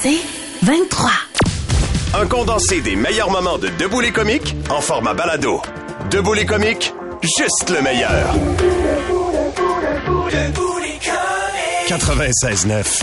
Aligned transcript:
C'est 0.00 0.18
23. 0.62 1.10
Un 2.14 2.26
condensé 2.26 2.80
des 2.80 2.94
meilleurs 2.94 3.30
moments 3.30 3.58
de 3.58 3.68
Debout 3.80 4.00
les 4.00 4.12
comiques 4.12 4.54
en 4.70 4.80
format 4.80 5.12
balado. 5.14 5.60
Debout 6.10 6.34
les 6.34 6.46
comiques, 6.46 6.94
juste 7.22 7.70
le 7.70 7.82
meilleur. 7.82 8.34
96.9. 11.88 13.02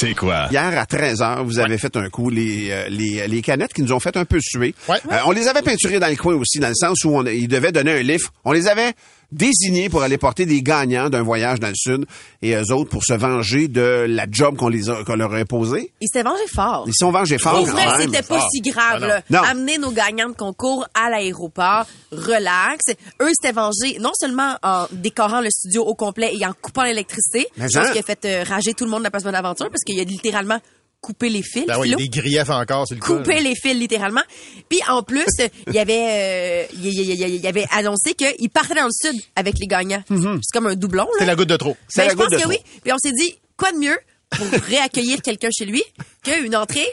C'est 0.00 0.14
quoi? 0.14 0.48
Hier 0.50 0.76
à 0.78 0.84
13h, 0.84 1.44
vous 1.44 1.58
avez 1.60 1.78
fait 1.78 1.96
un 1.96 2.08
coup 2.08 2.28
les, 2.28 2.70
euh, 2.70 2.88
les, 2.88 3.28
les 3.28 3.42
canettes 3.42 3.72
qui 3.72 3.82
nous 3.82 3.92
ont 3.92 4.00
fait 4.00 4.16
un 4.16 4.24
peu 4.24 4.38
suer. 4.40 4.74
Ouais. 4.88 4.96
Euh, 5.12 5.18
on 5.26 5.30
les 5.30 5.46
avait 5.46 5.62
peinturées 5.62 6.00
dans 6.00 6.08
le 6.08 6.16
coin 6.16 6.34
aussi, 6.34 6.58
dans 6.58 6.68
le 6.68 6.74
sens 6.74 7.04
où 7.04 7.10
on, 7.16 7.24
ils 7.26 7.46
devaient 7.46 7.72
donner 7.72 7.92
un 8.00 8.02
lift. 8.02 8.30
On 8.44 8.52
les 8.52 8.66
avait 8.66 8.94
désignés 9.32 9.88
pour 9.88 10.02
aller 10.02 10.18
porter 10.18 10.46
des 10.46 10.62
gagnants 10.62 11.10
d'un 11.10 11.22
voyage 11.22 11.60
dans 11.60 11.68
le 11.68 11.74
sud 11.74 12.06
et 12.42 12.54
eux 12.54 12.72
autres 12.72 12.90
pour 12.90 13.04
se 13.04 13.14
venger 13.14 13.68
de 13.68 14.06
la 14.08 14.26
job 14.30 14.56
qu'on 14.56 14.68
les 14.68 14.88
a, 14.88 15.04
qu'on 15.04 15.16
leur 15.16 15.32
a 15.34 15.36
imposée. 15.38 15.92
Ils 16.00 16.06
s'étaient 16.08 16.22
vengés 16.22 16.46
fort. 16.54 16.84
Ils 16.86 16.94
sont 16.94 17.10
vengés 17.10 17.38
fort 17.38 17.56
Pour 17.58 17.66
vrai, 17.66 17.86
c'était 18.00 18.22
pas 18.22 18.38
fort. 18.40 18.48
si 18.50 18.60
grave. 18.60 19.00
Ah, 19.02 19.06
là. 19.06 19.22
non. 19.30 19.40
Amener 19.42 19.78
nos 19.78 19.90
gagnants 19.90 20.28
de 20.28 20.34
concours 20.34 20.86
à 20.94 21.10
l'aéroport, 21.10 21.86
relax. 22.12 22.84
Eux 23.20 23.30
s'étaient 23.40 23.52
vengés 23.54 23.98
non 24.00 24.12
seulement 24.18 24.56
en 24.62 24.86
décorant 24.92 25.40
le 25.40 25.50
studio 25.50 25.82
au 25.84 25.94
complet 25.94 26.32
et 26.38 26.46
en 26.46 26.52
coupant 26.60 26.84
l'électricité, 26.84 27.46
Mais 27.56 27.64
chose 27.68 27.76
hein? 27.88 27.92
qui 27.92 27.98
a 27.98 28.02
fait 28.02 28.24
euh, 28.24 28.44
rager 28.46 28.74
tout 28.74 28.84
le 28.84 28.90
monde 28.90 29.00
de 29.00 29.04
la 29.04 29.10
Place 29.10 29.24
Bonaventure 29.24 29.68
parce 29.70 29.82
qu'il 29.84 29.96
y 29.96 30.00
a 30.00 30.04
littéralement 30.04 30.58
coupé 31.00 31.28
les 31.28 31.42
fils. 31.42 31.66
Ben 31.66 31.78
oui, 31.78 31.88
il 31.88 31.90
y 31.90 31.94
a 31.94 31.96
Philo. 31.98 32.10
des 32.10 32.20
griefs 32.20 32.50
encore 32.50 32.86
sur 32.86 32.96
le 32.96 33.00
couper 33.00 33.40
les 33.40 33.54
fils 33.54 33.74
littéralement. 33.74 34.22
Puis 34.68 34.80
en 34.88 35.02
plus, 35.02 35.24
il 35.68 35.72
y 35.74 35.78
avait 35.78 36.66
euh, 36.72 36.74
il 36.74 36.86
il 36.86 37.34
il 37.36 37.46
avait 37.46 37.66
annoncé 37.70 38.14
qu'il 38.14 38.50
partait 38.50 38.74
dans 38.74 38.86
le 38.86 38.90
sud 38.92 39.20
avec 39.36 39.58
les 39.58 39.66
gagnants. 39.66 40.02
C'est 40.08 40.52
comme 40.52 40.66
un 40.66 40.74
doublon. 40.74 41.06
C'est 41.18 41.26
la 41.26 41.36
goutte 41.36 41.48
de 41.48 41.56
trop. 41.56 41.76
C'est 41.88 42.02
Ben, 42.02 42.06
la 42.06 42.12
je 42.12 42.16
pense 42.16 42.30
de 42.30 42.36
que 42.36 42.40
trop. 42.42 42.50
oui. 42.50 42.58
Puis 42.82 42.92
on 42.92 42.98
s'est 42.98 43.12
dit 43.12 43.38
quoi 43.56 43.70
de 43.72 43.78
mieux 43.78 43.96
pour 44.30 44.46
réaccueillir 44.64 45.22
quelqu'un 45.22 45.50
chez 45.56 45.64
lui 45.66 45.82
qu'une 46.24 46.56
entrée 46.56 46.86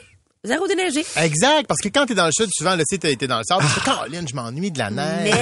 zéro 0.46 0.68
déneigé. 0.68 1.06
Exact, 1.16 1.68
parce 1.68 1.80
que 1.80 1.88
quand 1.88 2.06
t'es 2.06 2.16
dans 2.16 2.26
le 2.26 2.34
sud, 2.34 2.50
souvent, 2.52 2.72
là, 2.72 2.80
tu 2.80 2.84
sais, 2.90 2.98
t'as 2.98 3.10
été 3.10 3.28
dans 3.28 3.38
le 3.38 3.46
sable, 3.46 3.64
tu 3.64 3.70
fais, 3.80 3.82
Caroline, 3.90 4.28
je 4.28 4.36
m'ennuie 4.36 4.72
de 4.72 4.78
la 4.78 4.90
neige. 4.90 5.34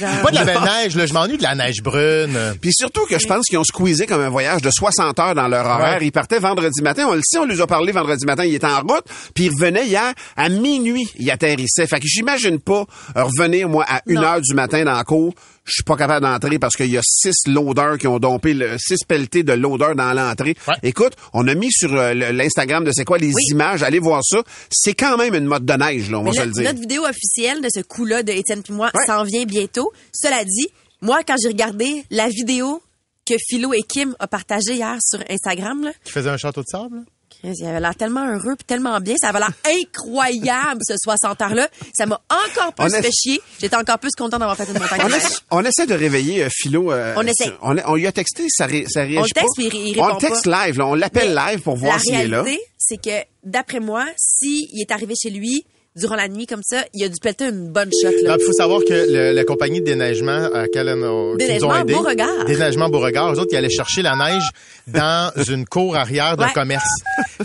Mais 0.00 0.06
Pas 0.20 0.30
de 0.30 0.34
la 0.34 0.44
belle 0.44 0.60
neige, 0.62 0.96
là, 0.96 1.06
je 1.06 1.12
m'ennuie 1.12 1.36
de 1.38 1.44
la 1.44 1.54
neige 1.54 1.80
brune. 1.80 2.36
Puis 2.60 2.72
surtout 2.72 3.06
que 3.06 3.20
je 3.20 3.26
pense 3.28 3.46
qu'ils 3.46 3.58
ont 3.58 3.64
squeezé 3.64 4.04
comme 4.06 4.20
un 4.20 4.30
voyage 4.30 4.60
de 4.60 4.70
60 4.70 5.16
heures 5.20 5.34
dans 5.36 5.46
leur 5.46 5.64
horaire. 5.64 6.00
Ouais. 6.00 6.06
Ils 6.06 6.10
partaient 6.12 6.40
vendredi 6.40 6.82
matin. 6.82 7.06
On 7.08 7.14
le 7.14 7.20
sait, 7.24 7.38
on 7.38 7.44
lui 7.44 7.60
a 7.62 7.66
parlé 7.68 7.92
vendredi 7.92 8.26
matin. 8.26 8.44
Il 8.44 8.54
était 8.56 8.66
en 8.66 8.80
route. 8.80 9.04
Puis 9.32 9.44
il 9.44 9.50
revenait 9.50 9.86
hier 9.86 10.12
à 10.36 10.48
minuit. 10.48 11.06
Il 11.20 11.30
atterrissait. 11.30 11.86
Fait 11.86 12.00
que 12.00 12.06
j'imagine 12.08 12.58
pas 12.58 12.84
revenir, 13.14 13.68
moi, 13.68 13.84
à 13.88 14.00
1 14.08 14.14
Non. 14.14 14.22
heure 14.24 14.40
du 14.40 14.54
matin 14.54 14.82
dans 14.84 14.94
la 14.96 15.04
cour. 15.04 15.32
Je 15.64 15.72
suis 15.74 15.82
pas 15.84 15.96
capable 15.96 16.26
d'entrer 16.26 16.58
parce 16.58 16.74
qu'il 16.74 16.90
y 16.90 16.98
a 16.98 17.02
six 17.04 17.46
loaders 17.46 17.96
qui 17.98 18.08
ont 18.08 18.18
dompé 18.18 18.52
le, 18.52 18.76
six 18.78 19.04
pelletés 19.06 19.44
de 19.44 19.52
loaders 19.52 19.94
dans 19.94 20.12
l'entrée. 20.12 20.56
Ouais. 20.66 20.74
Écoute, 20.82 21.14
on 21.32 21.46
a 21.46 21.54
mis 21.54 21.70
sur 21.70 21.94
euh, 21.94 22.12
l'Instagram 22.14 22.84
de 22.84 22.90
c'est 22.92 23.04
quoi 23.04 23.18
les 23.18 23.28
Oui. 23.28 23.42
images? 23.52 23.82
Allez 23.84 24.00
voir 24.00 24.22
ça. 24.24 24.42
C'est 24.70 24.94
quand 24.94 25.16
même 25.16 25.34
une 25.34 25.44
mode 25.46 25.64
de 25.64 25.72
neige, 25.74 26.10
là, 26.10 26.18
on 26.18 26.24
va 26.24 26.32
se 26.32 26.40
le- 26.42 26.50
dire. 26.50 26.64
notre 26.64 26.80
vidéo 26.80 27.04
officielle 27.04 27.60
de 27.62 27.68
ce 27.72 27.80
coup-là 27.80 28.22
de 28.24 28.32
Étienne 28.32 28.62
puis 28.62 28.72
moi 28.72 28.90
Ouais. 28.92 29.06
s'en 29.06 29.22
vient 29.22 29.44
bientôt. 29.44 29.92
Cela 30.12 30.44
dit, 30.44 30.66
moi, 31.00 31.20
quand 31.26 31.36
j'ai 31.40 31.48
regardé 31.48 32.04
la 32.10 32.28
vidéo 32.28 32.82
que 33.24 33.34
Philo 33.48 33.72
et 33.72 33.82
Kim 33.82 34.16
ont 34.18 34.26
partagée 34.26 34.74
hier 34.74 34.96
sur 35.00 35.20
Instagram, 35.30 35.84
là, 35.84 35.92
Qui 36.04 36.10
faisait 36.10 36.30
un 36.30 36.36
château 36.36 36.62
de 36.62 36.66
sable, 36.68 37.04
il 37.44 37.66
avait 37.66 37.80
l'air 37.80 37.94
tellement 37.96 38.26
heureux 38.26 38.54
puis 38.56 38.64
tellement 38.66 38.98
bien. 39.00 39.14
Ça 39.20 39.28
avait 39.30 39.40
l'air 39.40 39.52
incroyable, 39.96 40.80
ce 40.86 40.94
60 40.96 41.40
heures-là. 41.42 41.68
Ça 41.96 42.06
m'a 42.06 42.20
encore 42.30 42.72
plus 42.74 42.90
fait 42.90 43.10
chier. 43.12 43.40
J'étais 43.60 43.76
encore 43.76 43.98
plus 43.98 44.10
content 44.16 44.38
d'avoir 44.38 44.56
fait 44.56 44.64
une 44.66 44.78
montagne 44.78 45.00
On, 45.04 45.08
essa- 45.08 45.40
on 45.50 45.64
essaie 45.64 45.86
de 45.86 45.94
réveiller 45.94 46.44
euh, 46.44 46.48
Philo. 46.50 46.92
euh, 46.92 47.14
On 47.16 47.26
essaie. 47.26 47.52
On, 47.62 47.76
on 47.86 47.94
lui 47.96 48.06
a 48.06 48.12
texté, 48.12 48.46
ça, 48.48 48.66
ré, 48.66 48.84
ça 48.88 49.00
réagit 49.02 49.18
On 49.18 49.22
le 49.22 49.28
texte, 49.28 49.56
pas. 49.56 49.68
puis 49.68 49.70
il- 49.72 49.88
il 49.96 50.00
on 50.00 50.16
texte 50.16 50.44
pas. 50.44 50.66
live, 50.66 50.78
là, 50.78 50.86
on 50.86 50.94
l'appelle 50.94 51.34
live 51.34 51.60
pour 51.60 51.76
voir 51.76 51.94
La 51.94 51.98
s'il 52.00 52.14
est 52.14 52.26
là. 52.28 52.42
réalité, 52.42 52.64
c'est 52.78 52.96
que, 53.02 53.26
d'après 53.44 53.80
moi, 53.80 54.06
s'il 54.16 54.80
est 54.80 54.90
arrivé 54.90 55.14
chez 55.20 55.30
lui 55.30 55.64
durant 55.94 56.14
la 56.16 56.28
nuit 56.28 56.46
comme 56.46 56.62
ça, 56.62 56.84
il 56.94 57.04
a 57.04 57.08
dû 57.08 57.16
pelleter 57.20 57.46
une 57.48 57.68
bonne 57.68 57.90
shot. 58.02 58.08
Là. 58.22 58.36
Il 58.40 58.44
faut 58.44 58.52
savoir 58.52 58.80
que 58.88 58.92
le- 59.12 59.32
la 59.32 59.44
compagnie 59.44 59.80
de 59.80 59.86
déneigement 59.86 60.48
à 60.54 60.66
qui 60.68 60.78
nous 60.78 61.04
ont 61.04 61.36
Déneigement 61.36 61.76
aidés, 61.80 61.92
Beauregard. 61.94 62.44
Déneigement 62.46 62.88
Beauregard, 62.88 63.32
eux 63.34 63.38
autres, 63.38 63.50
ils 63.52 63.56
allaient 63.56 63.68
chercher 63.70 64.02
la 64.02 64.16
neige 64.16 64.44
dans 64.86 65.30
une 65.48 65.66
cour 65.66 65.96
arrière 65.96 66.36
d'un 66.36 66.46
Ouais. 66.46 66.52
commerce. 66.54 66.88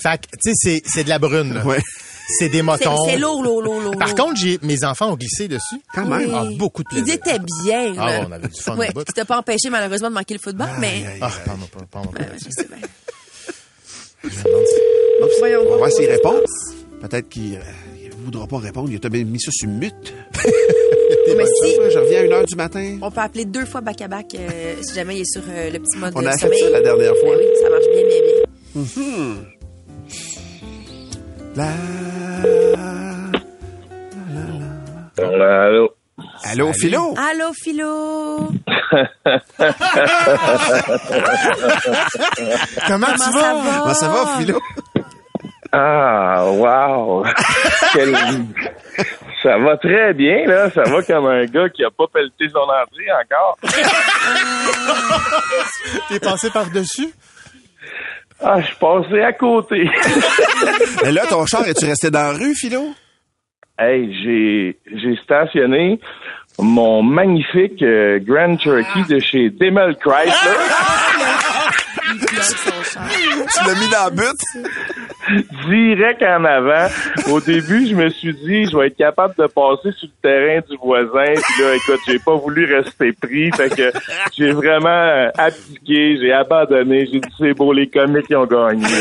Fait 0.02 0.18
que, 0.20 0.38
tu 0.42 0.52
sais, 0.52 0.54
c'est- 0.56 0.82
c'est 0.86 1.04
de 1.04 1.10
la 1.10 1.20
brune, 1.20 1.54
là. 1.56 1.66
Ouais. 1.66 1.80
C'est 2.40 2.50
des 2.50 2.62
motons. 2.62 3.06
c'est 3.06 3.18
lourd, 3.18 3.42
lourd, 3.42 3.62
lourd, 3.62 3.80
lourd. 3.80 3.96
Par 3.98 4.14
contre, 4.14 4.36
j'ai, 4.36 4.60
mes 4.62 4.84
enfants 4.84 5.12
ont 5.14 5.16
glissé 5.16 5.48
dessus. 5.48 5.80
Quand 5.94 6.06
même. 6.06 6.30
Ah, 6.36 6.44
beaucoup 6.58 6.84
de 6.84 6.90
Ils 6.98 7.10
étaient 7.10 7.40
bien. 7.64 7.94
Ah 7.98 8.12
là. 8.20 8.26
on 8.28 8.32
avait 8.34 8.48
du 8.50 8.60
fun 8.62 8.76
Ouais, 8.76 8.90
au 8.90 8.94
bout. 8.94 9.04
qui 9.06 9.14
t'a 9.14 9.24
pas 9.24 9.38
empêché 9.38 9.70
malheureusement 9.70 10.10
de 10.10 10.14
manquer 10.16 10.34
le 10.34 10.40
football, 10.42 10.68
mais 10.80 11.06
Ah, 11.22 11.30
pas, 11.46 11.54
parle-moi 11.90 12.14
pas. 12.14 12.24
je 12.36 12.50
sais 12.50 12.68
bien. 12.68 12.78
On 14.26 15.42
va 15.42 15.58
voir 15.64 15.78
voir. 15.78 15.92
s'il 15.92 16.10
répond. 16.10 16.36
Peut-être 17.02 17.30
qu'il 17.30 17.56
euh, 17.56 17.60
voudra 18.28 18.46
pas 18.48 18.58
répondre. 18.60 18.90
Il 18.92 19.00
a 19.04 19.10
bien 19.10 19.24
mis 19.24 19.40
ça 19.40 19.50
sur 19.52 19.68
mute. 19.70 20.14
Mais 21.38 21.46
si 21.46 21.76
Je 21.92 22.00
reviens 22.00 22.22
à 22.22 22.24
1 22.24 22.32
heure 22.32 22.46
du 22.46 22.56
matin. 22.56 22.98
on 23.02 23.12
peut 23.12 23.20
appeler 23.22 23.46
deux 23.46 23.66
fois 23.66 23.82
back 23.82 24.02
à 24.02 24.08
back 24.08 24.34
euh, 24.36 24.76
si 24.82 24.94
jamais 24.96 25.18
il 25.18 25.22
est 25.22 25.32
sur 25.32 25.42
euh, 25.50 25.70
le 25.70 25.80
petit 25.80 25.98
mode 25.98 26.14
On 26.16 26.22
de 26.22 26.28
a 26.28 26.32
fait 26.34 26.38
sommeil. 26.40 26.60
ça 26.62 26.70
la 26.70 26.82
dernière 26.82 27.14
fois. 27.22 27.36
Ben 27.36 27.40
oui, 27.40 27.46
ça 27.62 27.70
marche 27.70 27.86
bien, 27.94 28.04
bien, 28.08 28.22
bien. 28.26 28.36
La... 31.56 31.68
Allô? 35.66 35.86
Allô, 36.44 36.74
Philo? 36.74 37.14
Allô, 37.18 37.52
Philo! 37.54 38.48
Comment, 42.88 42.88
Comment 42.88 43.08
tu 43.14 43.20
ça 43.20 43.32
vas? 43.32 43.54
va? 43.54 43.80
Comment 43.82 43.94
ça 43.94 44.08
va, 44.10 44.38
Philo? 44.38 44.60
Ah, 45.80 46.44
wow! 46.54 47.24
Quel- 47.94 48.16
Ça 49.44 49.58
va 49.60 49.78
très 49.78 50.14
bien, 50.14 50.46
là. 50.48 50.72
Ça 50.72 50.82
va 50.84 51.04
comme 51.04 51.28
un 51.28 51.46
gars 51.46 51.70
qui 51.70 51.84
a 51.84 51.92
pas 51.92 52.06
pelleté 52.12 52.48
son 52.52 52.60
entrée 52.62 53.12
encore. 53.12 53.58
T'es 56.10 56.20
passé 56.20 56.50
par-dessus? 56.50 57.10
Ah, 58.44 58.60
je 58.62 58.68
suis 58.68 58.76
passé 58.76 59.22
à 59.22 59.34
côté. 59.34 59.90
Et 61.06 61.12
là, 61.12 61.26
ton 61.28 61.46
char, 61.46 61.68
es-tu 61.68 61.86
resté 61.86 62.10
dans 62.10 62.24
la 62.24 62.32
rue, 62.38 62.56
Philo? 62.56 62.94
hey, 63.80 64.12
j'ai, 64.24 64.80
j'ai 64.96 65.16
stationné 65.24 66.00
mon 66.58 67.04
magnifique 67.04 67.84
euh, 67.84 68.18
Grand 68.20 68.58
Cherokee 68.60 69.04
de 69.08 69.20
chez 69.20 69.52
Demel 69.52 69.96
Chrysler. 69.98 70.58
Tu 72.10 73.66
l'as 73.68 73.76
mis 73.76 73.88
dans 73.90 74.04
la 74.06 74.10
butte? 74.10 74.42
Direct 75.68 76.24
en 76.24 76.44
avant. 76.46 76.88
Au 77.32 77.40
début, 77.40 77.88
je 77.88 77.96
me 77.96 78.10
suis 78.10 78.34
dit, 78.34 78.66
je 78.66 78.78
vais 78.78 78.88
être 78.88 78.98
capable 78.98 79.36
de 79.38 79.48
passer 79.48 79.92
sur 79.98 80.08
le 80.08 80.22
terrain 80.22 80.62
du 80.70 80.78
voisin. 80.78 81.34
Puis 81.34 81.64
là, 81.64 81.76
écoute, 81.76 82.00
j'ai 82.08 82.20
pas 82.20 82.36
voulu 82.36 82.74
rester 82.74 83.12
pris. 83.14 83.52
Fait 83.52 83.70
que 83.70 83.92
j'ai 84.38 84.52
vraiment 84.52 84.88
euh, 84.90 85.30
abdiqué, 85.38 86.18
j'ai 86.22 86.32
abandonné. 86.32 87.08
J'ai 87.12 87.20
dit, 87.20 87.30
c'est 87.38 87.54
beau, 87.54 87.74
les 87.74 87.88
comiques 87.90 88.28
qui 88.28 88.36
ont 88.36 88.46
gagné. 88.46 88.86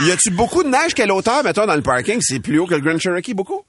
Y 0.00 0.10
a-tu 0.10 0.30
beaucoup 0.30 0.64
de 0.64 0.68
neige? 0.68 0.94
Quelle 0.94 1.12
hauteur, 1.12 1.44
mettons, 1.44 1.66
dans 1.66 1.76
le 1.76 1.82
parking? 1.82 2.20
C'est 2.20 2.40
plus 2.40 2.58
haut 2.58 2.66
que 2.66 2.74
le 2.74 2.80
Grand 2.80 2.98
Cherokee, 2.98 3.34
beaucoup? 3.34 3.62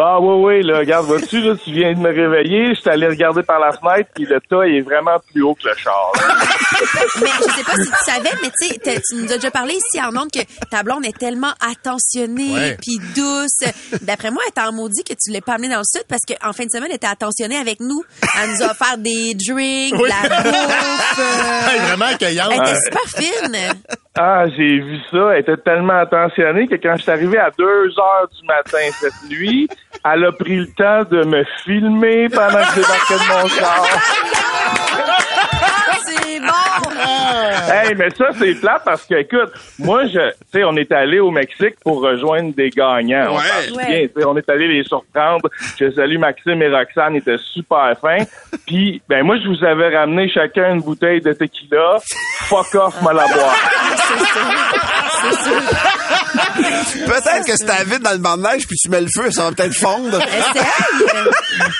Ah 0.00 0.20
oui, 0.20 0.44
oui, 0.44 0.62
là, 0.62 0.78
regarde, 0.78 1.06
vois-tu, 1.06 1.40
là, 1.40 1.54
tu 1.62 1.72
viens 1.72 1.92
de 1.92 1.98
me 1.98 2.08
réveiller, 2.08 2.74
je 2.74 2.80
suis 2.80 2.88
allé 2.90 3.08
regarder 3.08 3.42
par 3.42 3.58
la 3.58 3.72
fenêtre, 3.72 4.10
puis 4.14 4.24
le 4.26 4.38
tas 4.48 4.64
il 4.66 4.76
est 4.76 4.80
vraiment 4.82 5.16
plus 5.32 5.42
haut 5.42 5.54
que 5.54 5.66
le 5.68 5.74
char. 5.76 6.12
Mais 7.20 7.26
je 7.38 7.52
sais 7.52 7.64
pas 7.64 7.74
si 7.74 7.90
tu 7.90 8.04
savais, 8.04 8.30
mais 8.40 8.50
tu 8.60 8.68
sais, 8.68 9.00
tu 9.08 9.14
nous 9.16 9.32
as 9.32 9.36
déjà 9.36 9.50
parlé 9.50 9.74
ici 9.74 10.00
en 10.00 10.16
ondes 10.16 10.30
que 10.30 10.38
ta 10.70 10.82
blonde 10.84 11.04
est 11.04 11.18
tellement 11.18 11.52
attentionnée 11.60 12.52
Ouais. 12.52 12.76
puis 12.80 12.98
douce. 13.16 13.68
D'après 14.02 14.30
moi, 14.30 14.42
elle 14.46 14.52
t'a 14.52 14.70
maudit 14.70 15.02
que 15.02 15.14
tu 15.14 15.30
l'aies 15.32 15.40
pas 15.40 15.54
amenée 15.54 15.70
dans 15.70 15.78
le 15.78 15.84
sud 15.84 16.04
parce 16.08 16.22
qu'en 16.24 16.52
fin 16.52 16.64
de 16.64 16.70
semaine, 16.70 16.88
elle 16.90 16.96
était 16.96 17.06
attentionnée 17.08 17.56
avec 17.56 17.80
nous. 17.80 18.02
Elle 18.40 18.50
nous 18.50 18.62
a 18.62 18.70
offert 18.70 18.96
des 18.98 19.34
drinks, 19.34 19.98
de 19.98 20.06
la 20.06 20.42
bouffe. 20.42 21.68
Elle 21.70 21.76
est 21.76 21.80
euh, 21.80 21.86
vraiment 21.88 22.04
accueillante. 22.06 22.52
Elle 22.52 22.60
était 22.60 22.80
super 22.84 23.02
fine. 23.16 23.56
Ah, 24.20 24.46
j'ai 24.48 24.80
vu 24.80 24.98
ça, 25.12 25.30
elle 25.32 25.42
était 25.42 25.56
tellement 25.58 26.00
attentionnée 26.00 26.66
que 26.66 26.74
quand 26.74 26.96
je 26.96 27.02
suis 27.02 27.12
arrivé 27.12 27.38
à 27.38 27.52
2 27.56 27.64
heures 27.64 28.28
du 28.36 28.44
matin 28.48 28.78
cette 28.90 29.30
nuit, 29.30 29.68
elle 30.04 30.24
a 30.24 30.32
pris 30.32 30.56
le 30.56 30.66
temps 30.66 31.04
de 31.08 31.24
me 31.24 31.44
filmer 31.64 32.28
pendant 32.28 32.58
que 32.58 32.74
j'ébarquais 32.74 33.14
de 33.14 33.42
mon 33.42 33.48
char. 33.60 33.86
Hey, 37.70 37.94
mais 37.96 38.10
ça, 38.10 38.26
c'est 38.38 38.54
plat 38.60 38.80
parce 38.84 39.04
que, 39.06 39.14
écoute, 39.16 39.52
moi, 39.78 40.06
je, 40.06 40.30
tu 40.30 40.34
sais, 40.52 40.64
on 40.64 40.76
est 40.76 40.90
allé 40.92 41.20
au 41.20 41.30
Mexique 41.30 41.76
pour 41.84 42.02
rejoindre 42.02 42.54
des 42.54 42.70
gagnants. 42.70 43.26
On 43.30 43.36
Ouais. 43.38 43.76
Ouais. 43.76 43.86
bien, 43.86 44.08
tu 44.08 44.20
sais, 44.20 44.24
on 44.26 44.36
est 44.36 44.48
allé 44.48 44.68
les 44.68 44.84
surprendre. 44.84 45.48
Je 45.78 45.90
salue 45.90 46.18
Maxime 46.18 46.62
et 46.62 46.68
Roxane, 46.68 47.14
ils 47.14 47.18
étaient 47.18 47.38
super 47.38 47.94
fins. 48.00 48.24
Puis, 48.66 49.00
ben, 49.08 49.22
moi, 49.24 49.36
je 49.42 49.48
vous 49.48 49.64
avais 49.64 49.96
ramené 49.96 50.28
chacun 50.28 50.74
une 50.74 50.80
bouteille 50.82 51.20
de 51.20 51.32
tequila. 51.32 51.98
Fuck 52.48 52.74
off, 52.74 53.02
mal 53.02 53.18
à 53.18 53.26
boire. 53.26 53.54
Peut-être 57.06 57.46
que 57.46 57.56
si 57.56 57.64
t'as 57.66 57.84
vite 57.84 58.02
dans 58.02 58.12
le 58.12 58.18
banc 58.18 58.36
de 58.36 58.42
neige 58.42 58.66
puis 58.66 58.76
tu 58.76 58.88
mets 58.90 59.00
le 59.00 59.06
feu, 59.14 59.30
ça 59.30 59.44
va 59.44 59.52
peut-être 59.52 59.74
fondre. 59.74 60.18
Essaye. 60.20 61.24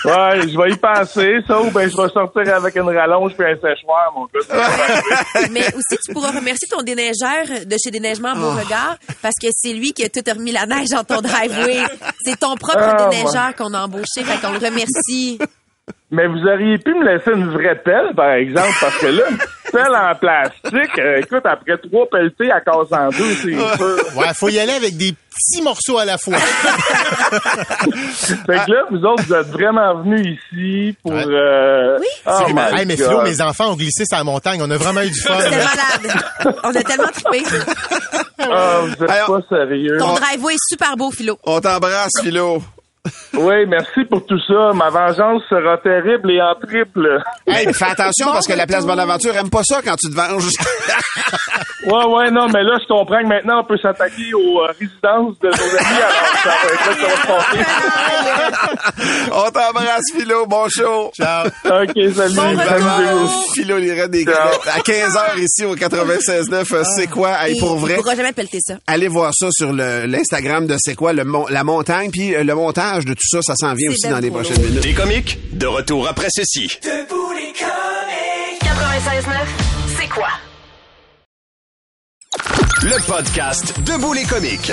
Ouais, 0.05 0.49
je 0.49 0.57
vais 0.59 0.71
y 0.73 0.77
penser, 0.77 1.39
ça, 1.47 1.61
ou 1.61 1.71
ben 1.71 1.89
je 1.91 1.97
vais 1.97 2.09
sortir 2.09 2.55
avec 2.55 2.77
une 2.77 2.89
rallonge 2.89 3.33
puis 3.37 3.47
un 3.47 3.55
séchoir, 3.57 4.13
mon 4.15 4.27
gars. 4.27 5.49
Mais 5.51 5.67
aussi, 5.75 5.99
tu 6.05 6.13
pourras 6.13 6.31
remercier 6.31 6.69
ton 6.71 6.83
déneigeur 6.83 7.45
de 7.67 7.77
chez 7.83 7.91
Déneigement 7.91 8.33
Oh. 8.37 8.41
Beauregard 8.41 8.97
parce 9.23 9.35
que 9.41 9.49
c'est 9.53 9.73
lui 9.73 9.93
qui 9.93 10.05
a 10.05 10.09
tout 10.09 10.21
remis 10.29 10.53
la 10.53 10.67
neige 10.67 10.89
dans 10.91 11.05
ton 11.05 11.21
driveway. 11.21 11.83
C'est 12.25 12.39
ton 12.39 12.57
propre 12.57 12.79
Ah, 12.81 13.09
déneigeur 13.09 13.55
qu'on 13.57 13.73
a 13.75 13.81
embauché, 13.85 14.23
fait 14.25 14.39
qu'on 14.41 14.53
le 14.53 14.59
remercie. 14.59 15.39
Mais 16.11 16.27
vous 16.27 16.39
auriez 16.47 16.79
pu 16.79 16.95
me 16.95 17.05
laisser 17.05 17.33
une 17.33 17.51
vraie 17.51 17.77
pelle, 17.85 18.15
par 18.17 18.33
exemple, 18.33 18.73
parce 18.81 18.97
que 18.97 19.07
là, 19.09 19.25
une 19.31 19.37
pelle 19.73 19.95
en 19.95 20.15
plastique, 20.15 20.99
euh, 20.99 21.19
écoute, 21.21 21.45
après 21.45 21.77
trois 21.77 22.07
pelletés, 22.11 22.51
à 22.51 22.61
casse 22.63 22.91
en 22.93 23.11
deux, 23.11 23.35
c'est 23.35 23.53
sûr. 23.53 24.17
Ouais, 24.17 24.33
faut 24.35 24.49
y 24.49 24.59
aller 24.59 24.73
avec 24.73 24.97
des 24.97 25.13
petits 25.13 25.63
morceaux 25.63 25.99
à 25.99 26.07
la 26.07 26.17
fois. 26.17 26.39
Fait 28.47 28.65
que 28.67 28.71
là, 28.73 28.85
vous 28.91 29.05
autres, 29.05 29.23
vous 29.27 29.35
êtes 29.35 29.49
vraiment 29.49 30.03
venus 30.03 30.39
ici 30.53 30.97
pour... 31.03 31.13
Ouais. 31.13 31.25
Euh... 31.27 31.99
Oui. 32.01 32.07
Oh 32.27 32.45
my 32.55 32.79
hey, 32.79 32.87
mais. 32.87 32.97
Philo, 32.97 33.23
mes 33.23 33.41
enfants 33.43 33.73
ont 33.73 33.77
glissé 33.77 34.05
sur 34.07 34.17
la 34.17 34.25
montagne. 34.25 34.61
On 34.63 34.71
a 34.71 34.77
vraiment 34.79 35.03
eu 35.03 35.11
du 35.11 35.21
fun. 35.21 35.39
C'était 35.41 35.57
malade. 35.57 36.23
On 36.65 36.71
a 36.71 36.83
tellement 36.83 37.09
trippé. 37.09 37.45
Ah, 38.39 38.81
vous 38.83 38.93
êtes 39.05 39.11
Alors- 39.11 39.43
pas 39.43 39.57
sérieux. 39.57 39.99
Ton 39.99 40.15
driveway 40.15 40.55
est 40.55 40.69
super 40.71 40.97
beau, 40.97 41.11
Philo. 41.11 41.39
On 41.45 41.61
t'embrasse, 41.61 42.13
Philo. 42.23 42.63
Oui, 43.35 43.67
merci 43.69 44.05
pour 44.09 44.25
tout 44.27 44.39
ça. 44.47 44.73
Ma 44.75 44.91
vengeance 44.91 45.43
sera 45.49 45.79
terrible 45.79 46.31
et 46.31 46.41
en 46.43 46.55
triple. 46.55 47.23
Hey, 47.47 47.73
fais 47.73 47.87
attention 47.87 48.33
parce 48.33 48.47
que 48.47 48.53
la 48.55 48.67
place. 48.67 48.85
Bonaventure 48.85 49.35
aime 49.37 49.49
pas 49.51 49.63
ça 49.65 49.81
quand 49.85 49.97
tu 49.97 50.11
te 50.11 50.15
venges. 50.17 50.51
Ouais, 51.87 52.05
ouais, 52.05 52.31
non, 52.31 52.49
mais 52.49 52.63
là, 52.65 52.77
je 52.83 52.87
comprends 52.89 53.23
que 53.23 53.29
maintenant, 53.29 53.61
on 53.61 53.65
peut 53.65 53.79
s'attaquer 53.81 54.35
aux 54.35 54.61
euh, 54.61 54.67
résidences 54.79 55.39
de 55.39 55.47
nos 55.47 55.55
amis. 55.55 56.03
Alors, 56.03 56.37
ça 56.43 56.51
va 56.51 56.57
être 56.75 56.87
là 56.87 56.95
que 56.95 57.01
ça 57.01 57.09
va 57.09 57.17
se 57.23 57.27
passer. 57.29 57.63
On 59.33 59.51
t'embrasse, 59.51 60.05
Philo. 60.15 60.45
Bon 60.47 60.69
show. 60.69 61.11
Ciao. 61.15 61.47
OK, 61.47 61.95
salut. 62.15 62.35
Bon 62.35 62.59
Salut. 62.59 63.29
Philo 63.55 63.79
lirait 63.79 64.09
des 64.09 64.27
à 64.29 64.81
15h 64.81 65.39
ici 65.39 65.65
au 65.65 65.77
96.9. 65.77 66.75
euh, 66.75 66.83
C'est 66.85 67.07
quoi? 67.07 67.47
Hey, 67.47 67.59
pour 67.59 67.77
vrai. 67.77 67.95
Il 67.99 68.03
pourra 68.03 68.17
jamais 68.17 68.33
pelleter 68.33 68.59
ça. 68.61 68.75
Allez 68.87 69.09
voir 69.09 69.33
ça 69.35 69.49
sur 69.53 69.73
l'Instagram 69.73 70.67
de 70.67 70.77
C'est 70.79 70.95
quoi, 70.97 71.13
le 71.13 71.25
la 71.51 71.65
montagne. 71.65 72.11
Puis 72.11 72.35
euh, 72.35 72.43
le 72.43 72.55
de 72.97 73.13
tout 73.15 73.29
ça, 73.29 73.41
ça 73.43 73.55
s'en 73.57 73.75
vient 73.75 73.91
aussi 73.91 74.09
dans 74.09 74.19
les 74.19 74.31
prochaines 74.31 74.61
minutes. 74.63 74.85
Les 74.85 74.95
comiques, 74.95 75.39
de 75.57 75.67
retour 75.67 76.09
après 76.09 76.29
ceci. 76.31 76.67
96.9, 76.67 76.93
c'est 79.99 80.09
quoi? 80.09 80.29
Le 82.83 83.07
podcast 83.07 83.75
Debout 83.81 84.13
les 84.15 84.25
comiques. 84.25 84.73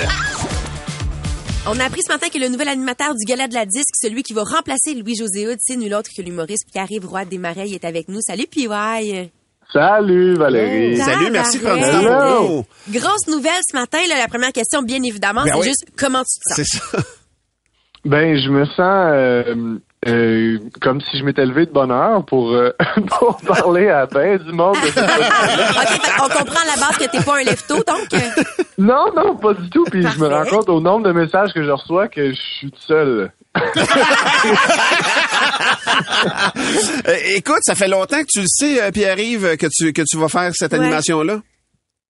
On 1.68 1.78
a 1.80 1.84
appris 1.84 2.00
ce 2.06 2.12
matin 2.12 2.28
que 2.32 2.38
le 2.38 2.48
nouvel 2.48 2.68
animateur 2.68 3.14
du 3.14 3.24
Gala 3.26 3.48
de 3.48 3.54
la 3.54 3.66
Disque, 3.66 3.94
celui 4.00 4.22
qui 4.22 4.32
va 4.32 4.44
remplacer 4.44 4.94
Louis-José 4.94 5.48
Hood, 5.48 5.58
c'est 5.60 5.76
nul 5.76 5.92
autre 5.94 6.10
que 6.16 6.22
l'humoriste 6.22 6.64
Pierre-Yves 6.72 7.06
Roy 7.06 7.24
Desmarais. 7.24 7.68
Il 7.68 7.74
est 7.74 7.84
avec 7.84 8.08
nous. 8.08 8.20
Salut, 8.20 8.46
PY. 8.50 8.68
Salut, 9.72 10.34
Valérie. 10.36 10.96
Salut, 10.96 11.30
merci 11.32 11.58
de 11.58 11.64
prendre 11.64 11.84
Hello. 11.84 12.64
Grosse 12.88 13.26
nouvelle 13.26 13.60
ce 13.68 13.76
matin. 13.76 13.98
Là, 14.08 14.16
la 14.18 14.28
première 14.28 14.52
question, 14.52 14.82
bien 14.82 15.02
évidemment, 15.02 15.42
Ben 15.44 15.50
c'est 15.54 15.58
oui. 15.60 15.66
juste 15.66 15.86
comment 15.96 16.22
tu 16.22 16.38
te 16.38 16.54
sens? 16.54 16.66
C'est 16.70 16.78
ça. 16.78 16.98
Ben, 18.06 18.38
je 18.38 18.48
me 18.50 18.64
sens 18.66 18.76
euh, 18.78 19.78
euh, 20.06 20.58
comme 20.80 21.00
si 21.00 21.18
je 21.18 21.24
m'étais 21.24 21.44
levé 21.44 21.66
de 21.66 21.72
bonne 21.72 21.90
heure 21.90 22.24
pour, 22.24 22.52
euh, 22.52 22.70
pour 23.18 23.36
parler 23.38 23.88
à 23.88 24.06
ben 24.06 24.38
du 24.38 24.52
monde. 24.52 24.76
de 24.76 24.88
OK, 24.88 26.00
on 26.22 26.28
comprend 26.28 26.60
à 26.60 26.66
la 26.76 26.86
base 26.86 26.96
que 26.98 27.10
t'es 27.10 27.22
pas 27.24 27.38
un 27.40 27.42
lefto, 27.44 27.74
donc. 27.76 28.08
non, 28.78 29.06
non, 29.14 29.34
pas 29.36 29.54
du 29.54 29.68
tout. 29.70 29.84
Puis 29.90 30.02
je 30.06 30.18
me 30.20 30.28
rends 30.28 30.44
compte 30.44 30.68
au 30.68 30.80
nombre 30.80 31.06
de 31.08 31.12
messages 31.12 31.52
que 31.52 31.64
je 31.64 31.70
reçois 31.70 32.06
que 32.08 32.30
je 32.30 32.36
suis 32.58 32.70
tout 32.70 32.80
seul. 32.86 33.32
Écoute, 37.34 37.58
ça 37.62 37.74
fait 37.74 37.88
longtemps 37.88 38.20
que 38.20 38.26
tu 38.30 38.40
le 38.40 38.46
sais, 38.48 38.92
Pierre-Yves, 38.92 39.56
que 39.56 39.66
tu, 39.74 39.92
que 39.92 40.02
tu 40.08 40.16
vas 40.18 40.28
faire 40.28 40.50
cette 40.54 40.72
Ouais. 40.72 40.78
animation-là. 40.78 41.40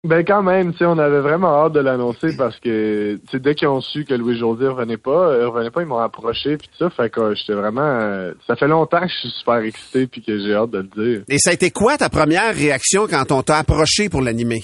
Ben 0.05 0.25
quand 0.25 0.43
même, 0.43 0.73
tu 0.73 0.79
sais, 0.79 0.85
on 0.85 0.97
avait 0.97 1.21
vraiment 1.21 1.63
hâte 1.63 1.71
de 1.73 1.79
l'annoncer 1.79 2.35
parce 2.35 2.59
que 2.59 3.15
tu 3.15 3.21
sais, 3.31 3.39
dès 3.39 3.55
qu'ils 3.55 3.69
ont 3.69 3.79
su 3.79 4.03
que 4.03 4.13
Louis 4.13 4.37
José 4.37 4.67
revenait 4.67 4.97
pas, 4.97 5.29
euh, 5.29 5.47
revenait 5.47 5.71
pas, 5.71 5.81
ils 5.81 5.87
m'ont 5.87 5.97
approché 5.97 6.57
puis 6.57 6.67
tout 6.67 6.77
ça. 6.77 6.89
Fait 6.89 7.09
que 7.09 7.21
euh, 7.21 7.35
j'étais 7.35 7.53
vraiment. 7.53 7.81
euh, 8.01 8.33
ça 8.45 8.57
fait 8.57 8.67
longtemps 8.67 8.99
que 8.99 9.07
je 9.07 9.13
suis 9.19 9.29
super 9.29 9.59
excité 9.59 10.07
puis 10.07 10.21
que 10.21 10.37
j'ai 10.37 10.53
hâte 10.55 10.71
de 10.71 10.79
le 10.79 10.83
dire. 11.05 11.23
Et 11.29 11.37
ça 11.37 11.51
a 11.51 11.53
été 11.53 11.71
quoi 11.71 11.97
ta 11.97 12.09
première 12.09 12.53
réaction 12.53 13.07
quand 13.09 13.31
on 13.31 13.43
t'a 13.43 13.59
approché 13.59 14.09
pour 14.09 14.21
l'animer? 14.21 14.61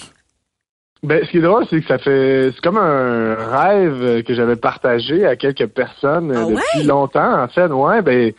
Ben, 1.03 1.23
ce 1.25 1.31
qui 1.31 1.37
est 1.37 1.41
drôle, 1.41 1.65
c'est 1.69 1.79
que 1.79 1.87
ça 1.87 1.97
fait, 1.99 2.51
c'est 2.53 2.59
comme 2.61 2.75
un 2.77 3.35
rêve 3.35 4.23
que 4.23 4.33
j'avais 4.33 4.57
partagé 4.57 5.25
à 5.25 5.37
quelques 5.37 5.67
personnes 5.67 6.33
Ah 6.35 6.43
depuis 6.43 6.79
ouais? 6.81 6.83
longtemps. 6.83 7.41
En 7.41 7.47
fait, 7.47 7.67
ouais, 7.67 8.01
ben, 8.01 8.33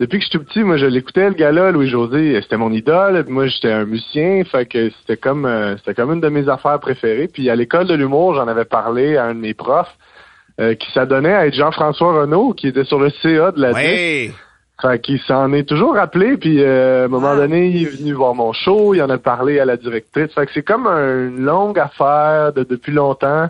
depuis 0.00 0.18
que 0.18 0.24
je 0.24 0.30
suis 0.30 0.38
tout 0.38 0.44
petit, 0.44 0.64
moi, 0.64 0.78
je 0.78 0.86
l'écoutais, 0.86 1.28
le 1.28 1.34
gars-là, 1.34 1.70
Louis-José, 1.70 2.40
c'était 2.42 2.56
mon 2.56 2.72
idole. 2.72 3.22
Puis 3.24 3.32
Moi, 3.32 3.46
j'étais 3.46 3.70
un 3.70 3.84
musicien, 3.84 4.42
fait 4.44 4.66
que 4.66 4.90
c'était 4.90 5.16
comme, 5.16 5.44
euh, 5.44 5.76
c'était 5.76 5.94
comme 5.94 6.12
une 6.12 6.20
de 6.20 6.28
mes 6.28 6.48
affaires 6.48 6.80
préférées. 6.80 7.28
Puis 7.28 7.48
à 7.50 7.54
l'école 7.56 7.86
de 7.86 7.94
l'humour, 7.94 8.34
j'en 8.34 8.48
avais 8.48 8.64
parlé 8.64 9.16
à 9.16 9.26
un 9.26 9.34
de 9.34 9.40
mes 9.40 9.54
profs, 9.54 9.94
euh, 10.60 10.74
qui 10.74 10.90
s'adonnait 10.92 11.34
à 11.34 11.46
être 11.46 11.54
Jean-François 11.54 12.22
Renault, 12.22 12.52
qui 12.54 12.68
était 12.68 12.84
sur 12.84 12.98
le 12.98 13.10
CA 13.10 13.52
de 13.52 13.60
la 13.60 13.72
DIC. 13.72 13.84
Oui. 13.84 14.32
Fait 14.80 14.98
qu'il 15.00 15.20
s'en 15.20 15.52
est 15.52 15.68
toujours 15.68 15.94
rappelé, 15.94 16.36
puis 16.36 16.60
euh, 16.60 17.02
à 17.02 17.04
un 17.04 17.08
moment 17.08 17.36
donné, 17.36 17.68
il 17.68 17.82
est 17.84 17.96
venu 17.98 18.14
voir 18.14 18.34
mon 18.34 18.52
show, 18.52 18.94
il 18.94 19.02
en 19.02 19.10
a 19.10 19.18
parlé 19.18 19.60
à 19.60 19.64
la 19.64 19.76
directrice. 19.76 20.32
Fait 20.34 20.46
que 20.46 20.52
c'est 20.52 20.64
comme 20.64 20.88
une 20.88 21.44
longue 21.44 21.78
affaire 21.78 22.52
de 22.52 22.64
depuis 22.64 22.92
longtemps 22.92 23.48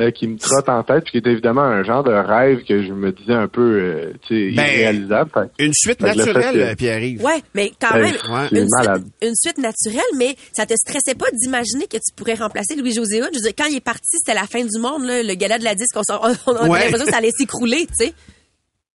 euh, 0.00 0.10
qui 0.10 0.26
me 0.26 0.38
trotte 0.38 0.68
en 0.68 0.82
tête, 0.82 1.04
puis 1.04 1.12
qui 1.12 1.18
est 1.18 1.30
évidemment 1.30 1.62
un 1.62 1.82
genre 1.84 2.02
de 2.02 2.10
rêve 2.12 2.64
que 2.64 2.82
je 2.82 2.92
me 2.92 3.12
disais 3.12 3.34
un 3.34 3.46
peu, 3.46 3.60
euh, 3.60 4.12
tu 4.26 4.50
sais, 4.50 4.56
Ben, 4.56 4.64
irréalisable. 4.64 5.30
Fait 5.34 5.64
Une 5.64 5.72
suite 5.74 6.00
naturelle, 6.00 6.70
que- 6.70 6.74
Pierre-Yves. 6.74 7.22
Ouais, 7.22 7.42
mais 7.54 7.72
quand 7.80 7.92
Ben, 7.94 8.02
même, 8.02 8.14
ouais, 8.30 8.48
une, 8.60 8.66
malade. 8.78 9.02
suite, 9.02 9.14
une 9.28 9.34
suite 9.36 9.58
naturelle, 9.58 10.16
mais 10.16 10.34
ça 10.52 10.64
te 10.66 10.74
stressait 10.74 11.14
pas 11.14 11.26
d'imaginer 11.32 11.86
que 11.86 11.98
tu 11.98 12.14
pourrais 12.16 12.34
remplacer 12.34 12.74
Louis-José 12.76 13.20
Hood? 13.22 13.28
Je 13.32 13.38
veux 13.38 13.42
dire, 13.44 13.52
quand 13.56 13.66
il 13.70 13.76
est 13.76 13.80
parti, 13.84 14.08
c'était 14.18 14.34
la 14.34 14.46
fin 14.46 14.64
du 14.64 14.80
monde, 14.80 15.04
là, 15.04 15.22
le 15.22 15.34
gala 15.34 15.58
de 15.58 15.64
la 15.64 15.74
disque, 15.74 15.94
on, 15.96 16.02
s'en- 16.02 16.20
on, 16.22 16.34
on 16.46 16.68
Ouais. 16.70 16.78
avait 16.78 16.84
l'impression 16.86 17.04
que 17.06 17.12
ça 17.12 17.18
allait 17.18 17.30
s'écrouler, 17.36 17.86
tu 17.86 18.06
sais. 18.06 18.14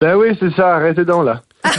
Ben 0.00 0.14
oui, 0.16 0.28
c'est 0.40 0.50
ça, 0.56 0.76
arrêtez 0.76 1.04
donc 1.04 1.24
là. 1.26 1.42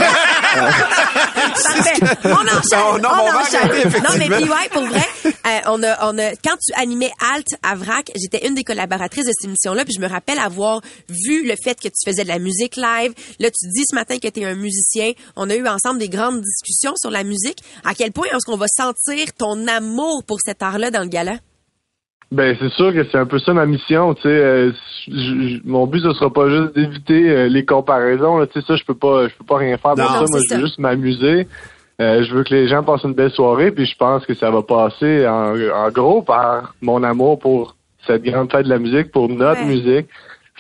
Parfait. 1.63 2.18
On 2.25 2.30
enchaîne. 2.30 3.01
Non, 3.01 3.09
non, 3.09 3.09
on 3.12 3.25
on 3.25 3.39
enchaîne. 3.42 3.69
arrêter, 3.69 4.00
Non, 4.00 4.09
mais 4.18 4.25
effectivement. 4.27 4.56
PY, 4.63 4.69
pour 4.69 4.86
vrai, 4.86 5.06
euh, 5.25 5.59
on 5.68 5.83
a, 5.83 6.12
on 6.12 6.18
a, 6.18 6.31
quand 6.36 6.56
tu 6.65 6.74
animais 6.80 7.12
Alt 7.33 7.48
à 7.63 7.75
VRAC, 7.75 8.12
j'étais 8.15 8.48
une 8.48 8.56
des 8.56 8.63
collaboratrices 8.63 9.25
de 9.25 9.31
cette 9.31 9.45
émission-là, 9.45 9.86
puis 9.86 9.94
je 9.95 10.01
me 10.01 10.07
rappelle 10.07 10.39
avoir 10.39 10.81
vu 11.09 11.48
le 11.48 11.56
fait 11.62 11.80
que 11.80 11.88
tu 11.88 12.09
faisais 12.09 12.24
de 12.24 12.27
la 12.27 12.39
musique 12.39 12.75
live. 12.75 13.13
Là, 13.39 13.50
tu 13.50 13.68
dis 13.69 13.83
ce 13.89 13.95
matin 13.95 14.18
que 14.19 14.27
tu 14.27 14.39
es 14.42 14.45
un 14.45 14.56
musicien. 14.56 15.12
On 15.36 15.50
a 15.50 15.56
eu 15.56 15.68
ensemble 15.68 16.00
des 16.00 16.09
grandes 16.09 16.42
discussions 16.42 16.95
sur 16.95 17.12
la 17.12 17.24
musique. 17.24 17.60
À 17.86 17.94
quel 17.95 18.12
point 18.12 18.27
est-ce 18.27 18.45
qu'on 18.45 18.57
va 18.57 18.68
sentir 18.68 19.33
ton 19.38 19.68
amour 19.68 20.24
pour 20.25 20.39
cet 20.44 20.62
art-là 20.62 20.92
dans 20.92 21.01
le 21.01 21.07
gala? 21.10 21.38
Ben 22.31 22.56
c'est 22.59 22.71
sûr 22.74 22.94
que 22.94 23.06
c'est 23.06 23.18
un 23.18 23.25
peu 23.25 23.39
ça 23.39 23.53
ma 23.53 23.65
mission, 23.65 24.13
tu 24.13 24.24
sais. 24.24 24.27
euh, 24.27 24.72
mon 25.63 25.88
but 25.88 26.01
ce 26.01 26.12
sera 26.13 26.31
pas 26.31 26.50
juste 26.50 26.75
d'éviter 26.75 27.29
euh, 27.29 27.48
les 27.48 27.63
comparaisons, 27.63 28.46
tu 28.48 28.60
sais 28.60 28.65
ça 28.67 28.75
je 28.75 28.84
peux 28.84 28.96
pas, 28.96 29.29
je 29.29 29.34
peux 29.36 29.46
pas 29.46 29.57
rien 29.57 29.77
faire 29.77 29.91
pour 29.96 30.03
ça. 30.12 30.25
Moi 30.29 30.39
je 30.50 30.55
veux 30.55 30.62
juste 30.65 30.79
m'amuser. 30.79 31.48
Euh, 32.00 32.24
je 32.24 32.36
veux 32.36 32.43
que 32.43 32.53
les 32.53 32.67
gens 32.67 32.84
passent 32.84 33.03
une 33.05 33.13
belle 33.13 33.31
soirée, 33.31 33.72
puis 33.72 33.86
je 33.86 33.96
pense 33.98 34.25
que 34.25 34.34
ça 34.34 34.51
va 34.51 34.62
passer 34.62 35.25
en, 35.27 35.55
en 35.55 35.89
gros 35.89 36.22
par 36.22 36.75
mon 36.81 37.01
amour 37.01 37.39
pour 37.39 37.75
cette 38.05 38.24
grande 38.24 38.51
fête 38.51 38.65
de 38.65 38.69
la 38.69 38.77
musique, 38.79 39.12
pour 39.12 39.29
notre 39.29 39.62
Ouais. 39.62 39.67
musique. 39.67 40.07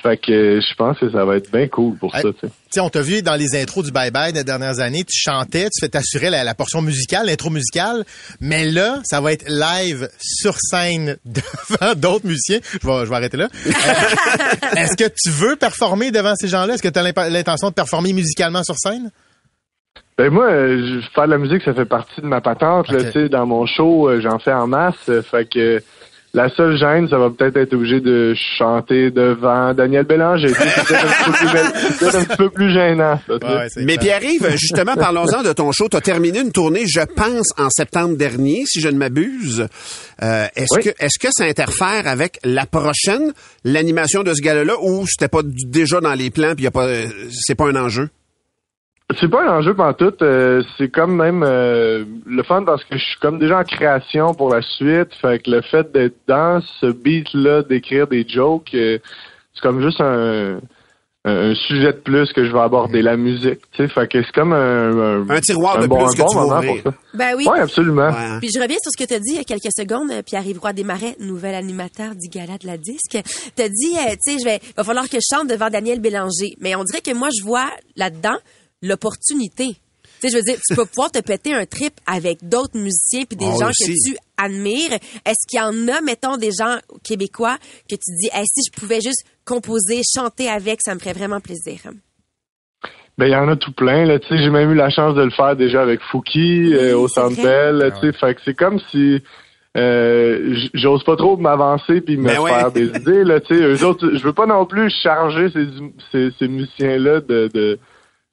Fait 0.03 0.15
que 0.17 0.31
euh, 0.31 0.61
je 0.61 0.75
pense 0.75 0.99
que 0.99 1.09
ça 1.11 1.25
va 1.25 1.37
être 1.37 1.51
bien 1.51 1.67
cool 1.67 1.97
pour 1.97 2.13
ça, 2.15 2.21
tu 2.21 2.47
sais. 2.71 2.79
On 2.79 2.89
t'a 2.89 3.01
vu 3.01 3.23
dans 3.23 3.35
les 3.35 3.55
intros 3.59 3.83
du 3.83 3.91
Bye 3.91 4.11
Bye 4.11 4.31
des 4.31 4.43
dernières 4.43 4.79
années, 4.79 5.03
tu 5.03 5.17
chantais, 5.19 5.63
tu 5.71 5.79
fais 5.81 5.89
t'assurer 5.89 6.29
la, 6.29 6.43
la 6.43 6.53
portion 6.53 6.81
musicale, 6.83 7.25
l'intro 7.25 7.49
musicale, 7.49 8.05
mais 8.39 8.65
là, 8.65 8.99
ça 9.03 9.21
va 9.21 9.33
être 9.33 9.45
live 9.49 10.07
sur 10.19 10.55
scène 10.59 11.17
devant 11.25 11.95
d'autres 11.95 12.27
musiciens. 12.27 12.59
Je 12.63 12.87
vais, 12.87 13.05
je 13.05 13.09
vais 13.09 13.15
arrêter 13.15 13.37
là. 13.37 13.47
Euh, 13.65 14.75
Est-ce 14.75 14.95
que 14.95 15.09
tu 15.09 15.29
veux 15.31 15.55
performer 15.55 16.11
devant 16.11 16.35
ces 16.35 16.47
gens-là? 16.47 16.75
Est-ce 16.75 16.83
que 16.83 16.89
tu 16.89 16.99
as 16.99 17.29
l'intention 17.29 17.69
de 17.69 17.73
performer 17.73 18.13
musicalement 18.13 18.63
sur 18.63 18.75
scène? 18.77 19.09
Ben 20.17 20.31
moi, 20.31 20.45
euh, 20.45 21.01
je- 21.01 21.09
faire 21.13 21.25
de 21.25 21.31
la 21.31 21.37
musique, 21.37 21.63
ça 21.63 21.73
fait 21.73 21.85
partie 21.85 22.21
de 22.21 22.25
ma 22.27 22.41
patente. 22.41 22.87
là, 22.89 23.27
dans 23.29 23.45
mon 23.45 23.65
show, 23.65 24.09
euh, 24.09 24.19
j'en 24.21 24.39
fais 24.39 24.53
en 24.53 24.67
masse. 24.67 24.95
fait 25.31 25.47
que 25.49 25.81
la 26.33 26.49
seule 26.49 26.77
gêne, 26.77 27.07
ça 27.09 27.17
va 27.17 27.29
peut-être 27.29 27.57
être 27.57 27.73
obligé 27.73 27.99
de 27.99 28.35
chanter 28.57 29.09
devant 29.11 29.73
Daniel 29.73 30.05
Bélanger. 30.05 30.49
C'est 30.49 30.55
peut-être 30.85 31.05
un, 31.05 31.31
petit 31.31 31.31
peu 31.31 31.47
plus- 31.47 31.79
c'est 31.81 31.97
peut-être 31.99 32.15
un 32.15 32.23
petit 32.25 32.37
peu 32.37 32.49
plus 32.49 32.73
gênant. 32.73 33.19
Ça, 33.27 33.33
Mais. 33.77 33.97
Pierre-Yves, 33.97 34.49
justement, 34.57 34.95
parlons-en 34.95 35.41
de 35.41 35.53
ton 35.53 35.71
show. 35.71 35.87
Tu 35.89 35.97
as 35.97 36.01
terminé 36.01 36.39
une 36.41 36.51
tournée, 36.51 36.85
je 36.87 36.99
pense, 37.15 37.47
en 37.57 37.69
septembre 37.69 38.17
dernier, 38.17 38.63
si 38.67 38.81
je 38.81 38.89
ne 38.89 38.97
m'abuse. 38.97 39.67
Euh, 40.21 40.45
est-ce 40.55 40.75
Oui. 40.75 40.83
que 40.83 40.89
est-ce 40.99 41.17
que 41.19 41.29
ça 41.31 41.45
interfère 41.45 42.07
avec 42.07 42.39
la 42.43 42.65
prochaine, 42.65 43.33
l'animation 43.63 44.23
de 44.23 44.33
ce 44.33 44.41
gala-là, 44.41 44.73
ou 44.81 45.05
c'était 45.07 45.27
pas 45.29 45.41
déjà 45.43 46.01
dans 46.01 46.13
les 46.13 46.29
plans 46.29 46.53
puis 46.55 46.65
y 46.65 46.67
a 46.67 46.71
pas 46.71 46.85
euh, 46.87 47.07
c'est 47.31 47.55
pas 47.55 47.65
un 47.67 47.75
enjeu? 47.75 48.09
C'est 49.15 49.29
pas 49.29 49.47
un 49.47 49.59
enjeu 49.59 49.73
tout. 49.97 50.13
Euh, 50.21 50.61
c'est 50.77 50.89
comme 50.89 51.15
même 51.15 51.41
euh, 51.41 52.03
le 52.25 52.43
fun 52.43 52.63
parce 52.65 52.83
que 52.83 52.97
je 52.97 53.03
suis 53.03 53.19
comme 53.21 53.39
déjà 53.39 53.59
en 53.59 53.63
création 53.63 54.33
pour 54.33 54.53
la 54.53 54.61
suite. 54.61 55.13
Fait 55.21 55.41
que 55.41 55.49
le 55.49 55.61
fait 55.61 55.89
d'être 55.93 56.17
dans 56.27 56.61
ce 56.81 56.87
beat-là, 56.87 57.63
d'écrire 57.63 58.07
des 58.07 58.27
jokes, 58.27 58.73
euh, 58.73 58.97
c'est 59.53 59.61
comme 59.61 59.81
juste 59.81 60.01
un, 60.01 60.59
un 61.23 61.55
sujet 61.55 61.93
de 61.93 61.99
plus 61.99 62.33
que 62.33 62.45
je 62.45 62.51
vais 62.51 62.59
aborder, 62.59 63.01
la 63.01 63.15
musique. 63.15 63.61
Tu 63.71 63.83
sais, 63.83 63.87
fait 63.87 64.09
que 64.09 64.21
c'est 64.21 64.31
comme 64.33 64.51
un, 64.51 65.29
un, 65.29 65.39
tiroir 65.39 65.79
de 65.79 65.87
bon, 65.87 66.03
plus 66.03 66.15
que 66.15 66.21
bon 66.23 66.27
tu 66.27 66.37
moment 66.37 66.61
pour 66.61 66.77
ça. 66.83 66.93
Ben 67.13 67.33
oui. 67.37 67.45
Oui, 67.49 67.59
absolument. 67.59 68.09
Ouais. 68.09 68.39
Puis 68.39 68.49
je 68.53 68.59
reviens 68.59 68.77
sur 68.81 68.91
ce 68.91 68.97
que 69.01 69.07
tu 69.07 69.13
as 69.13 69.19
dit 69.19 69.31
il 69.31 69.37
y 69.37 69.39
a 69.39 69.45
quelques 69.45 69.73
secondes, 69.73 70.11
euh, 70.11 70.21
Pierre-Yves 70.21 70.59
Roy 70.59 70.73
Desmarais, 70.73 71.15
nouvel 71.21 71.55
animateur 71.55 72.13
du 72.13 72.27
Gala 72.27 72.57
de 72.57 72.67
la 72.67 72.77
Disque. 72.77 73.17
Tu 73.55 73.63
as 73.63 73.69
dit, 73.69 73.95
euh, 73.95 74.15
tu 74.21 74.33
sais, 74.33 74.37
je 74.39 74.43
vais, 74.45 74.59
va 74.75 74.83
falloir 74.83 75.07
que 75.07 75.17
je 75.17 75.35
chante 75.35 75.49
devant 75.49 75.69
Daniel 75.69 76.01
Bélanger. 76.01 76.55
Mais 76.59 76.75
on 76.75 76.83
dirait 76.83 77.01
que 77.01 77.13
moi, 77.13 77.29
je 77.37 77.45
vois 77.45 77.69
là-dedans 77.95 78.37
l'opportunité. 78.81 79.75
Tu 80.19 80.29
sais, 80.29 80.29
je 80.29 80.37
veux 80.37 80.43
dire, 80.43 80.57
tu 80.67 80.75
peux 80.75 80.85
pouvoir 80.85 81.11
te 81.11 81.19
péter 81.19 81.53
un 81.53 81.65
trip 81.65 81.93
avec 82.07 82.39
d'autres 82.47 82.77
musiciens 82.77 83.23
puis 83.25 83.37
des 83.37 83.45
Oh, 83.45 83.59
gens 83.59 83.69
aussi. 83.69 83.93
que 83.93 84.09
tu 84.11 84.17
admires. 84.37 84.93
Est-ce 84.93 85.45
qu'il 85.47 85.59
y 85.59 85.61
en 85.61 85.87
a, 85.95 86.01
mettons, 86.01 86.37
des 86.37 86.49
gens 86.51 86.77
québécois 87.03 87.57
que 87.89 87.95
tu 87.95 88.11
dis, 88.19 88.29
hey, 88.33 88.43
si 88.47 88.61
je 88.67 88.79
pouvais 88.79 88.99
juste 89.01 89.25
composer, 89.45 90.01
chanter 90.15 90.49
avec, 90.49 90.79
ça 90.81 90.95
me 90.95 90.99
ferait 90.99 91.13
vraiment 91.13 91.39
plaisir. 91.39 91.81
Ben 93.19 93.25
il 93.25 93.31
y 93.31 93.35
en 93.35 93.47
a 93.49 93.55
tout 93.55 93.71
plein 93.73 94.05
là, 94.05 94.19
tu 94.19 94.27
sais, 94.27 94.37
j'ai 94.37 94.51
même 94.51 94.69
eu 94.71 94.75
la 94.75 94.91
chance 94.91 95.15
de 95.15 95.23
le 95.23 95.31
faire 95.31 95.55
déjà 95.55 95.81
avec 95.81 95.99
Fouki 96.11 96.71
euh, 96.75 96.95
au 96.95 97.07
Centre. 97.07 97.35
Bell, 97.41 97.91
tu 97.99 98.11
sais, 98.11 98.13
fait 98.19 98.35
que 98.35 98.41
c'est 98.45 98.53
comme 98.53 98.79
si 98.91 99.23
euh, 99.75 100.55
j'ose 100.75 101.03
pas 101.03 101.15
trop 101.15 101.35
m'avancer 101.35 102.01
puis 102.01 102.15
me 102.17 102.25
Ben 102.27 102.39
ouais. 102.39 102.51
faire 102.51 102.71
des 102.71 102.85
idées 102.95 103.23
là, 103.23 103.39
tu 103.39 103.55
sais, 103.55 103.61
eux 103.63 103.83
autres, 103.85 104.11
je 104.13 104.23
veux 104.23 104.33
pas 104.33 104.45
non 104.45 104.67
plus 104.67 104.91
charger 105.01 105.49
ces 105.51 105.65
ces, 106.11 106.29
ces 106.37 106.47
musiciens 106.47 106.99
là 106.99 107.19
de, 107.21 107.49
de 107.51 107.79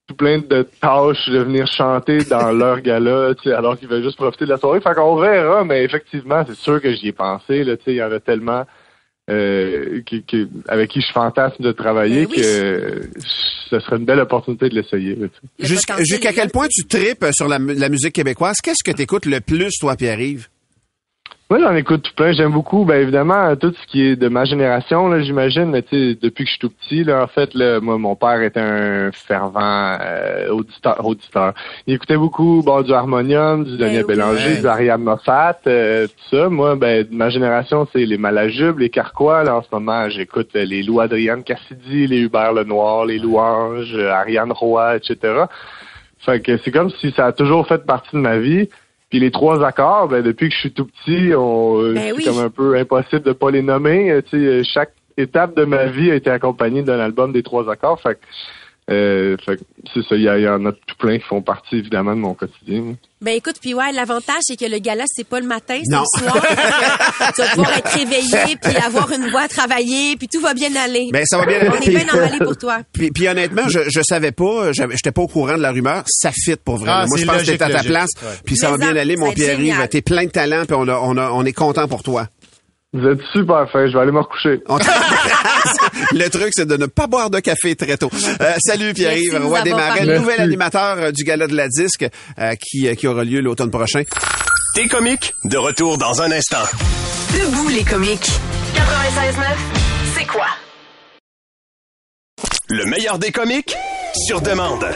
tout 0.07 0.15
plein 0.17 0.39
de 0.39 0.63
tâches 0.81 1.29
de 1.29 1.39
venir 1.39 1.67
chanter 1.67 2.19
dans 2.25 2.51
leur 2.63 2.81
gala, 2.81 3.35
tu 3.35 3.49
sais, 3.49 3.55
alors 3.55 3.79
qu'ils 3.79 3.89
veulent 3.89 4.03
juste 4.03 4.17
profiter 4.17 4.45
de 4.45 4.51
la 4.51 4.59
soirée. 4.59 4.81
Fait 4.81 4.95
qu'on 4.95 5.17
verra, 5.17 5.65
mais 5.65 5.83
effectivement, 5.85 6.45
c'est 6.47 6.57
sûr 6.57 6.81
que 6.81 6.93
j'y 6.95 7.09
ai 7.09 7.13
pensé, 7.13 7.65
là, 7.65 7.77
tu 7.77 7.85
sais, 7.85 7.93
il 7.93 7.97
y 7.97 8.03
en 8.03 8.13
a 8.13 8.21
tellement 8.21 8.65
euh, 9.31 10.03
qui, 10.05 10.23
qui- 10.23 10.47
avec 10.69 10.91
qui 10.91 11.01
je 11.01 11.11
fantasme 11.11 11.63
de 11.63 11.73
travailler 11.73 12.27
Ben 12.27 12.31
oui. 12.31 12.37
que 12.37 12.47
euh, 12.47 13.01
ce 13.71 13.81
serait 13.81 13.97
une 13.97 14.05
belle 14.05 14.21
opportunité 14.21 14.69
de 14.69 14.75
l'essayer. 14.75 15.17
Jusqu'à 15.59 15.97
quel 16.35 16.51
point 16.51 16.67
tu 16.71 16.85
tripes 16.87 17.25
sur 17.33 17.49
la, 17.49 17.59
la 17.59 17.89
musique 17.89 18.13
québécoise? 18.13 18.57
Qu'est-ce 18.63 18.85
que 18.85 18.95
tu 18.95 19.01
écoutes 19.03 19.25
le 19.25 19.41
plus, 19.41 19.71
toi, 19.81 19.97
Pierre-Yves? 19.97 20.49
Moi, 21.51 21.61
j'en 21.61 21.77
écoute 21.77 22.01
tout 22.03 22.15
plein. 22.17 22.33
J'aime 22.33 22.53
beaucoup, 22.53 22.87
ben 22.87 23.03
évidemment, 23.03 23.55
tout 23.57 23.75
ce 23.79 23.87
qui 23.87 24.03
est 24.03 24.17
de 24.17 24.29
ma 24.29 24.47
génération, 24.47 25.09
là, 25.09 25.21
j'imagine. 25.21 25.67
Mais 25.67 25.83
tu 25.83 25.89
sais, 25.91 26.19
depuis 26.21 26.45
que 26.45 26.49
je 26.49 26.53
suis 26.53 26.59
tout 26.59 26.71
petit, 26.71 27.05
là, 27.05 27.23
en 27.23 27.27
fait, 27.27 27.53
là, 27.53 27.81
moi, 27.81 27.99
mon 27.99 28.17
père 28.17 28.41
était 28.41 28.61
un 28.61 29.13
fervent 29.13 29.99
euh, 30.01 30.49
auditeur, 30.49 31.05
auditeur. 31.05 31.53
Il 31.87 31.95
écoutait 31.95 32.17
beaucoup, 32.17 32.63
bon, 32.65 32.81
du 32.81 32.95
harmonium, 32.95 33.63
du 33.63 33.77
Daniel 33.77 34.07
oui. 34.09 34.15
Bélanger, 34.15 34.57
du 34.57 34.67
Ariane 34.67 35.03
Moffat, 35.03 35.59
euh, 35.67 36.07
tout 36.07 36.37
ça. 36.37 36.49
Moi, 36.49 36.77
ben, 36.77 37.07
de 37.07 37.15
ma 37.15 37.29
génération, 37.29 37.87
c'est 37.93 38.07
les 38.07 38.17
Malajubes, 38.17 38.79
les 38.79 38.89
Carquois. 38.89 39.45
Là, 39.45 39.57
en 39.57 39.63
ce 39.63 39.69
moment, 39.71 40.09
j'écoute 40.09 40.49
euh, 40.57 40.65
les 40.65 40.83
Lou 40.83 41.01
Adrienne 41.01 41.45
Cassidy, 41.45 42.07
les 42.07 42.21
Hubert 42.21 42.55
Lenoir, 42.55 43.05
les 43.05 43.19
Louanges, 43.19 43.95
euh, 43.95 44.11
Ariane 44.11 44.51
Roy, 44.51 44.97
etc. 44.97 45.45
Fait 46.21 46.41
que 46.41 46.57
c'est 46.57 46.71
comme 46.71 46.89
si 46.89 47.11
ça 47.11 47.27
a 47.27 47.33
toujours 47.33 47.67
fait 47.67 47.85
partie 47.85 48.17
de 48.17 48.21
ma 48.21 48.39
vie. 48.39 48.71
Puis 49.14 49.21
les 49.21 49.30
trois 49.30 49.64
accords, 49.64 50.09
ben, 50.09 50.25
depuis 50.25 50.49
que 50.49 50.54
je 50.56 50.59
suis 50.59 50.73
tout 50.73 50.87
petit, 50.87 51.33
on, 51.37 51.80
euh, 51.80 51.92
Ben 51.94 52.02
c'est 52.06 52.12
oui. 52.14 52.25
comme 52.25 52.38
un 52.40 52.50
peu 52.50 52.75
impossible 52.76 53.23
de 53.23 53.30
pas 53.33 53.49
les 53.52 53.62
nommer. 53.62 54.11
Euh, 54.11 54.23
Tu 54.23 54.30
sais, 54.30 54.44
euh, 54.44 54.62
chaque 54.64 54.90
étape 55.16 55.56
de 55.56 55.64
ma 55.64 55.87
vie 55.87 56.11
a 56.11 56.16
été 56.16 56.30
accompagnée 56.30 56.83
d'un 56.83 56.99
album 56.99 57.33
des 57.33 57.44
trois 57.44 57.71
accords. 57.71 58.00
Fait 58.00 58.16
que, 58.16 58.21
euh, 58.91 59.37
fait 59.45 59.57
que 59.57 59.62
c'est 59.95 60.03
ça, 60.07 60.14
il 60.17 60.23
y, 60.23 60.49
en 60.49 60.67
a 60.67 60.73
tout 60.73 60.97
plein 60.99 61.19
qui 61.19 61.25
font 61.25 61.41
partie 61.41 61.76
évidemment 61.76 62.14
de 62.14 62.21
mon 62.21 62.35
quotidien. 62.35 62.97
Ben 63.23 63.33
écoute, 63.37 63.57
puis 63.61 63.73
ouais, 63.73 63.93
l'avantage 63.93 64.41
c'est 64.43 64.57
que 64.57 64.67
le 64.67 64.79
gala 64.79 65.05
c'est 65.07 65.26
pas 65.26 65.41
le 65.41 65.47
matin, 65.47 65.79
c'est 65.83 65.97
le 65.97 66.05
soir. 66.29 66.47
tu 67.35 67.41
vas 67.41 67.49
pouvoir 67.49 67.79
être 67.79 67.88
réveillé 67.88 68.57
puis 68.62 68.76
avoir 68.76 69.11
une 69.12 69.31
voix 69.31 69.43
à 69.43 69.49
travailler, 69.49 70.17
puis 70.17 70.29
tout 70.29 70.41
va 70.41 70.53
bien 70.53 70.75
aller. 70.76 71.09
Ben, 71.12 71.25
ça 71.25 71.38
va 71.38 71.47
bien 71.47 71.61
On 71.67 71.75
aller. 71.75 71.87
est 71.87 71.91
bien 72.05 72.07
emballé 72.12 72.38
pour 72.38 72.57
toi. 72.59 72.81
Puis, 72.93 73.11
puis 73.11 73.26
honnêtement, 73.26 73.69
je, 73.69 73.81
je 73.88 74.00
savais 74.03 74.33
pas, 74.33 74.73
j'étais 74.73 75.12
pas 75.12 75.23
au 75.23 75.29
courant 75.29 75.57
de 75.57 75.62
la 75.62 75.71
rumeur. 75.73 76.03
Ça 76.07 76.31
fit 76.33 76.57
pour 76.62 76.76
vrai. 76.76 76.91
Ah, 76.93 77.05
Moi, 77.09 77.19
je 77.19 77.25
pense 77.25 77.41
que 77.43 77.47
t'es 77.47 77.55
à 77.62 77.69
ta 77.69 77.69
logique, 77.69 77.88
place. 77.88 78.11
ouais. 78.23 78.29
Puis 78.45 78.57
ça 78.57 78.67
Mais 78.73 78.76
va 78.79 78.93
bien 78.93 78.97
aller, 79.00 79.17
mon 79.17 79.33
Pierre-Yves. 79.33 79.88
T'es 79.88 80.03
plein 80.03 80.25
de 80.26 80.31
talent, 80.31 80.64
puis 80.67 80.76
on, 80.79 80.87
a- 80.88 80.99
on, 81.03 81.17
a- 81.17 81.31
on 81.31 81.45
est 81.47 81.53
content 81.55 81.88
pour 81.88 82.03
toi. 82.03 82.29
Vous 82.95 83.09
êtes 83.09 83.21
super 83.33 83.69
fin, 83.73 83.89
je 83.89 83.93
vais 83.93 83.99
aller 84.03 84.13
me 84.13 84.21
recoucher. 84.21 84.63
Le 86.13 86.29
truc, 86.29 86.51
c'est 86.53 86.65
de 86.67 86.77
ne 86.77 86.87
pas 86.87 87.09
boire 87.09 87.29
de 87.29 87.41
café 87.41 87.75
très 87.75 87.97
tôt. 87.97 88.09
Euh, 88.41 88.53
salut 88.65 88.95
Pierre-Yves, 88.95 89.37
Roi 89.43 89.63
Desmarais, 89.63 89.99
parlé. 89.99 90.19
nouvel 90.19 90.41
animateur 90.41 90.99
euh, 90.99 91.11
du 91.11 91.25
Gala 91.25 91.49
de 91.49 91.57
la 91.57 91.67
Disque 91.67 92.07
euh, 92.39 92.55
qui, 92.55 92.95
qui 92.95 93.07
aura 93.09 93.25
lieu 93.25 93.41
l'automne 93.41 93.73
prochain. 93.73 94.05
T'es 94.77 94.87
comique, 94.87 95.35
de 95.45 95.57
retour 95.57 95.99
dans 95.99 96.23
un 96.23 96.31
instant. 96.31 96.63
Debout 97.33 97.69
les 97.69 97.83
comiques. 97.83 98.31
96.9, 98.77 99.43
c'est 100.17 100.27
quoi? 100.27 100.47
Le 102.69 102.85
meilleur 102.87 103.19
des 103.19 103.33
comiques, 103.33 103.75
sur 104.27 104.41
demande. 104.41 104.87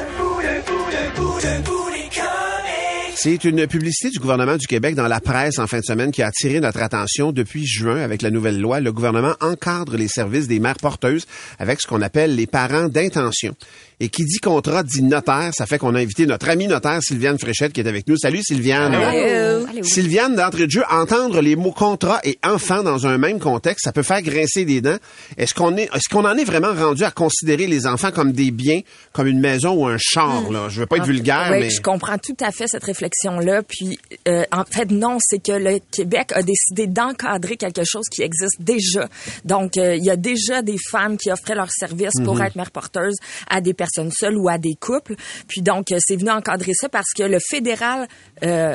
C'est 3.20 3.42
une 3.42 3.66
publicité 3.66 4.10
du 4.10 4.20
gouvernement 4.20 4.56
du 4.56 4.68
Québec 4.68 4.94
dans 4.94 5.08
la 5.08 5.20
presse 5.20 5.58
en 5.58 5.66
fin 5.66 5.80
de 5.80 5.84
semaine 5.84 6.12
qui 6.12 6.22
a 6.22 6.28
attiré 6.28 6.60
notre 6.60 6.80
attention 6.80 7.32
depuis 7.32 7.66
juin 7.66 7.96
avec 7.96 8.22
la 8.22 8.30
nouvelle 8.30 8.60
loi. 8.60 8.78
Le 8.78 8.92
gouvernement 8.92 9.34
encadre 9.40 9.96
les 9.96 10.06
services 10.06 10.46
des 10.46 10.60
mères 10.60 10.76
porteuses 10.76 11.26
avec 11.58 11.80
ce 11.80 11.88
qu'on 11.88 12.00
appelle 12.00 12.36
les 12.36 12.46
parents 12.46 12.86
d'intention. 12.86 13.56
Et 14.00 14.08
qui 14.10 14.24
dit 14.24 14.38
contrat 14.38 14.84
dit 14.84 15.02
notaire, 15.02 15.50
ça 15.52 15.66
fait 15.66 15.76
qu'on 15.78 15.96
a 15.96 15.98
invité 16.00 16.24
notre 16.24 16.48
amie 16.48 16.68
notaire 16.68 17.00
Sylviane 17.02 17.36
Fréchette 17.36 17.72
qui 17.72 17.80
est 17.80 17.88
avec 17.88 18.06
nous. 18.06 18.16
Salut 18.16 18.42
Sylviane. 18.44 18.94
Allô? 18.94 19.66
Sylviane, 19.82 20.36
d'entrée 20.36 20.66
de 20.66 20.70
jeu, 20.70 20.84
entendre 20.88 21.40
les 21.40 21.56
mots 21.56 21.72
contrat 21.72 22.20
et 22.22 22.38
enfant 22.44 22.84
dans 22.84 23.08
un 23.08 23.18
même 23.18 23.40
contexte, 23.40 23.84
ça 23.84 23.92
peut 23.92 24.04
faire 24.04 24.22
grincer 24.22 24.64
des 24.64 24.80
dents. 24.80 24.98
Est-ce 25.36 25.52
qu'on 25.52 25.76
est, 25.76 25.88
est-ce 25.94 26.08
qu'on 26.08 26.24
en 26.24 26.36
est 26.36 26.44
vraiment 26.44 26.72
rendu 26.72 27.02
à 27.02 27.10
considérer 27.10 27.66
les 27.66 27.86
enfants 27.88 28.12
comme 28.12 28.30
des 28.30 28.52
biens, 28.52 28.80
comme 29.12 29.26
une 29.26 29.40
maison 29.40 29.72
ou 29.72 29.86
un 29.88 29.96
char, 29.98 30.48
là? 30.52 30.68
Je 30.68 30.78
veux 30.80 30.86
pas 30.86 30.98
être 30.98 31.06
vulgaire, 31.06 31.48
Oui, 31.50 31.58
mais. 31.60 31.70
je 31.70 31.80
comprends 31.82 32.18
tout 32.18 32.36
à 32.40 32.52
fait 32.52 32.68
cette 32.68 32.84
réflexion-là. 32.84 33.62
Puis, 33.64 33.98
euh, 34.28 34.44
en 34.52 34.64
fait, 34.64 34.92
non, 34.92 35.18
c'est 35.20 35.42
que 35.42 35.52
le 35.52 35.80
Québec 35.90 36.30
a 36.34 36.42
décidé 36.44 36.86
d'encadrer 36.86 37.56
quelque 37.56 37.82
chose 37.84 38.04
qui 38.12 38.22
existe 38.22 38.60
déjà. 38.60 39.08
Donc, 39.44 39.76
euh, 39.76 39.96
il 39.96 40.04
y 40.04 40.10
a 40.10 40.16
déjà 40.16 40.62
des 40.62 40.76
femmes 40.90 41.16
qui 41.16 41.32
offraient 41.32 41.56
leurs 41.56 41.72
services 41.72 42.14
Mhm. 42.20 42.24
pour 42.24 42.40
être 42.40 42.54
mère 42.54 42.70
porteuse 42.70 43.16
à 43.50 43.60
des 43.60 43.74
personnes 43.74 43.87
seules 44.12 44.36
ou 44.36 44.48
à 44.48 44.58
des 44.58 44.74
couples. 44.74 45.14
Puis 45.48 45.62
donc, 45.62 45.92
euh, 45.92 45.98
c'est 46.00 46.16
venu 46.16 46.30
encadrer 46.30 46.72
ça 46.74 46.88
parce 46.88 47.12
que 47.16 47.22
le 47.22 47.38
fédéral... 47.40 48.06
Euh, 48.42 48.74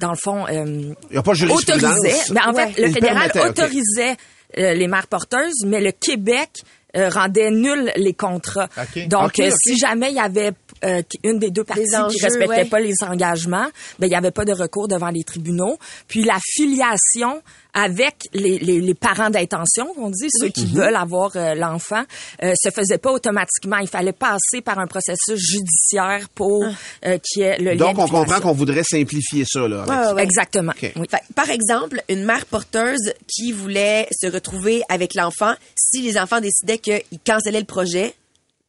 dans 0.00 0.10
le 0.10 0.16
fond, 0.16 0.44
euh, 0.48 0.64
Il 0.66 1.12
n'y 1.12 1.16
a 1.18 1.22
pas 1.22 1.34
de 1.34 1.48
autorisait, 1.48 2.16
mais 2.32 2.40
en 2.44 2.52
Ouais. 2.52 2.72
fait, 2.72 2.82
le 2.82 2.92
fédéral 2.92 3.30
autorisait 3.48 4.16
euh, 4.58 4.74
les 4.74 4.88
mères 4.88 5.06
porteuses, 5.06 5.64
mais 5.64 5.80
le 5.80 5.92
Québec 5.92 6.50
euh, 6.96 7.08
rendait 7.08 7.52
nul 7.52 7.92
les 7.94 8.12
contrats. 8.12 8.68
Donc, 9.06 9.38
euh, 9.38 9.50
si 9.56 9.78
jamais 9.78 10.10
il 10.10 10.16
y 10.16 10.20
avait 10.20 10.50
euh, 10.84 11.02
une 11.24 11.38
des 11.38 11.50
deux 11.50 11.64
parties 11.64 11.94
enjeux, 11.96 12.16
qui 12.16 12.24
respectait 12.24 12.48
ouais. 12.48 12.64
pas 12.64 12.80
les 12.80 12.94
engagements, 13.02 13.66
ben 13.98 14.06
il 14.06 14.10
y 14.12 14.14
avait 14.16 14.30
pas 14.30 14.44
de 14.44 14.52
recours 14.52 14.88
devant 14.88 15.10
les 15.10 15.24
tribunaux. 15.24 15.78
Puis 16.08 16.22
la 16.24 16.38
filiation 16.42 17.42
avec 17.74 18.28
les, 18.34 18.58
les, 18.58 18.80
les 18.80 18.94
parents 18.94 19.30
d'intention, 19.30 19.86
on 19.96 20.10
dit, 20.10 20.28
ceux 20.30 20.48
qui 20.48 20.66
Mhm. 20.66 20.74
veulent 20.74 20.96
avoir 20.96 21.30
euh, 21.36 21.54
l'enfant, 21.54 22.02
euh, 22.42 22.52
se 22.62 22.70
faisait 22.70 22.98
pas 22.98 23.10
automatiquement. 23.12 23.78
Il 23.78 23.88
fallait 23.88 24.12
passer 24.12 24.60
par 24.62 24.78
un 24.78 24.86
processus 24.86 25.38
judiciaire 25.38 26.28
pour 26.34 26.64
euh, 27.06 27.18
qu'il 27.18 27.42
y 27.42 27.46
ait 27.46 27.56
le 27.58 27.70
lien 27.72 27.76
Donc, 27.76 27.96
de 27.96 28.00
on 28.02 28.08
comprend 28.08 28.40
qu'on 28.40 28.52
voudrait 28.52 28.82
simplifier 28.84 29.44
ça, 29.46 29.66
là. 29.68 29.84
avec 29.84 30.16
Ouais. 30.16 30.22
Exactement. 30.22 30.72
Ok. 30.72 30.92
Oui. 30.96 31.06
Fait, 31.10 31.22
par 31.34 31.48
exemple, 31.50 32.02
une 32.10 32.24
mère 32.24 32.44
porteuse 32.46 33.12
qui 33.26 33.52
voulait 33.52 34.06
se 34.12 34.26
retrouver 34.26 34.82
avec 34.90 35.14
l'enfant, 35.14 35.54
si 35.74 36.02
les 36.02 36.18
enfants 36.18 36.40
décidaient 36.40 36.78
qu'ils 36.78 37.02
cancellaient 37.24 37.60
le 37.60 37.64
projet, 37.66 38.14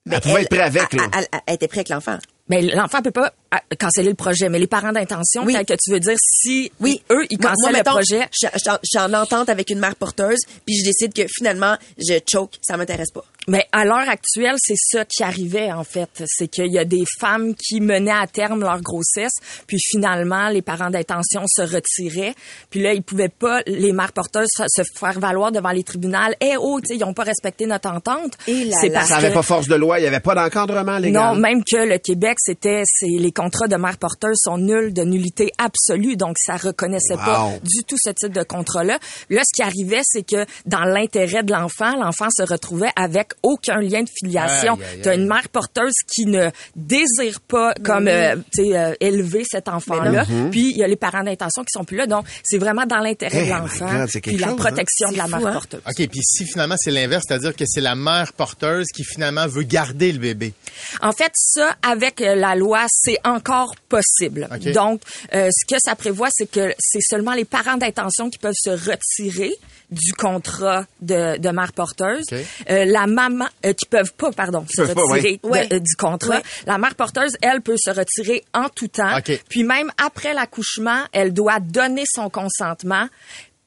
ben, 0.06 0.16
Elle 0.18 0.22
pouvait 0.22 0.42
être 0.42 0.50
prête 0.50 0.62
avec, 0.62 0.88
elle, 0.94 1.00
là. 1.00 1.08
elle- 1.14 1.28
elle- 1.32 1.40
elle 1.48 1.56
était 1.56 1.68
prête 1.68 1.80
avec 1.80 1.90
l'enfant. 1.90 2.18
Mais 2.50 2.62
l'enfant 2.62 3.02
peut 3.02 3.12
pas 3.12 3.32
ah, 3.52 3.62
canceller 3.80 4.10
le 4.10 4.16
projet, 4.16 4.50
mais 4.50 4.60
les 4.60 4.68
parents 4.68 4.92
d'intention, 4.92 5.44
Oui. 5.46 5.54
que 5.66 5.74
tu 5.82 5.92
veux 5.92 6.00
dire, 6.02 6.18
si 6.20 6.70
Oui, 6.82 7.02
eux, 7.10 7.26
ils 7.30 7.38
cancellent 7.38 7.56
moi, 7.62 7.72
le 7.72 7.78
mettons, 7.78 7.92
projet, 7.92 8.28
Je, 8.34 8.48
je- 8.54 8.70
je 8.84 8.90
suis 8.90 9.00
en 9.00 9.14
entente 9.14 9.48
avec 9.48 9.70
une 9.70 9.80
mère 9.80 9.96
porteuse, 9.96 10.40
puis 10.66 10.76
je 10.78 10.84
décide 10.84 11.14
que 11.14 11.26
finalement, 11.34 11.78
je 11.98 12.16
choke, 12.30 12.56
ça 12.62 12.76
m'intéresse 12.76 13.12
pas. 13.12 13.24
Mais 13.48 13.66
à 13.72 13.86
l'heure 13.86 14.10
actuelle, 14.10 14.56
c'est 14.58 14.78
ça 14.78 15.06
qui 15.06 15.24
arrivait 15.24 15.72
en 15.72 15.84
fait, 15.84 16.24
c'est 16.26 16.48
qu'il 16.48 16.72
y 16.72 16.78
a 16.78 16.86
des 16.86 17.04
femmes 17.20 17.56
qui 17.56 17.82
menaient 17.82 18.12
à 18.12 18.28
terme 18.28 18.62
leur 18.62 18.82
grossesse, 18.82 19.34
puis 19.68 19.78
finalement 19.80 20.50
les 20.50 20.62
parents 20.62 20.90
d'intention 20.90 21.44
se 21.48 21.62
retiraient, 21.62 22.34
puis 22.70 22.82
là 22.82 22.94
ils 22.94 23.04
pouvaient 23.04 23.30
pas 23.30 23.62
les 23.68 23.92
mères 23.92 24.14
porteuses 24.14 24.48
se 24.68 24.84
faire 24.98 25.20
valoir 25.20 25.52
devant 25.52 25.72
les 25.72 25.84
tribunaux. 25.84 26.14
Eh 26.40 26.56
oh, 26.60 26.80
tu 26.80 26.88
sais, 26.90 26.96
ils 26.96 27.04
ont 27.04 27.14
pas 27.14 27.24
respecté 27.24 27.66
notre 27.66 27.90
entente. 27.90 28.34
Et 28.48 28.66
là 28.66 28.78
c'est 28.80 28.90
là. 28.90 29.00
parce 29.00 29.10
Ça 29.10 29.16
n'avait 29.16 29.30
que 29.30 29.34
pas 29.34 29.42
force 29.42 29.68
de 29.68 29.76
loi, 29.76 30.00
il 30.00 30.04
n'y 30.04 30.08
avait 30.08 30.20
pas 30.20 30.36
d'encadrement 30.36 30.98
légal. 30.98 31.22
non, 31.22 31.36
même 31.36 31.64
que 31.64 31.78
le 31.78 31.98
Québec, 31.98 32.38
c'était, 32.40 32.84
c'est 32.86 33.08
les 33.08 33.32
contrats 33.32 33.68
de 33.68 33.76
mère 33.76 33.98
porteuse 33.98 34.38
sont 34.38 34.58
nuls 34.58 34.94
de 34.94 35.04
nullité 35.04 35.52
absolue, 35.58 36.16
donc 36.16 36.38
ça 36.38 36.56
reconnaissait 36.56 37.16
pas 37.16 37.52
du 37.64 37.84
tout 37.84 37.98
ce 38.02 38.12
type 38.12 38.34
de 38.34 38.44
contrat-là. 38.44 39.00
Là, 39.30 39.42
ce 39.44 39.54
qui 39.54 39.64
arrivait, 39.64 40.02
c'est 40.04 40.24
que 40.24 40.46
dans 40.66 40.84
l'intérêt 40.84 41.44
de 41.44 41.52
l'enfant, 41.52 41.96
l'enfant 41.96 42.28
se 42.36 42.44
retrouvait 42.44 42.92
avec 42.96 43.33
aucun 43.42 43.80
lien 43.82 44.04
de 44.04 44.10
filiation. 44.10 44.78
Tu 45.02 45.10
as 45.10 45.16
une 45.16 45.28
mère 45.28 45.50
porteuse 45.50 45.94
qui 46.08 46.26
ne 46.26 46.50
désire 46.76 47.40
pas 47.42 47.74
comme 47.84 48.08
euh, 48.08 48.36
tu 48.56 48.66
sais, 48.66 48.78
euh, 48.78 48.94
élever 49.00 49.44
cet 49.50 49.68
enfant-là. 49.68 50.26
Puis 50.52 50.72
il 50.72 50.78
y 50.78 50.84
a 50.84 50.88
les 50.88 50.96
parents 50.96 51.24
d'intention 51.24 51.64
qui 51.64 51.72
sont 51.72 51.84
plus 51.84 51.98
là. 51.98 52.08
Donc 52.08 52.26
c'est 52.44 52.58
vraiment 52.58 52.86
dans 52.86 53.00
l'intérêt 53.00 53.44
Eh, 53.44 53.46
de 53.46 53.50
l'enfant 53.50 54.06
puis 54.22 54.38
la 54.38 54.48
chose, 54.48 54.54
hein. 54.54 54.56
protection 54.56 55.12
de 55.12 55.18
la 55.18 55.28
mère 55.28 55.40
fou, 55.40 55.48
hein? 55.48 55.54
porteuse. 55.54 55.82
OK, 55.88 56.08
puis 56.08 56.20
si 56.24 56.46
finalement 56.46 56.76
c'est 56.78 56.92
l'inverse, 56.92 57.24
c'est-à-dire 57.28 57.56
que 57.56 57.66
c'est 57.66 57.82
la 57.82 57.96
mère 57.96 58.34
porteuse 58.34 58.88
qui 58.94 59.04
finalement 59.04 59.48
veut 59.48 59.64
garder 59.64 60.12
le 60.12 60.20
bébé. 60.20 60.54
En 61.02 61.12
fait, 61.12 61.32
ça, 61.36 61.76
avec 61.82 62.22
euh, 62.22 62.36
la 62.36 62.56
loi, 62.56 62.86
c'est 62.90 63.20
encore 63.24 63.76
possible. 63.90 64.48
OK. 64.54 64.72
Donc, 64.74 65.02
euh, 65.34 65.50
ce 65.52 65.66
que 65.66 65.80
ça 65.80 65.96
prévoit, 65.96 66.30
c'est 66.32 66.50
que 66.50 66.74
c'est 66.80 67.02
seulement 67.02 67.34
les 67.34 67.46
parents 67.46 67.78
d'intention 67.78 68.30
qui 68.30 68.38
peuvent 68.38 68.54
se 68.56 68.70
retirer 68.70 69.54
du 69.94 70.14
contrat 70.14 70.86
de, 71.02 71.38
de 71.38 71.50
mère 71.50 71.72
porteuse. 71.74 72.26
Euh, 72.70 72.86
la 72.86 73.08
maman, 73.08 73.46
euh, 73.66 73.74
qui 73.74 73.86
peuvent 73.86 74.14
pas, 74.14 74.32
pardon, 74.32 74.66
se 74.70 74.82
pas, 74.82 75.02
retirer 75.02 75.32
ouais. 75.32 75.40
de- 75.44 75.48
Ouais. 75.50 75.68
euh, 75.74 75.80
du 75.80 75.96
contrat. 75.96 76.38
Ouais. 76.38 76.44
La 76.66 76.78
mère 76.78 76.96
porteuse, 76.96 77.38
elle, 77.42 77.62
peut 77.62 77.78
se 77.78 77.90
retirer 77.92 78.44
en 78.54 78.70
tout 78.70 78.88
temps. 78.88 79.20
Puis 79.50 79.64
même 79.64 79.92
après 80.04 80.34
l'accouchement, 80.34 81.00
elle 81.12 81.34
doit 81.34 81.60
donner 81.60 82.04
son 82.08 82.30
consentement. 82.30 83.08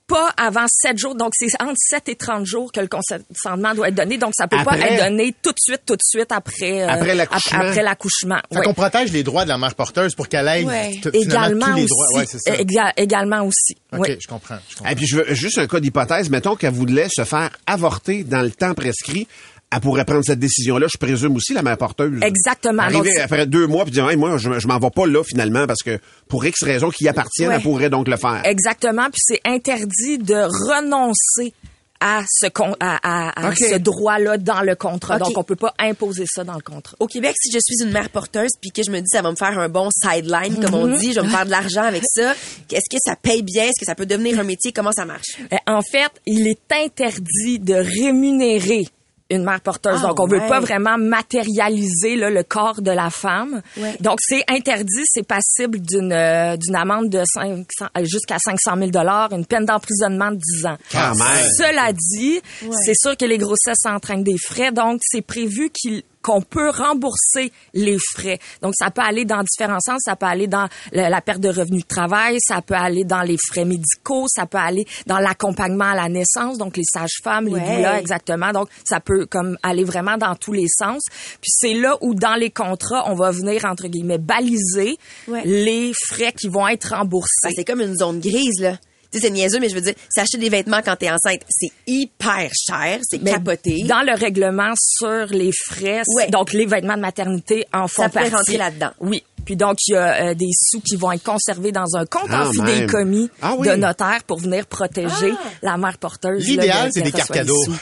Pas 0.08 0.30
avant 0.36 0.66
7 0.68 0.96
jours. 0.98 1.16
Donc, 1.16 1.32
c'est 1.36 1.48
entre 1.60 1.74
7 1.76 2.08
et 2.10 2.14
30 2.14 2.46
jours 2.46 2.70
que 2.70 2.78
le 2.80 2.86
consentement 2.88 3.74
doit 3.74 3.88
être 3.88 3.96
donné. 3.96 4.18
Donc, 4.18 4.32
ça 4.36 4.46
peut 4.46 4.56
Après? 4.58 4.78
pas 4.78 4.86
être 4.86 5.02
donné 5.04 5.34
tout 5.42 5.50
de 5.50 5.58
suite, 5.58 5.82
tout 5.84 5.96
de 5.96 6.02
suite 6.04 6.30
après, 6.30 6.82
euh, 6.82 6.88
Après 6.88 7.14
l'accouchement. 7.16 7.58
ap- 7.58 7.64
Après 7.66 7.82
l'accouchement. 7.82 8.38
Fait 8.54 8.60
qu'on 8.62 8.72
protège 8.74 9.10
les 9.12 9.24
droits 9.24 9.42
de 9.44 9.48
la 9.48 9.58
mère 9.58 9.74
porteuse 9.74 10.14
pour 10.14 10.28
qu'elle 10.28 10.46
finalement 10.46 11.10
Également 11.12 11.66
tous 11.66 11.72
les 11.74 11.82
aussi. 11.82 11.88
droits. 11.88 12.18
Ouais, 12.20 12.26
c'est 12.26 12.38
ça. 12.38 12.52
Éga- 12.54 12.92
également 12.96 13.42
aussi. 13.42 13.76
OK, 13.92 13.98
oui. 14.06 14.16
je 14.20 14.28
comprends. 14.28 14.58
Je 14.70 14.76
comprends. 14.76 14.92
Et 14.92 14.94
puis, 14.94 15.06
je 15.08 15.16
veux 15.16 15.34
juste 15.34 15.58
un 15.58 15.66
cas 15.66 15.80
d'hypothèse. 15.80 16.30
Mettons 16.30 16.54
qu'elle 16.54 16.72
voulait 16.74 17.08
se 17.08 17.24
faire 17.24 17.50
avorter 17.66 18.22
dans 18.22 18.42
le 18.42 18.52
temps 18.52 18.74
prescrit. 18.74 19.26
Elle 19.72 19.80
pourrait 19.80 20.04
prendre 20.04 20.24
cette 20.24 20.38
décision-là, 20.38 20.86
je 20.90 20.96
présume 20.96 21.34
aussi, 21.36 21.52
la 21.52 21.62
mère 21.62 21.76
porteuse. 21.76 22.20
Exactement. 22.22 22.84
Arriver 22.84 23.10
Donc, 23.14 23.18
après 23.24 23.46
deux 23.46 23.66
mois 23.66 23.82
puis 23.84 23.92
dire, 23.92 24.08
Hey, 24.08 24.16
moi, 24.16 24.36
je, 24.38 24.58
je 24.60 24.68
m'en 24.68 24.78
vais 24.78 24.90
pas 24.90 25.06
là, 25.06 25.22
finalement, 25.24 25.66
parce 25.66 25.82
que 25.82 25.98
pour 26.28 26.44
X 26.46 26.62
raisons 26.62 26.90
qui 26.90 27.04
y 27.04 27.08
appartiennent, 27.08 27.48
Ouais. 27.48 27.56
elle 27.56 27.62
pourrait 27.62 27.90
donc 27.90 28.06
le 28.06 28.16
faire. 28.16 28.42
Exactement. 28.44 29.04
Puis 29.10 29.20
c'est 29.24 29.40
interdit 29.44 30.18
de 30.18 30.34
renoncer 30.36 31.52
à 31.98 32.22
ce 32.30 32.46
con- 32.46 32.76
à, 32.78 32.98
à- 33.02 33.48
à 33.48 33.54
ce 33.56 33.76
droit-là 33.76 34.36
dans 34.36 34.60
le 34.60 34.76
contrat. 34.76 35.18
Donc 35.18 35.36
on 35.36 35.42
peut 35.42 35.56
pas 35.56 35.72
imposer 35.78 36.26
ça 36.28 36.44
dans 36.44 36.54
le 36.54 36.60
contrat. 36.60 36.94
Au 37.00 37.06
Québec, 37.06 37.34
si 37.40 37.50
je 37.50 37.58
suis 37.58 37.84
une 37.86 37.90
mère 37.90 38.10
porteuse 38.10 38.50
puis 38.60 38.70
que 38.70 38.82
je 38.84 38.90
me 38.90 39.00
dis 39.00 39.06
ça 39.10 39.22
va 39.22 39.30
me 39.30 39.36
faire 39.36 39.58
un 39.58 39.70
bon 39.70 39.88
sideline, 39.90 40.62
comme 40.62 40.74
on 40.74 40.96
dit, 40.98 41.12
je 41.14 41.20
vais 41.20 41.26
me 41.26 41.30
faire 41.32 41.46
de 41.46 41.50
l'argent 41.50 41.82
avec 41.82 42.02
ça, 42.04 42.32
est-ce 42.70 42.88
que 42.94 42.98
ça 43.02 43.16
paye 43.16 43.42
bien? 43.42 43.64
Est-ce 43.64 43.80
que 43.80 43.86
ça 43.86 43.94
peut 43.94 44.04
devenir 44.06 44.38
un 44.38 44.44
métier? 44.44 44.72
Comment 44.72 44.92
ça 44.92 45.06
marche? 45.06 45.38
Euh, 45.52 45.56
En 45.66 45.80
fait, 45.80 46.10
il 46.26 46.46
est 46.46 46.70
interdit 46.84 47.58
de 47.58 47.74
rémunérer 47.74 48.84
une 49.30 49.44
mère 49.44 49.60
porteuse. 49.60 50.00
Ah, 50.02 50.08
Donc, 50.08 50.20
on 50.20 50.26
veut 50.26 50.46
pas 50.48 50.60
vraiment 50.60 50.98
matérialiser 50.98 52.16
là, 52.16 52.30
le 52.30 52.42
corps 52.42 52.80
de 52.80 52.90
la 52.90 53.10
femme. 53.10 53.62
Ouais. 53.76 53.96
Donc, 54.00 54.18
c'est 54.20 54.44
interdit, 54.48 55.02
c'est 55.04 55.26
passible 55.26 55.80
d'une 55.80 56.12
euh, 56.12 56.56
d'une 56.56 56.76
amende 56.76 57.10
de 57.10 57.22
500 57.24 57.64
euh, 57.98 58.04
jusqu'à 58.04 58.38
500 58.38 58.76
000 58.78 58.90
dollars, 58.90 59.32
une 59.32 59.46
peine 59.46 59.64
d'emprisonnement 59.64 60.30
de 60.30 60.36
10 60.36 60.66
ans. 60.66 60.76
Quand 60.92 61.14
même. 61.14 61.50
Cela 61.56 61.92
dit, 61.92 62.40
c'est 62.84 62.94
sûr 62.96 63.16
que 63.16 63.24
les 63.24 63.38
grossesses 63.38 63.84
entraînent 63.84 64.24
des 64.24 64.38
frais, 64.38 64.72
donc 64.72 65.00
c'est 65.02 65.22
prévu 65.22 65.70
qu'il 65.70 66.02
qu'on 66.26 66.42
peut 66.42 66.70
rembourser 66.70 67.52
les 67.72 67.98
frais. 68.12 68.40
Donc, 68.60 68.74
ça 68.76 68.90
peut 68.90 69.00
aller 69.02 69.24
dans 69.24 69.42
différents 69.44 69.78
sens. 69.78 70.00
Ça 70.04 70.16
peut 70.16 70.26
aller 70.26 70.48
dans 70.48 70.68
la, 70.90 71.08
la 71.08 71.20
perte 71.20 71.38
de 71.40 71.48
revenus 71.48 71.82
de 71.84 71.86
travail, 71.88 72.38
ça 72.40 72.60
peut 72.62 72.74
aller 72.74 73.04
dans 73.04 73.22
les 73.22 73.36
frais 73.48 73.64
médicaux, 73.64 74.26
ça 74.28 74.44
peut 74.44 74.58
aller 74.58 74.84
dans 75.06 75.18
l'accompagnement 75.20 75.84
à 75.84 75.94
la 75.94 76.08
naissance, 76.08 76.58
donc 76.58 76.76
les 76.76 76.82
sages-femmes, 76.84 77.46
Ouais. 77.46 77.60
les 77.60 77.76
doulas, 77.76 78.00
exactement. 78.00 78.50
Donc, 78.50 78.68
ça 78.84 78.98
peut 78.98 79.26
comme 79.26 79.56
aller 79.62 79.84
vraiment 79.84 80.16
dans 80.16 80.34
tous 80.34 80.52
les 80.52 80.66
sens. 80.68 81.04
Puis 81.40 81.50
c'est 81.50 81.74
là 81.74 81.96
où, 82.00 82.12
dans 82.14 82.34
les 82.34 82.50
contrats, 82.50 83.04
on 83.08 83.14
va 83.14 83.30
venir, 83.30 83.64
entre 83.64 83.86
guillemets, 83.86 84.18
baliser 84.18 84.98
Ouais. 85.28 85.42
les 85.44 85.92
frais 86.08 86.32
qui 86.32 86.48
vont 86.48 86.66
être 86.66 86.94
remboursés. 86.96 87.30
Ben, 87.44 87.52
c'est 87.54 87.64
comme 87.64 87.80
une 87.80 87.94
zone 87.96 88.18
grise, 88.18 88.60
là. 88.60 88.78
Tu 89.12 89.18
sais, 89.18 89.26
c'est 89.26 89.30
niaiseux, 89.32 89.58
mais 89.60 89.68
je 89.68 89.74
veux 89.74 89.80
dire, 89.80 89.94
s'acheter 90.08 90.38
des 90.38 90.48
vêtements 90.48 90.80
quand 90.84 90.96
t'es 90.96 91.10
enceinte, 91.10 91.40
c'est 91.48 91.70
hyper 91.86 92.50
cher, 92.54 92.98
c'est 93.02 93.18
capoté. 93.18 93.84
Dans 93.84 94.02
le 94.02 94.14
règlement 94.18 94.72
sur 94.76 95.26
les 95.26 95.50
frais, 95.66 96.02
Ouais. 96.16 96.28
donc 96.30 96.52
les 96.52 96.66
vêtements 96.66 96.96
de 96.96 97.00
maternité 97.00 97.66
en 97.72 97.88
font 97.88 98.02
Ça 98.02 98.08
partie. 98.08 98.30
rentrer 98.34 98.56
là-dedans. 98.58 98.90
Oui. 99.00 99.22
Puis 99.44 99.54
donc, 99.54 99.76
il 99.86 99.92
y 99.92 99.96
a 99.96 100.30
euh, 100.30 100.34
des 100.34 100.50
sous 100.52 100.80
qui 100.80 100.96
vont 100.96 101.12
être 101.12 101.22
conservés 101.22 101.70
dans 101.70 101.94
un 101.94 102.04
compte 102.04 102.28
Ah, 102.30 102.48
en 102.48 102.52
fidéicommis. 102.52 103.30
Ah 103.40 103.54
oui. 103.56 103.68
de 103.68 103.74
notaire 103.76 104.24
pour 104.26 104.38
venir 104.40 104.66
protéger 104.66 105.32
la 105.62 105.76
mère 105.76 105.98
porteuse. 105.98 106.44
L'idéal, 106.48 106.90
c'est 106.92 107.00
des 107.02 107.06
les 107.06 107.12
carcados. 107.12 107.54
sous. 107.64 107.72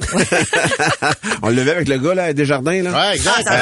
On 1.42 1.48
le 1.50 1.54
levait 1.56 1.70
avec 1.72 1.88
le 1.88 1.98
gars, 1.98 2.14
là, 2.14 2.32
des 2.32 2.44
jardins, 2.44 2.82
là. 2.82 2.90
Ouais, 2.92 3.16
exact. 3.16 3.46
Euh, 3.50 3.56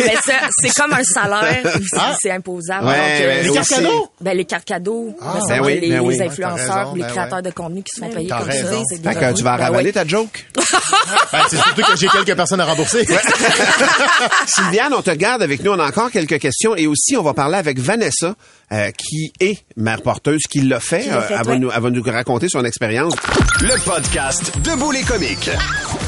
mais 0.00 0.14
ça, 0.24 0.32
c'est 0.60 0.70
comme 0.74 0.92
un 0.92 1.02
salaire, 1.04 1.62
Ah. 1.96 2.14
c'est 2.20 2.30
imposable. 2.30 2.86
Ouais, 2.86 2.94
Donc, 2.94 3.02
euh, 3.22 3.42
ben, 3.42 3.46
Les 3.46 3.52
cartes 3.54 3.68
cadeaux? 3.68 4.08
Ben, 4.20 4.36
les 4.36 4.44
cartes 4.44 4.64
cadeaux, 4.64 5.16
Ah. 5.20 5.34
ben, 5.34 5.46
Ben 5.48 5.64
oui, 5.64 5.80
les, 5.80 5.88
ben 5.90 6.00
oui. 6.00 6.14
les 6.16 6.22
influenceurs, 6.26 6.76
raison, 6.78 6.94
les 6.94 7.00
ben 7.02 7.08
créateurs 7.08 7.36
ouais. 7.38 7.42
de 7.42 7.50
contenu 7.50 7.82
qui 7.82 7.94
se 7.94 8.00
font 8.04 8.10
payer 8.10 8.28
comme 8.28 8.38
raison. 8.42 8.72
ça. 8.72 8.82
c'est 8.88 8.96
Fait 9.02 9.14
des- 9.14 9.20
que 9.32 9.32
tu 9.38 9.42
vas 9.42 9.56
Ben 9.56 9.64
ravaler 9.64 9.92
ta 9.92 10.06
joke. 10.06 10.46
Ben, 11.32 11.40
c'est 11.50 11.56
surtout 11.56 11.82
que 11.82 11.96
j'ai 11.98 12.08
quelques 12.08 12.34
personnes 12.36 12.60
à 12.60 12.64
rembourser. 12.64 13.06
Sylviane, 14.46 14.92
on 14.94 15.02
te 15.02 15.10
garde 15.10 15.42
avec 15.42 15.62
nous. 15.62 15.72
On 15.72 15.78
a 15.78 15.86
encore 15.86 16.10
quelques 16.10 16.38
questions. 16.38 16.74
Et 16.76 16.86
aussi, 16.86 17.16
on 17.16 17.22
va 17.22 17.34
parler 17.34 17.56
avec 17.56 17.78
Vanessa, 17.78 18.34
euh, 18.72 18.90
qui 18.92 19.32
est 19.40 19.58
mère 19.76 20.02
porteuse, 20.02 20.42
qui 20.48 20.60
l'a 20.62 20.80
fait. 20.80 21.00
Qui 21.02 21.10
Euh, 21.10 21.20
fait, 21.22 21.34
elle, 21.38 21.44
va 21.46 21.52
ouais. 21.52 21.58
nous, 21.58 21.70
elle 21.74 21.80
va 21.82 21.90
nous 21.90 22.02
raconter 22.02 22.48
son 22.48 22.64
expérience. 22.64 23.14
Le 23.60 23.78
podcast 23.84 24.52
Debout 24.62 24.90
les 24.92 25.02
comiques. 25.02 25.47
Yeah. 25.48 26.07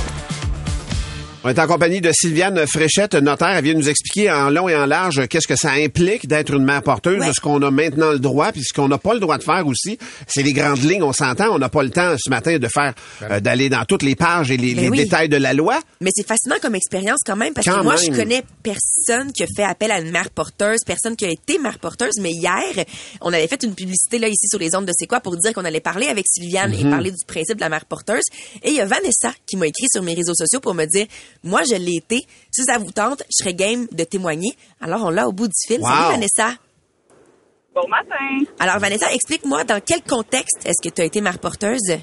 On 1.43 1.49
est 1.49 1.59
en 1.59 1.67
compagnie 1.67 2.03
de 2.03 2.11
Sylviane 2.13 2.67
Fréchette, 2.67 3.15
notaire. 3.15 3.49
Elle 3.57 3.65
vient 3.65 3.73
nous 3.73 3.89
expliquer 3.89 4.31
en 4.31 4.51
long 4.51 4.69
et 4.69 4.77
en 4.77 4.85
large 4.85 5.27
qu'est-ce 5.27 5.49
que 5.49 5.57
ça 5.57 5.71
implique 5.71 6.29
d'être 6.29 6.53
une 6.53 6.65
mère 6.65 6.83
porteuse, 6.83 7.19
Ouais. 7.19 7.33
ce 7.35 7.41
qu'on 7.41 7.63
a 7.63 7.71
maintenant 7.71 8.11
le 8.13 8.19
droit, 8.19 8.53
puis 8.53 8.63
ce 8.63 8.75
qu'on 8.75 8.89
n'a 8.89 8.99
pas 8.99 9.15
le 9.15 9.21
droit 9.21 9.39
de 9.39 9.43
faire 9.43 9.67
aussi. 9.67 9.97
C'est 10.29 10.43
les 10.43 10.53
grandes 10.53 10.83
lignes, 10.85 11.03
on 11.03 11.15
s'entend. 11.15 11.49
On 11.55 11.59
n'a 11.59 11.71
pas 11.71 11.83
le 11.83 11.89
temps 11.89 12.15
ce 12.23 12.29
matin 12.29 12.59
de 12.59 12.69
faire, 12.69 12.93
euh, 13.23 13.41
d'aller 13.41 13.71
dans 13.71 13.87
toutes 13.87 14.03
les 14.03 14.17
pages 14.17 14.51
et 14.51 14.59
les, 14.59 14.75
Ben 14.75 14.83
les 14.83 14.89
oui. 14.91 14.99
détails 14.99 15.31
de 15.31 15.39
la 15.39 15.55
loi. 15.55 15.81
Mais 16.03 16.11
c'est 16.15 16.27
fascinant 16.29 16.57
comme 16.61 16.75
expérience 16.75 17.21
quand 17.25 17.37
même 17.37 17.55
parce 17.55 17.67
Quand 17.67 17.79
que 17.79 17.85
moi 17.85 17.95
même. 17.97 18.05
je 18.15 18.21
connais 18.21 18.43
personne 18.63 19.33
qui 19.33 19.43
a 19.43 19.47
fait 19.57 19.65
appel 19.65 19.91
à 19.93 20.01
une 20.01 20.11
mère 20.11 20.29
porteuse, 20.29 20.81
personne 20.85 21.17
qui 21.17 21.25
a 21.25 21.31
été 21.31 21.59
mère 21.59 21.79
porteuse, 21.79 22.19
mais 22.21 22.33
hier, 22.33 22.85
on 23.23 23.33
avait 23.33 23.49
fait 23.49 23.63
une 23.63 23.75
publicité 23.75 24.19
là 24.19 24.29
ici 24.29 24.47
sur 24.47 24.59
les 24.59 24.75
ondes 24.77 24.85
de 24.85 24.93
c'est 24.95 25.07
quoi 25.07 25.21
pour 25.21 25.35
dire 25.39 25.55
qu'on 25.55 25.65
allait 25.65 25.81
parler 25.81 26.09
avec 26.09 26.27
Sylviane 26.29 26.73
Mhm. 26.73 26.87
et 26.87 26.91
parler 26.91 27.11
du 27.13 27.25
principe 27.27 27.57
de 27.57 27.61
la 27.63 27.71
mère 27.71 27.87
porteuse 27.87 28.25
et 28.63 28.69
il 28.69 28.75
y 28.77 28.81
a 28.83 28.85
Vanessa 28.85 29.33
qui 29.47 29.57
m'a 29.57 29.67
écrit 29.69 29.87
sur 29.91 30.03
mes 30.03 30.13
réseaux 30.13 30.35
sociaux 30.35 30.61
pour 30.61 30.75
me 30.75 30.85
dire 30.85 31.07
moi 31.43 31.63
je 31.69 31.77
l'ai 31.77 31.97
été, 31.97 32.27
si 32.51 32.65
ça 32.65 32.79
vous 32.79 32.91
tente, 32.91 33.23
je 33.31 33.45
serais 33.45 33.55
game 33.55 33.87
de 33.93 34.05
témoigner. 34.05 34.51
Alors 34.81 35.05
on 35.05 35.11
l'a 35.11 35.29
au 35.29 35.33
bout 35.33 35.49
du 35.49 35.55
fil. 35.67 35.81
Wow. 35.81 35.87
Salut 35.87 36.11
Vanessa. 36.13 36.55
Bon 37.75 37.89
matin. 37.89 38.45
Alors 38.59 38.79
Vanessa, 38.79 39.13
explique-moi 39.13 39.65
dans 39.65 39.81
quel 39.81 40.03
contexte 40.03 40.59
est-ce 40.65 40.87
que 40.87 40.95
tu 40.95 41.03
as 41.03 41.05
été 41.05 41.21
mère 41.21 41.39
porteuse? 41.39 41.99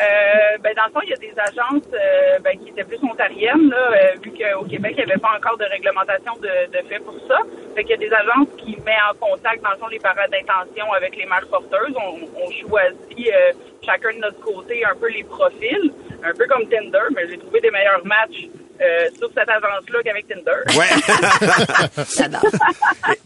Euh, 0.00 0.56
ben, 0.62 0.72
dans 0.76 0.86
le 0.86 0.92
fond, 0.92 1.00
il 1.04 1.10
y 1.10 1.12
a 1.12 1.16
des 1.16 1.34
agences 1.36 1.84
euh, 1.92 2.38
ben, 2.42 2.56
qui 2.58 2.70
étaient 2.70 2.84
plus 2.84 2.98
ontariennes, 3.02 3.68
là, 3.68 3.76
euh, 3.76 4.16
vu 4.22 4.30
qu'au 4.32 4.64
Québec, 4.64 4.94
il 4.96 5.04
n'y 5.04 5.12
avait 5.12 5.20
pas 5.20 5.36
encore 5.36 5.58
de 5.58 5.64
réglementation 5.64 6.32
de, 6.40 6.72
de 6.72 6.88
fait 6.88 7.00
pour 7.00 7.16
ça. 7.28 7.36
Fait 7.74 7.84
qu'il 7.84 7.90
y 7.90 7.94
a 7.94 8.08
des 8.08 8.12
agences 8.12 8.48
qui 8.56 8.76
mettent 8.86 9.04
en 9.12 9.26
contact, 9.26 9.62
dans 9.62 9.70
le 9.70 9.76
fond, 9.76 9.88
les 9.88 9.98
parents 9.98 10.28
d'intention 10.30 10.90
avec 10.92 11.16
les 11.16 11.26
mères 11.26 11.46
porteuses. 11.50 11.94
On, 11.96 12.16
on 12.40 12.50
choisit 12.50 13.28
euh, 13.28 13.52
chacun 13.84 14.14
de 14.14 14.20
notre 14.20 14.40
côté 14.40 14.84
un 14.84 14.94
peu 14.96 15.08
les 15.10 15.24
profils, 15.24 15.92
un 16.24 16.32
peu 16.32 16.46
comme 16.46 16.66
Tinder, 16.68 17.06
mais 17.14 17.28
j'ai 17.28 17.38
trouvé 17.38 17.60
des 17.60 17.70
meilleurs 17.70 18.04
matchs 18.04 18.48
euh, 18.80 19.08
sur 19.18 19.28
cette 19.36 19.48
agence-là 19.48 19.98
qu'avec 20.02 20.26
Tinder. 20.28 20.64
Ouais. 20.78 22.04
J'adore. 22.16 22.40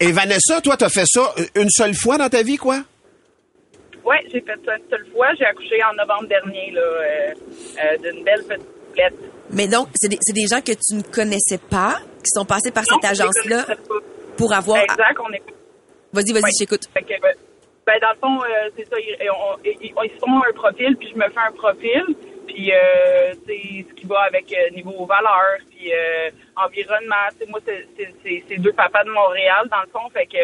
et 0.00 0.10
Vanessa, 0.10 0.60
toi, 0.60 0.76
t'as 0.76 0.88
fait 0.88 1.06
ça 1.06 1.32
une 1.54 1.70
seule 1.70 1.94
fois 1.94 2.18
dans 2.18 2.28
ta 2.28 2.42
vie, 2.42 2.56
quoi? 2.56 2.80
Oui, 4.04 4.16
j'ai 4.30 4.40
fait 4.40 4.58
ça 4.64 4.76
une 4.76 4.88
seule 4.90 5.06
fois. 5.12 5.28
J'ai 5.38 5.44
accouché 5.46 5.82
en 5.82 5.94
novembre 5.94 6.28
dernier 6.28 6.70
là, 6.72 6.80
euh, 6.82 7.34
euh, 7.84 7.96
d'une 7.98 8.22
belle 8.24 8.42
petite 8.46 8.66
poulette. 8.90 9.14
Mais 9.50 9.66
donc, 9.66 9.88
c'est 9.94 10.08
des, 10.08 10.18
c'est 10.20 10.34
des 10.34 10.46
gens 10.46 10.60
que 10.60 10.72
tu 10.72 10.94
ne 10.94 11.02
connaissais 11.02 11.58
pas, 11.58 11.96
qui 12.18 12.30
sont 12.34 12.44
passés 12.44 12.70
par 12.70 12.84
Non, 12.90 12.98
cette 13.00 13.10
agence-là 13.12 13.64
pour 14.36 14.52
avoir... 14.52 14.82
Exact, 14.82 15.16
on 15.26 15.32
est 15.32 15.42
Vas-y, 16.12 16.32
vas-y, 16.32 16.42
Ouais. 16.44 16.78
Fait 16.94 17.02
que, 17.02 17.14
ben, 17.86 17.98
dans 18.00 18.10
le 18.10 18.18
fond, 18.20 18.44
euh, 18.44 18.70
c'est 18.76 18.84
ça. 18.88 18.96
Ils, 19.00 19.28
on- 19.30 19.58
ils- 19.64 19.76
ils 20.04 20.10
se 20.14 20.18
font 20.18 20.38
un 20.48 20.52
profil, 20.54 20.96
puis 20.96 21.08
je 21.10 21.16
me 21.18 21.28
fais 21.28 21.40
un 21.48 21.52
profil. 21.52 22.04
Puis, 22.46 22.72
euh, 22.72 23.32
c'est 23.46 23.84
ce 23.88 23.94
qui 23.94 24.06
va 24.06 24.20
avec 24.20 24.52
euh, 24.52 24.70
niveau 24.76 25.04
valeur, 25.06 25.58
puis 25.70 25.92
euh, 25.92 26.30
environnement. 26.56 27.26
Tu 27.32 27.38
sais, 27.44 27.50
moi, 27.50 27.58
c'est- 27.66 27.86
c'est 27.98 28.14
c'est- 28.22 28.42
c'est 28.48 28.56
deux 28.58 28.72
papas 28.72 29.02
de 29.04 29.10
Montréal, 29.10 29.66
dans 29.70 29.80
le 29.82 29.88
fond. 29.88 30.08
Fait 30.12 30.26
que 30.26 30.36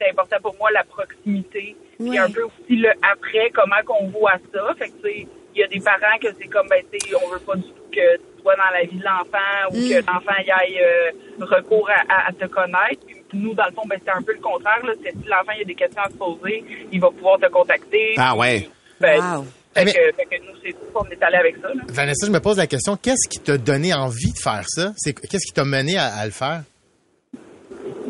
c'est 0.00 0.10
important 0.10 0.36
pour 0.42 0.54
moi 0.58 0.70
la 0.72 0.84
proximité. 0.84 1.76
Puis 1.98 2.10
Ouais. 2.10 2.18
un 2.18 2.30
peu 2.30 2.42
aussi 2.44 2.76
le 2.76 2.90
après, 3.02 3.50
comment 3.54 3.82
qu'on 3.84 4.08
voit 4.08 4.38
ça. 4.54 4.74
Fait 4.78 4.88
que, 4.88 4.92
tu 5.02 5.08
sais, 5.08 5.26
il 5.54 5.60
y 5.60 5.64
a 5.64 5.68
des 5.68 5.80
parents 5.80 6.18
que 6.22 6.28
c'est 6.40 6.46
comme, 6.48 6.68
ben, 6.68 6.82
tu 6.92 6.98
sais, 7.08 7.14
on 7.16 7.28
veut 7.28 7.40
pas 7.40 7.56
du 7.56 7.62
tout 7.62 7.88
que 7.90 8.16
tu 8.16 8.42
sois 8.42 8.54
dans 8.54 8.70
la 8.72 8.84
vie 8.84 8.98
de 8.98 9.04
l'enfant 9.04 9.68
ou 9.70 9.74
que 9.74 10.06
l'enfant 10.06 10.38
y 10.46 10.50
aille 10.50 10.80
euh, 10.80 11.10
recours 11.44 11.88
à, 11.90 12.02
à- 12.12 12.28
à 12.28 12.32
te 12.32 12.46
connaître. 12.46 13.04
Puis 13.28 13.38
nous, 13.38 13.54
dans 13.54 13.66
le 13.66 13.72
fond, 13.72 13.82
ben, 13.86 13.98
c'est 14.04 14.12
un 14.12 14.22
peu 14.22 14.32
le 14.34 14.40
contraire. 14.40 14.84
Là. 14.86 14.92
C'est 15.02 15.10
si 15.10 15.26
l'enfant 15.26 15.52
il 15.56 15.62
a 15.62 15.64
des 15.64 15.74
questions 15.74 16.02
à 16.02 16.08
se 16.08 16.14
poser, 16.16 16.64
il 16.92 17.00
va 17.00 17.10
pouvoir 17.10 17.38
te 17.40 17.46
contacter. 17.46 18.14
Ah 18.18 18.36
ouais. 18.36 18.68
Ben, 19.00 19.20
Wow. 19.20 19.44
Fait, 19.74 19.84
Mais- 19.84 19.92
que, 19.92 19.98
fait 20.16 20.24
que 20.24 20.44
nous, 20.44 20.56
c'est 20.64 20.74
on 20.94 21.04
est 21.04 21.22
allé 21.22 21.36
avec 21.36 21.56
ça. 21.58 21.68
Là. 21.68 21.82
Vanessa, 21.88 22.26
je 22.26 22.32
me 22.32 22.40
pose 22.40 22.56
la 22.56 22.66
question, 22.66 22.96
qu'est-ce 22.96 23.28
qui 23.28 23.38
t'a 23.38 23.58
donné 23.58 23.92
envie 23.94 24.32
de 24.32 24.38
faire 24.38 24.64
ça? 24.66 24.92
C'est 24.96 25.12
Qu'est-ce 25.12 25.46
qui 25.46 25.52
t'a 25.52 25.64
mené 25.64 25.96
à, 25.98 26.06
à 26.06 26.24
le 26.24 26.32
faire? 26.32 26.62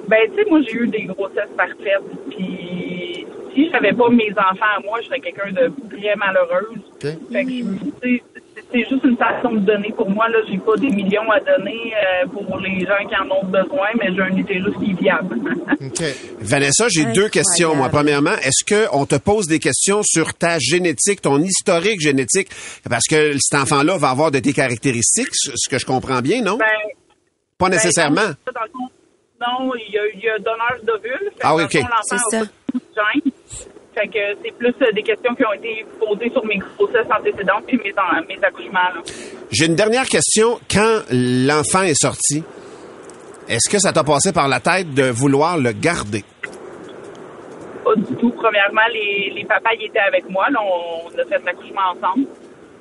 Ben, 0.08 0.18
tu 0.34 0.42
sais, 0.42 0.50
moi, 0.50 0.60
j'ai 0.66 0.74
eu 0.78 0.86
des 0.88 1.02
grossesses 1.04 1.50
parfaites. 1.56 2.02
Puis, 2.30 3.26
si 3.54 3.70
j'avais 3.70 3.92
pas 3.92 4.08
mes 4.10 4.30
enfants 4.32 4.72
à 4.76 4.80
moi, 4.84 4.98
je 5.02 5.06
serais 5.06 5.20
quelqu'un 5.20 5.50
de 5.52 5.70
très 5.96 6.14
malheureuse. 6.16 6.78
OK. 6.94 7.32
Fait 7.32 7.44
que, 7.44 7.48
tu 7.48 7.64
sais, 8.02 8.22
c'est- 8.34 8.64
c'est 8.72 8.88
juste 8.88 9.04
une 9.04 9.16
façon 9.16 9.52
de 9.52 9.60
donner 9.60 9.92
pour 9.96 10.10
moi. 10.10 10.28
Là, 10.28 10.38
j'ai 10.48 10.58
pas 10.58 10.76
des 10.76 10.90
millions 10.90 11.30
à 11.30 11.40
donner 11.40 11.92
euh, 11.94 12.26
pour 12.28 12.58
les 12.58 12.80
gens 12.80 13.06
qui 13.08 13.16
en 13.16 13.30
ont 13.36 13.44
besoin, 13.44 13.88
mais 13.98 14.12
j'ai 14.14 14.20
un 14.22 14.36
utérus 14.36 14.74
qui 14.78 14.90
est 14.90 15.00
viable. 15.00 15.36
OK. 15.80 16.02
Vanessa, 16.40 16.86
j'ai 16.88 17.06
deux 17.06 17.28
questions. 17.28 17.74
Moi, 17.74 17.88
premièrement, 17.88 18.34
est-ce 18.42 18.64
que 18.64 18.86
on 18.92 19.06
te 19.06 19.14
pose 19.16 19.46
des 19.46 19.58
questions 19.58 20.02
sur 20.02 20.34
ta 20.34 20.58
génétique, 20.58 21.20
ton 21.22 21.38
historique 21.40 22.00
génétique, 22.00 22.48
parce 22.88 23.06
que 23.08 23.34
cet 23.38 23.60
enfant-là 23.60 23.96
va 23.96 24.10
avoir 24.10 24.30
de 24.30 24.38
tes 24.38 24.52
caractéristiques, 24.52 25.28
ce 25.32 25.50
ce 25.54 25.68
que 25.68 25.78
je 25.78 25.86
comprends 25.86 26.20
bien, 26.20 26.42
non? 26.42 26.56
Ben, 26.58 26.66
Pas 27.58 27.66
ben, 27.68 27.76
nécessairement. 27.76 28.20
dans- 28.22 28.52
dans 28.54 28.62
le 28.64 28.70
fond, 28.70 28.87
non, 29.40 29.72
il 29.76 29.92
y 29.94 29.98
a, 29.98 30.02
il 30.14 30.20
y 30.20 30.28
a 30.28 30.38
donneur 30.38 30.76
d'ovules. 30.82 31.30
Fait 31.34 31.40
que 31.40 31.42
Ah 31.42 31.54
oui, 31.54 31.64
ok. 31.64 31.78
C'est 32.02 32.18
ça. 32.30 32.42
Fait 33.94 34.06
que 34.08 34.18
c'est 34.44 34.52
plus 34.56 34.74
euh, 34.82 34.92
des 34.92 35.02
questions 35.02 35.34
qui 35.34 35.44
ont 35.44 35.52
été 35.54 35.84
posées 35.98 36.30
sur 36.30 36.44
mes 36.44 36.58
grossesses 36.58 37.06
antécédentes 37.10 37.64
puis 37.66 37.78
mes, 37.82 37.92
en- 37.98 38.24
mes 38.28 38.38
accouchements. 38.44 38.78
Là. 38.94 39.02
J'ai 39.50 39.66
une 39.66 39.74
dernière 39.74 40.06
question. 40.06 40.58
Quand 40.70 41.00
l'enfant 41.10 41.82
est 41.82 42.00
sorti, 42.00 42.44
est-ce 43.48 43.68
que 43.68 43.78
ça 43.78 43.92
t'a 43.92 44.04
passé 44.04 44.32
par 44.32 44.46
la 44.46 44.60
tête 44.60 44.92
de 44.94 45.10
vouloir 45.10 45.58
le 45.58 45.72
garder? 45.72 46.22
Pas 47.84 47.94
du 47.96 48.14
tout. 48.16 48.30
Premièrement, 48.32 48.82
les, 48.92 49.32
les 49.34 49.44
papas 49.44 49.70
ils 49.80 49.86
étaient 49.86 49.98
avec 49.98 50.28
moi. 50.28 50.48
Là, 50.50 50.60
on, 50.62 51.08
on 51.08 51.18
a 51.18 51.24
fait 51.24 51.42
l'accouchement 51.44 51.90
ensemble. 51.96 52.26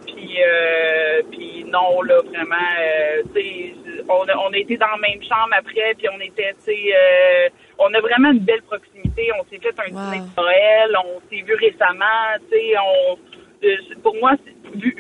Puis, 0.06 0.38
euh, 0.42 1.22
puis 1.32 1.66
non, 1.68 2.02
là, 2.04 2.16
vraiment, 2.28 2.56
euh, 2.80 3.22
tu 3.34 3.42
sais, 3.42 3.74
on 4.10 4.28
a, 4.28 4.36
on 4.38 4.52
a 4.54 4.58
été 4.58 4.78
dans 4.78 4.88
la 4.88 4.98
même 4.98 5.22
chambre 5.22 5.54
après, 5.58 5.94
puis 5.98 6.08
on 6.14 6.20
était, 6.20 6.54
tu 6.66 6.72
sais, 6.72 6.84
euh, 6.96 7.50
on 7.80 7.94
a 7.94 8.00
vraiment 8.00 8.32
une 8.32 8.40
belle 8.40 8.62
proximité. 8.64 9.30
On 9.40 9.44
s'est 9.50 9.60
fait 9.60 9.74
un 9.80 9.94
Wow. 9.94 10.00
dîner 10.12 10.20
de 10.22 10.42
Noël, 10.42 10.98
on 11.06 11.20
s'est 11.30 11.42
vu 11.42 11.54
récemment, 11.56 12.38
tu 12.50 12.58
sais, 12.58 12.74
on, 12.78 13.18
euh, 13.66 13.76
pour 14.04 14.16
moi, 14.16 14.34
vu, 14.76 14.96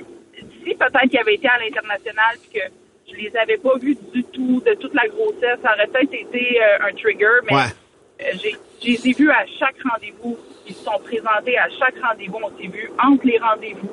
si 0.66 0.76
peut-être 0.76 1.10
qu'il 1.10 1.20
avait 1.20 1.36
été 1.36 1.48
à 1.48 1.58
l'international, 1.60 2.36
puis 2.42 2.60
que 2.60 2.66
je 3.10 3.16
les 3.16 3.38
avais 3.38 3.58
pas 3.58 3.78
vus 3.80 3.98
du 4.14 4.24
tout, 4.26 4.62
de 4.66 4.74
toute 4.76 4.94
la 4.94 5.08
grossesse, 5.08 5.60
ça 5.64 5.74
aurait 5.74 5.88
peut-être 5.88 6.14
été 6.14 6.62
euh, 6.62 6.88
un 6.88 6.94
trigger, 6.94 7.40
mais 7.50 7.56
Ouais. 7.56 8.34
j'ai, 8.42 8.56
je 8.82 8.88
les 8.88 9.10
ai 9.10 9.14
vus 9.14 9.32
à 9.32 9.46
chaque 9.60 9.76
rendez-vous. 9.90 10.38
Ils 10.68 10.74
se 10.76 10.84
sont 10.84 11.00
présentés 11.00 11.58
à 11.58 11.70
chaque 11.70 11.96
rendez-vous. 12.04 12.40
On 12.44 12.50
s'est 12.62 12.68
vus 12.68 12.92
entre 13.02 13.26
les 13.26 13.38
rendez-vous. 13.38 13.90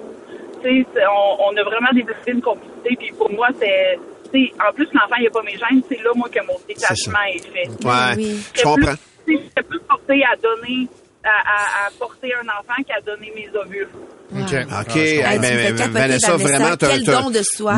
Tu 0.62 0.82
sais, 0.82 0.86
c'est- 0.92 1.06
on, 1.06 1.44
on 1.46 1.56
a 1.56 1.62
vraiment 1.62 1.92
développé 1.92 2.32
une 2.32 2.40
complicité. 2.42 2.96
Puis 2.96 3.12
pour 3.12 3.30
moi, 3.30 3.48
c'est, 3.60 3.98
sais, 4.34 4.52
en 4.68 4.72
plus 4.72 4.86
l'enfant 4.92 5.16
il 5.20 5.26
a 5.26 5.30
pas 5.30 5.42
mes 5.42 5.52
gènes. 5.52 5.82
C'est 5.88 6.02
là 6.02 6.10
moi 6.14 6.28
que 6.28 6.40
mon 6.46 6.58
détachement 6.68 7.18
est, 7.32 7.38
fait. 7.40 7.68
Ouais, 7.86 8.14
oui. 8.16 8.42
je 8.54 8.62
comprends. 8.62 8.94
Tu 9.26 9.38
j'étais 9.42 9.62
plus 9.62 9.80
portée 9.80 10.22
à 10.24 10.36
donner, 10.36 10.86
à, 11.24 11.28
à, 11.28 11.86
à 11.86 11.90
porter 11.98 12.30
un 12.34 12.46
enfant 12.48 12.82
qu'à 12.86 13.00
donner 13.00 13.32
mes 13.34 13.48
ovules. 13.58 13.88
OK. 14.32 14.40
OK. 14.42 14.52
Ah, 14.70 14.84
tu 14.84 14.98
ben, 15.40 15.76
capoter, 15.76 15.88
Vanessa, 15.90 16.36
vraiment, 16.36 16.76
Quel 16.78 17.04
t'as- 17.04 17.22
don 17.22 17.30
de 17.30 17.42
soi. 17.42 17.76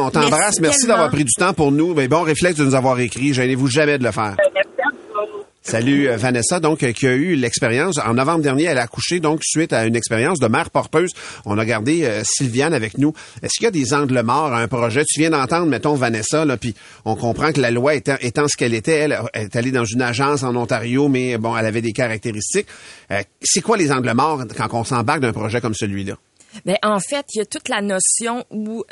On 0.00 0.10
t'embrasse. 0.10 0.60
Merci 0.60 0.86
d'avoir 0.86 1.10
pris 1.10 1.24
du 1.24 1.32
temps 1.32 1.52
pour 1.52 1.72
nous. 1.72 1.94
Mais 1.94 2.08
bon 2.08 2.22
réflexe 2.22 2.58
de 2.58 2.64
nous 2.64 2.74
avoir 2.74 2.98
écrit. 3.00 3.34
Gênez-vous 3.34 3.66
jamais 3.68 3.98
de 3.98 4.04
le 4.04 4.12
faire. 4.12 4.36
Euh, 4.38 4.50
merci 4.54 4.68
à 4.78 5.20
vous. 5.20 5.44
Salut 5.66 6.08
euh, 6.08 6.16
Vanessa, 6.16 6.60
donc 6.60 6.84
euh, 6.84 6.92
qui 6.92 7.08
a 7.08 7.14
eu 7.14 7.34
l'expérience 7.34 7.98
en 7.98 8.14
novembre 8.14 8.40
dernier, 8.40 8.64
elle 8.66 8.78
a 8.78 8.82
accouché 8.82 9.18
donc 9.18 9.40
suite 9.42 9.72
à 9.72 9.84
une 9.84 9.96
expérience 9.96 10.38
de 10.38 10.46
mère 10.46 10.70
porteuse. 10.70 11.10
On 11.44 11.58
a 11.58 11.64
gardé 11.64 12.04
euh, 12.04 12.22
Sylviane 12.24 12.72
avec 12.72 12.98
nous. 12.98 13.12
Est-ce 13.42 13.54
qu'il 13.56 13.64
y 13.64 13.66
a 13.66 13.72
des 13.72 13.92
angles 13.92 14.22
morts 14.22 14.52
à 14.52 14.60
un 14.60 14.68
projet? 14.68 15.02
Tu 15.04 15.18
viens 15.18 15.30
d'entendre, 15.30 15.66
mettons 15.66 15.94
Vanessa, 15.94 16.44
là, 16.44 16.56
puis 16.56 16.76
on 17.04 17.16
comprend 17.16 17.50
que 17.50 17.60
la 17.60 17.72
loi 17.72 17.96
étant, 17.96 18.46
ce 18.46 18.56
qu'elle 18.56 18.74
était, 18.74 18.92
elle, 18.94 19.18
est 19.34 19.56
allée 19.56 19.72
dans 19.72 19.84
une 19.84 20.02
agence 20.02 20.44
en 20.44 20.54
Ontario, 20.54 21.08
mais 21.08 21.36
bon, 21.36 21.56
elle 21.56 21.66
avait 21.66 21.82
des 21.82 21.92
caractéristiques. 21.92 22.68
C'est 23.42 23.60
quoi 23.60 23.76
les 23.76 23.90
angles 23.90 24.12
morts 24.14 24.44
quand 24.56 24.68
on 24.72 24.84
s'embarque 24.84 25.18
d'un 25.18 25.32
projet 25.32 25.60
comme 25.60 25.74
celui-là? 25.74 26.14
Mais 26.64 26.78
en 26.84 27.00
fait, 27.00 27.26
il 27.34 27.38
y 27.38 27.40
a 27.40 27.44
toute 27.44 27.68
la 27.68 27.82
notion 27.82 28.44
où, 28.52 28.84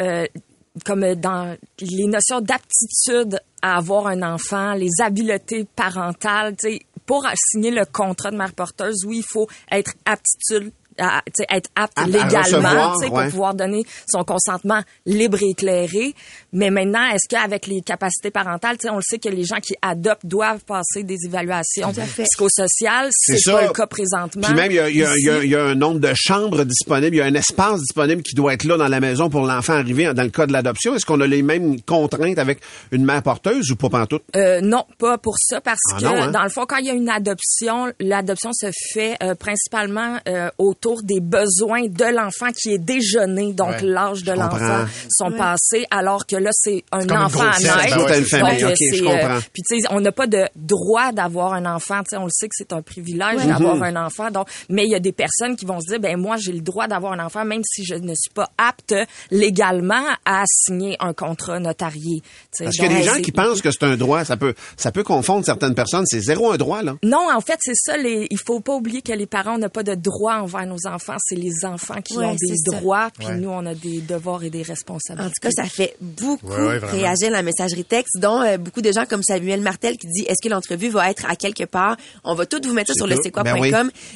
comme 0.85 1.15
dans 1.15 1.57
les 1.81 2.07
notions 2.07 2.41
d'aptitude 2.41 3.41
à 3.63 3.77
avoir 3.77 4.09
un 4.09 4.23
enfant, 4.23 4.75
les 4.75 4.91
habiletés 5.01 5.67
parentales, 5.77 6.57
tu 6.57 6.73
sais, 6.73 6.81
pour 7.07 7.27
signer 7.37 7.71
le 7.71 7.85
contrat 7.85 8.31
de 8.31 8.37
mère 8.37 8.55
porteuse, 8.55 9.05
oui, 9.07 9.19
il 9.19 9.25
faut 9.25 9.49
être 9.71 9.93
aptitude 10.05 10.73
à, 10.99 11.23
être 11.51 11.71
apte 11.77 11.93
À- 11.97 12.03
à 12.03 12.07
légalement 12.07 12.97
ouais. 12.99 13.09
pour 13.09 13.23
pouvoir 13.31 13.55
donner 13.55 13.85
son 14.09 14.25
consentement 14.25 14.81
libre 15.07 15.39
et 15.43 15.51
éclairé. 15.51 16.15
Mais 16.53 16.71
maintenant, 16.71 17.07
est-ce 17.11 17.29
qu'avec 17.29 17.67
les 17.67 17.81
capacités 17.83 18.31
parentales, 18.31 18.77
on 18.91 18.97
le 18.97 19.03
sait 19.03 19.19
que 19.19 19.29
les 19.29 19.45
gens 19.45 19.57
qui 19.61 19.75
adoptent 19.83 20.27
doivent 20.27 20.65
passer 20.65 21.03
des 21.03 21.17
évaluations 21.27 21.93
psychosociales? 21.93 23.09
C'est 23.13 23.43
pas 23.51 23.67
le 23.67 23.73
cas 23.73 23.87
présentement. 23.87 24.43
Puis 24.47 24.55
même, 24.55 24.71
il 24.71 24.75
y 24.77 24.81
a, 24.81 24.89
il 24.89 24.97
y 24.97 25.05
a- 25.05 25.15
il 25.17 25.25
y 25.25 25.31
a- 25.31 25.37
Ici. 25.39 25.47
il 25.47 25.51
y 25.51 25.57
a 25.57 25.65
un 25.65 25.75
nombre 25.75 26.01
de 26.01 26.13
chambres 26.15 26.65
disponibles, 26.65 27.17
il 27.17 27.19
y 27.19 27.23
a 27.23 27.27
un 27.27 27.35
espace 27.35 27.81
disponible 27.81 28.23
qui 28.23 28.35
doit 28.35 28.55
être 28.55 28.65
là 28.65 28.77
dans 28.77 28.89
la 28.89 29.01
maison 29.01 29.29
pour 29.31 29.47
l'enfant 29.47 29.75
arrivé 29.75 30.13
dans 30.13 30.23
le 30.23 30.31
cas 30.31 30.47
de 30.47 30.53
l'adoption. 30.53 30.95
Est-ce 30.95 31.07
qu'on 31.07 31.21
a 31.21 31.27
les 31.27 31.43
mêmes 31.43 31.81
contraintes 31.83 32.39
avec 32.39 32.61
une 32.93 33.05
mère 33.05 33.23
porteuse 33.23 33.71
ou 33.71 33.77
pas 33.77 33.89
pantoute? 33.89 34.23
Euh, 34.37 34.61
non, 34.61 34.85
pas 34.99 35.19
pour 35.19 35.37
ça, 35.39 35.61
parce 35.61 35.79
Ah 35.93 35.99
que 35.99 36.05
non, 36.05 36.15
hein? 36.23 36.31
dans 36.31 36.43
le 36.43 36.49
fond, 36.49 36.65
quand 36.69 36.77
il 36.77 36.87
y 36.87 36.91
a 36.91 36.95
une 36.95 37.09
adoption, 37.09 37.93
l'adoption 38.01 38.51
se 38.53 38.71
fait 38.93 39.17
euh, 39.23 39.35
principalement 39.35 40.19
euh, 40.29 40.51
autour 40.59 40.84
des 41.03 41.21
besoins 41.21 41.87
de 41.89 42.15
l'enfant 42.15 42.51
qui 42.53 42.75
est 42.75 42.79
déjà 42.79 43.27
né, 43.27 43.53
donc 43.53 43.71
Ouais, 43.71 43.83
l'âge 43.83 44.23
de 44.25 44.33
l'enfant 44.33 44.85
sont 45.11 45.33
passés, 45.33 45.85
alors 45.91 46.27
que 46.27 46.37
là 46.37 46.51
c'est 46.53 46.85
un 46.93 47.09
enfant 47.09 47.41
à 47.51 47.59
naître. 47.59 47.97
ben 47.97 48.45
ouais, 48.45 48.61
Donc, 48.61 48.71
euh, 48.71 48.75
je 48.75 49.41
puis 49.53 49.63
tu 49.69 49.81
sais, 49.81 49.87
on 49.91 50.01
n'a 50.01 50.13
pas 50.13 50.27
de 50.27 50.45
droit 50.55 51.13
d'avoir 51.13 51.55
un 51.55 51.65
enfant. 51.67 52.01
Tu 52.01 52.11
sais, 52.11 52.17
on 52.17 52.25
le 52.25 52.31
sait 52.31 52.47
que 52.49 52.55
c'est 52.57 52.73
un 52.73 52.83
privilège 52.83 53.45
d'avoir 53.47 53.83
un 53.83 53.97
enfant. 54.07 54.31
Donc, 54.31 54.49
mais 54.69 54.85
il 54.85 54.91
y 54.91 54.95
a 54.95 55.01
des 55.01 55.13
personnes 55.13 55.57
qui 55.57 55.65
vont 55.65 55.81
se 55.81 55.87
dire, 55.89 56.01
ben 56.01 56.17
moi 56.19 56.37
j'ai 56.39 56.53
le 56.53 56.61
droit 56.61 56.87
d'avoir 56.87 57.13
un 57.13 57.25
enfant, 57.25 57.45
même 57.45 57.63
si 57.65 57.85
je 57.85 57.95
ne 57.95 58.15
suis 58.15 58.31
pas 58.35 58.51
apte 58.59 58.95
légalement 59.31 60.05
à 60.25 60.45
signer 60.47 60.97
un 61.01 61.13
contrat 61.13 61.59
notarié. 61.61 62.23
Parce 62.59 62.71
qu'il 62.77 62.85
y 62.85 62.95
a 62.95 62.99
des 62.99 63.03
gens 63.03 63.15
c'est- 63.15 63.23
qui 63.23 63.33
pensent 63.33 63.61
que 63.63 63.71
c'est 63.71 63.83
un 63.85 63.97
droit. 63.97 64.25
Ça 64.25 64.37
peut, 64.37 64.55
ça 64.77 64.93
peut 64.93 65.03
confondre 65.05 65.45
certaines 65.45 65.75
personnes. 65.75 66.05
C'est 66.07 66.21
zéro 66.21 66.51
un 66.53 66.57
droit, 66.57 66.83
là. 66.83 66.95
Non, 67.03 67.29
en 67.35 67.41
fait, 67.41 67.59
c'est 67.61 67.75
ça. 67.75 67.97
Les, 67.97 68.27
il 68.31 68.39
faut 68.39 68.61
pas 68.61 68.75
oublier 68.75 69.03
que 69.03 69.13
les 69.13 69.27
parents 69.27 69.59
n'ont 69.59 69.69
pas 69.69 69.83
de 69.83 69.95
droits 69.95 70.37
envers 70.41 70.67
nos 70.67 70.74
enfants. 70.87 71.17
C'est 71.25 71.35
les 71.37 71.65
enfants 71.65 72.01
qui 72.03 72.17
Ouais, 72.17 72.25
ont 72.27 72.33
des 72.35 72.55
c'est 72.57 72.71
droits, 72.71 73.11
puis 73.19 73.27
Ouais. 73.29 73.37
nous, 73.37 73.49
on 73.51 73.65
a 73.67 73.75
des 73.75 74.01
devoirs 74.01 74.43
et 74.45 74.51
des 74.51 74.61
En 74.63 74.69
responsabilités. 74.69 75.31
tout 75.41 75.49
cas, 75.49 75.51
ça 75.51 75.65
fait 75.65 75.97
beaucoup 76.01 76.47
Ouais, 76.49 76.57
ouais, 76.57 76.79
vraiment. 76.79 76.93
réagir 77.01 77.31
la 77.31 77.43
messagerie 77.43 77.85
texte, 77.85 78.19
dont 78.21 78.43
euh, 78.43 78.59
beaucoup 78.59 78.83
de 78.83 78.93
gens 78.93 79.05
comme 79.07 79.23
Samuel 79.23 79.61
Martel 79.61 79.97
qui 79.97 80.07
dit 80.09 80.23
est-ce 80.23 80.43
que 80.47 80.53
l'entrevue 80.53 80.89
va 80.89 81.11
être 81.11 81.25
à 81.29 81.37
quelque 81.37 81.65
part? 81.65 81.97
On 82.25 82.35
va 82.35 82.47
tout 82.47 82.61
vous 82.65 82.73
mettre 82.75 82.89
ça 82.89 82.95
C'est 82.95 82.99
sur 83.01 83.07
le 83.07 83.15
tout. 83.17 83.21
c'est 83.25 83.31
quoi 83.31 83.43
Ben 83.43 83.57
oui. 83.59 83.73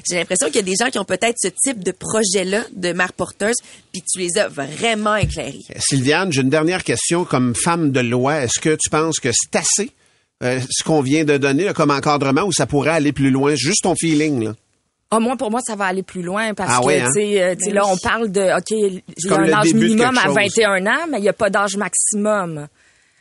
J'ai 0.08 0.16
l'impression 0.16 0.46
qu'il 0.48 0.56
y 0.56 0.58
a 0.58 0.62
des 0.62 0.74
gens 0.78 0.90
qui 0.90 0.98
ont 0.98 1.04
peut-être 1.04 1.36
ce 1.38 1.48
type 1.48 1.82
de 1.82 1.92
projet-là 1.92 2.64
de 2.74 2.92
mère 2.92 3.12
porteuse, 3.12 3.56
puis 3.92 4.02
tu 4.02 4.18
les 4.18 4.38
as 4.38 4.48
vraiment 4.48 5.16
éclairés. 5.16 5.64
Sylviane, 5.78 6.32
j'ai 6.32 6.42
une 6.42 6.50
dernière 6.50 6.84
question. 6.84 7.24
Comme 7.24 7.54
femme 7.54 7.90
de 7.92 8.00
loi, 8.00 8.42
est-ce 8.42 8.60
que 8.60 8.76
tu 8.80 8.90
penses 8.90 9.18
que 9.20 9.30
c'est 9.32 9.56
assez 9.56 9.90
euh, 10.44 10.60
ce 10.70 10.84
qu'on 10.84 11.00
vient 11.00 11.24
de 11.24 11.36
donner 11.36 11.64
là, 11.64 11.74
comme 11.74 11.90
encadrement 11.90 12.42
ou 12.42 12.52
ça 12.52 12.66
pourrait 12.66 12.90
aller 12.92 13.12
plus 13.12 13.30
loin? 13.30 13.54
Juste 13.56 13.82
ton 13.82 13.94
feeling, 13.96 14.44
là. 14.44 14.54
Ah, 15.10 15.20
moi, 15.20 15.36
pour 15.36 15.50
moi, 15.50 15.60
ça 15.62 15.74
va 15.74 15.86
aller 15.86 16.02
plus 16.02 16.20
loin 16.22 16.52
parce 16.52 16.70
Ah 16.74 16.80
que, 16.80 16.86
ouais, 16.86 17.00
hein? 17.00 17.06
tu 17.14 17.20
sais, 17.20 17.42
euh, 17.42 17.54
tu 17.54 17.64
sais, 17.64 17.70
là, 17.72 17.86
on 17.86 17.96
parle 17.96 18.30
de, 18.30 18.42
OK, 18.58 18.70
le 18.70 19.32
un 19.32 19.52
âge 19.54 19.72
minimum 19.72 20.18
à 20.18 20.24
chose. 20.24 20.34
21 20.34 20.86
ans, 20.86 21.06
mais 21.10 21.18
il 21.18 21.22
n'y 21.22 21.28
a 21.30 21.32
pas 21.32 21.48
d'âge 21.48 21.76
maximum. 21.78 22.68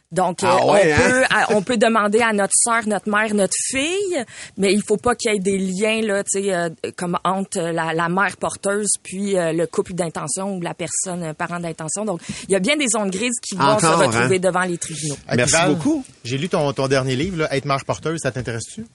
Donc, 0.10 0.39
Ah 0.41 0.56
euh, 0.62 0.72
ouais, 0.72 0.93
on, 0.93 0.96
hein? 0.96 1.10
peut, 1.12 1.24
à- 1.30 1.54
on 1.56 1.62
peut 1.62 1.76
demander 1.76 2.22
à 2.22 2.32
notre 2.32 2.54
sœur, 2.56 2.88
notre 2.88 3.10
mère, 3.10 3.34
notre 3.34 3.54
fille, 3.70 4.24
mais 4.58 4.72
il 4.74 4.82
faut 4.82 4.96
pas 4.96 5.15
qu'il 5.15 5.34
y 5.34 5.36
ait 5.36 5.39
des 5.39 5.58
liens 5.58 6.02
là, 6.02 6.24
tu 6.24 6.41
sais, 6.43 6.54
euh, 6.54 6.70
comme 6.96 7.17
entre 7.26 7.60
la, 7.60 7.93
la 7.93 8.08
mère 8.08 8.38
porteuse 8.38 8.88
puis 9.04 9.38
euh, 9.38 9.52
le 9.52 9.67
couple 9.67 9.93
d'intention 9.93 10.56
ou 10.56 10.62
la 10.62 10.74
personne 10.74 11.24
euh, 11.24 11.34
parent 11.34 11.60
d'intention. 11.60 12.06
Donc, 12.06 12.22
il 12.48 12.52
y 12.54 12.56
a 12.56 12.60
bien 12.60 12.78
des 12.78 12.88
zones 12.88 13.10
grises 13.10 13.36
qui 13.41 13.56
vont 13.58 13.63
Encore, 13.65 13.82
se 13.82 14.06
retrouver 14.06 14.38
hein? 14.38 14.39
devant 14.39 14.62
les 14.62 14.78
tribunaux. 14.78 15.17
Merci 15.36 15.52
Val, 15.52 15.76
beaucoup. 15.76 16.06
J'ai 16.24 16.38
lu 16.38 16.48
ton, 16.48 16.72
ton 16.72 16.88
dernier 16.88 17.17
livre, 17.17 17.39
là, 17.39 17.54
Être 17.54 17.65
mère 17.65 17.84
porteuse, 17.84 18.20
ça 18.24 18.32
t'intéresse-tu? 18.32 18.86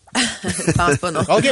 Je 0.44 0.72
pense 0.72 0.96
pas, 0.96 1.10
non. 1.10 1.20
OK, 1.28 1.44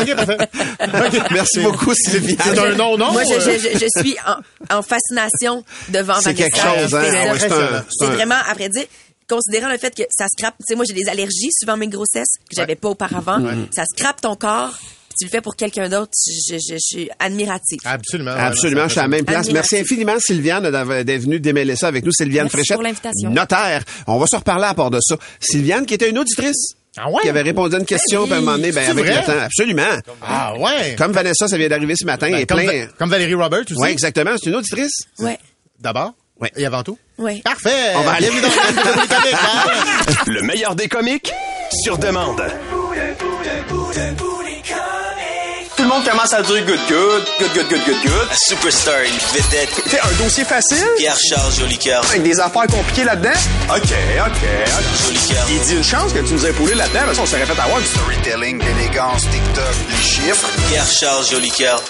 OK, 0.00 0.14
parfait. 0.16 0.38
OK. 0.82 1.30
Merci 1.30 1.60
beaucoup, 1.60 1.94
Sylviane. 1.94 2.36
C'est 2.44 2.58
un 2.58 2.74
non-non? 2.74 3.12
Moi, 3.12 3.22
je, 3.24 3.34
euh? 3.34 3.58
je, 3.58 3.78
je, 3.78 4.00
suis 4.02 4.16
en, 4.26 4.76
en 4.78 4.82
fascination 4.82 5.64
devant 5.88 6.14
C'est 6.20 6.32
Vanessa. 6.32 6.34
quelque 6.34 6.56
chose, 6.58 6.94
hein? 6.94 7.02
C'est 7.10 7.28
Ah 7.28 7.32
ouais, 7.32 7.38
c'est 7.38 7.52
un- 7.52 7.84
C'est 7.90 8.06
vraiment, 8.06 8.34
à 8.48 8.54
vrai 8.54 8.68
dire, 8.68 8.84
considérant 9.28 9.68
le 9.70 9.78
fait 9.78 9.94
que 9.94 10.02
ça 10.10 10.26
scrape, 10.28 10.54
tu 10.58 10.64
sais, 10.68 10.74
moi, 10.74 10.84
j'ai 10.86 10.94
des 10.94 11.08
allergies 11.08 11.50
suivant 11.52 11.76
mes 11.76 11.88
grossesses 11.88 12.34
que 12.48 12.54
j'avais 12.56 12.76
pas 12.76 12.88
auparavant. 12.90 13.38
Ça 13.74 13.84
scrape 13.96 14.20
ton 14.20 14.36
corps, 14.36 14.74
puis 14.78 15.16
tu 15.18 15.24
le 15.26 15.30
fais 15.30 15.40
pour 15.40 15.56
quelqu'un 15.56 15.88
d'autre. 15.88 16.12
Je, 16.26 16.54
je, 16.54 16.58
je 16.72 16.76
suis 16.78 17.08
admirative. 17.18 17.78
Absolument. 17.84 18.32
Absolument, 18.32 18.84
je 18.84 18.90
suis 18.90 18.98
à 19.00 19.02
la 19.02 19.08
même 19.08 19.24
place. 19.24 19.46
Admiratif. 19.46 19.72
Merci 19.72 19.84
infiniment, 19.84 20.18
Sylviane, 20.18 20.70
d'avoir- 20.70 21.04
d'être 21.04 21.22
venue 21.22 21.40
démêler 21.40 21.76
ça 21.76 21.88
avec 21.88 22.04
nous. 22.04 22.12
Sylviane 22.12 22.44
Merci 22.44 22.56
Fréchette, 22.56 22.76
pour 22.76 22.82
l'invitation. 22.84 23.30
notaire. 23.30 23.84
On 24.06 24.18
va 24.18 24.26
se 24.26 24.36
reparler 24.36 24.64
à 24.66 24.74
part 24.74 24.90
de 24.90 24.98
ça. 25.00 25.16
Sylviane, 25.40 25.86
qui 25.86 25.94
était 25.94 26.10
une 26.10 26.18
auditrice. 26.18 26.74
Ah 26.98 27.08
ouais? 27.08 27.22
qui 27.22 27.28
avait 27.30 27.40
répondu 27.40 27.74
à 27.74 27.78
une 27.78 27.86
question, 27.86 28.24
puis 28.24 28.34
à 28.34 28.36
un 28.36 28.40
moment 28.40 28.52
donné, 28.58 28.70
ben, 28.70 28.90
avec 28.90 29.02
vrai? 29.06 29.20
le 29.20 29.24
temps. 29.24 29.38
Absolument. 29.40 29.82
Ah 30.20 30.54
ouais? 30.58 30.94
Comme 30.98 31.12
Vanessa, 31.12 31.48
ça 31.48 31.56
vient 31.56 31.68
d'arriver 31.70 31.94
ce 31.96 32.04
matin. 32.04 32.30
Ben, 32.30 32.36
et 32.40 32.44
comme, 32.44 32.58
plein. 32.60 32.84
Va- 32.84 32.92
comme 32.98 33.08
Valérie 33.08 33.32
Robert 33.32 33.60
aussi? 33.62 33.74
Oui, 33.78 33.88
exactement. 33.88 34.32
C'est 34.36 34.50
une 34.50 34.56
auditrice. 34.56 34.92
Ouais. 35.18 35.38
D'abord? 35.80 36.12
Ouais. 36.40 36.50
Et 36.56 36.66
avant 36.66 36.82
tout? 36.82 36.98
Ouais. 37.18 37.40
Parfait! 37.44 37.92
On 37.94 38.00
va 38.02 38.12
aller- 38.12 38.28
dans 38.28 38.34
le 38.34 39.06
comique, 39.06 39.34
hein? 39.34 39.70
Le 40.26 40.42
meilleur 40.42 40.74
des 40.74 40.88
comiques 40.88 41.32
sur 41.84 41.98
demande. 41.98 42.42
Tout 45.76 45.82
le 45.84 45.88
monde 45.88 46.04
commence 46.04 46.32
à 46.32 46.42
dire 46.42 46.64
good, 46.64 46.78
good, 46.88 47.24
good, 47.38 47.52
good, 47.54 47.68
good, 47.68 47.80
good, 47.86 48.02
good. 48.04 48.28
Un 48.30 48.34
superstar, 48.36 49.00
une 49.02 49.40
vedette. 49.40 49.82
T'es 49.90 49.98
un 50.00 50.12
dossier 50.22 50.44
facile? 50.44 50.86
Pierre-Charles 50.98 51.52
Jolicoeur. 51.58 52.04
Avec 52.08 52.22
des 52.22 52.38
affaires 52.40 52.66
compliquées 52.66 53.04
là-dedans? 53.04 53.30
OK, 53.70 53.76
OK, 53.82 53.88
OK. 54.26 55.06
Jolicoeur. 55.06 55.46
Il 55.50 55.60
dit 55.60 55.74
une 55.74 55.84
chance 55.84 56.12
que 56.12 56.20
tu 56.20 56.34
nous 56.34 56.46
aies 56.46 56.52
foulé 56.52 56.74
là-dedans, 56.74 57.00
parce 57.06 57.18
qu'on 57.18 57.26
s'aurait 57.26 57.46
fait 57.46 57.60
avoir 57.60 57.80
du 57.80 57.86
Storytelling, 57.86 58.62
l'élégance, 58.62 59.22
TikTok, 59.22 59.74
les 59.90 59.96
chiffres. 60.02 60.48
Pierre-Charles 60.68 61.26
Jolicoeur. 61.30 61.82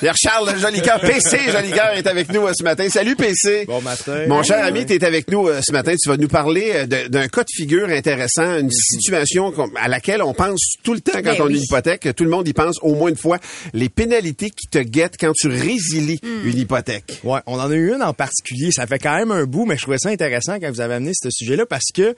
Pierre-Charles 0.00 0.58
Jolicoeur, 0.60 1.00
PC 1.06 1.38
Jolicoeur 1.50 1.92
est 1.94 2.06
avec 2.06 2.30
nous 2.32 2.46
euh, 2.46 2.52
ce 2.56 2.62
matin. 2.62 2.86
Salut 2.90 3.16
PC. 3.16 3.64
Bon 3.66 3.80
matin. 3.80 4.24
Mon 4.28 4.42
cher 4.42 4.62
ami, 4.64 4.84
tu 4.84 4.94
es 4.94 5.04
avec 5.04 5.30
nous 5.30 5.48
euh, 5.48 5.60
ce 5.62 5.72
matin. 5.72 5.94
Tu 6.00 6.08
vas 6.08 6.16
nous 6.16 6.28
parler 6.28 6.72
euh, 6.74 7.08
d'un 7.08 7.28
cas 7.28 7.42
de 7.42 7.48
figure 7.50 7.88
intéressant, 7.88 8.58
une 8.58 8.70
situation 8.70 9.52
qu'on- 9.52 9.70
à 9.76 9.88
laquelle 9.88 10.22
on 10.22 10.34
pense 10.34 10.60
tout 10.82 10.92
le 10.94 11.00
temps 11.00 11.12
quand 11.14 11.22
Ben 11.22 11.36
on 11.40 11.44
a 11.44 11.46
oui. 11.46 11.54
une 11.56 11.62
hypothèque. 11.62 12.08
Tout 12.14 12.24
le 12.24 12.30
monde 12.30 12.46
y 12.46 12.52
pense 12.52 12.76
au 12.82 12.94
moins 12.94 13.08
une 13.08 13.16
fois. 13.16 13.38
Les 13.72 13.88
pénalités 13.88 14.50
qui 14.50 14.66
te 14.68 14.78
guettent 14.78 15.16
quand 15.18 15.32
tu 15.34 15.48
résilies 15.48 16.18
Hmm. 16.22 16.46
une 16.48 16.58
hypothèque. 16.58 17.20
Ouais, 17.24 17.40
on 17.46 17.58
en 17.58 17.70
a 17.70 17.74
eu 17.74 17.94
une 17.94 18.02
en 18.02 18.12
particulier. 18.12 18.70
Ça 18.72 18.86
fait 18.86 18.98
quand 18.98 19.16
même 19.16 19.30
un 19.30 19.44
bout, 19.44 19.64
mais 19.66 19.76
je 19.76 19.82
trouvais 19.82 19.98
ça 19.98 20.08
intéressant 20.10 20.58
quand 20.60 20.70
vous 20.70 20.80
avez 20.80 20.94
amené 20.94 21.12
ce 21.14 21.28
sujet-là 21.30 21.64
parce 21.66 21.90
que 21.94 22.14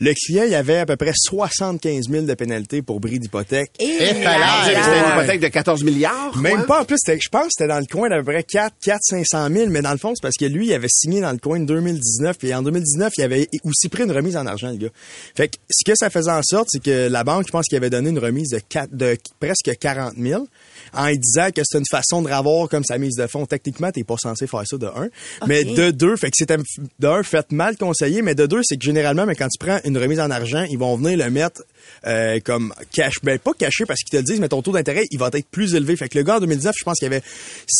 le 0.00 0.12
client, 0.14 0.44
il 0.46 0.54
avait 0.54 0.78
à 0.78 0.86
peu 0.86 0.96
près 0.96 1.12
75 1.14 2.08
000 2.10 2.24
de 2.24 2.34
pénalité 2.34 2.82
pour 2.82 3.00
bris 3.00 3.18
d'hypothèque. 3.18 3.70
Et 3.78 3.84
Et 3.84 4.24
là, 4.24 4.38
là, 4.38 4.72
une 4.72 5.12
hypothèque 5.20 5.40
de 5.40 5.48
14 5.48 5.82
milliards. 5.84 6.36
Même 6.36 6.64
quoi? 6.64 6.66
pas, 6.66 6.80
en 6.82 6.84
plus, 6.84 6.96
c'était- 7.04 7.18
je 7.22 7.28
pense 7.28 7.44
que 7.44 7.50
c'était 7.56 7.68
dans 7.68 7.78
le 7.78 7.86
coin 7.86 8.08
d'à 8.08 8.18
peu 8.18 8.24
près 8.24 8.42
4, 8.42 8.74
4, 8.82 8.98
500 9.00 9.48
000, 9.48 9.70
mais 9.70 9.80
dans 9.80 9.92
le 9.92 9.98
fond, 9.98 10.12
c'est 10.14 10.22
parce 10.22 10.36
que 10.36 10.44
lui, 10.44 10.66
il 10.66 10.72
avait 10.72 10.88
signé 10.90 11.20
dans 11.20 11.30
le 11.30 11.38
coin 11.38 11.60
de 11.60 11.66
2019, 11.66 12.36
puis 12.36 12.52
en 12.52 12.62
2019, 12.62 13.12
il 13.16 13.22
avait 13.22 13.48
aussi 13.64 13.88
pris 13.88 14.02
une 14.02 14.10
remise 14.10 14.36
en 14.36 14.44
argent, 14.46 14.70
le 14.70 14.76
gars. 14.76 14.88
Fait 15.36 15.48
que 15.48 15.56
ce 15.70 15.84
que 15.84 15.96
ça 15.96 16.10
faisait 16.10 16.32
en 16.32 16.42
sorte, 16.42 16.68
c'est 16.70 16.82
que 16.82 17.08
la 17.08 17.22
banque, 17.22 17.46
je 17.46 17.52
pense 17.52 17.66
qu'il 17.66 17.76
avait 17.76 17.90
donné 17.90 18.10
une 18.10 18.18
remise 18.18 18.50
de, 18.50 18.58
4, 18.58 18.94
de 18.96 19.16
presque 19.38 19.70
40 19.78 20.14
000 20.18 20.46
en 20.94 21.08
lui 21.08 21.18
disant 21.18 21.48
que 21.54 21.62
c'était 21.64 21.78
une 21.78 21.86
façon 21.90 22.22
de 22.22 22.28
ravoir 22.28 22.68
comme 22.68 22.84
sa 22.84 22.98
mise 22.98 23.16
de 23.16 23.26
fonds. 23.26 23.46
Techniquement, 23.46 23.90
t'es 23.90 24.04
pas 24.04 24.16
censé 24.18 24.46
faire 24.46 24.62
ça 24.66 24.76
de 24.76 24.86
un. 24.86 25.08
Mais 25.46 25.64
de 25.64 25.90
deux, 25.90 26.16
fait 26.16 26.30
que 26.30 26.36
c'était 26.36 26.56
de 26.56 27.06
un, 27.06 27.22
fait 27.22 27.50
mal 27.52 27.76
conseillé, 27.76 28.22
mais 28.22 28.34
de 28.34 28.46
deux, 28.46 28.60
c'est 28.62 28.76
que 28.76 28.84
généralement, 28.84 29.26
mais 29.26 29.34
quand 29.34 29.48
tu 29.48 29.64
prends 29.64 29.78
une 29.84 29.98
remise 29.98 30.20
en 30.20 30.30
argent, 30.30 30.64
ils 30.70 30.78
vont 30.78 30.96
venir 30.96 31.18
le 31.18 31.30
mettre 31.30 31.62
euh, 32.06 32.38
comme 32.44 32.72
cash, 32.92 33.16
ben 33.22 33.38
pas 33.38 33.52
caché 33.52 33.84
parce 33.86 34.00
qu'ils 34.00 34.10
te 34.10 34.16
le 34.16 34.22
disent, 34.22 34.40
mais 34.40 34.48
ton 34.48 34.62
taux 34.62 34.72
d'intérêt, 34.72 35.04
il 35.10 35.18
va 35.18 35.30
être 35.32 35.48
plus 35.50 35.74
élevé. 35.74 35.96
Fait 35.96 36.08
que 36.08 36.18
le 36.18 36.24
gars 36.24 36.36
en 36.36 36.40
2019, 36.40 36.74
je 36.76 36.84
pense 36.84 36.98
qu'il 36.98 37.06
y 37.06 37.14
avait 37.14 37.22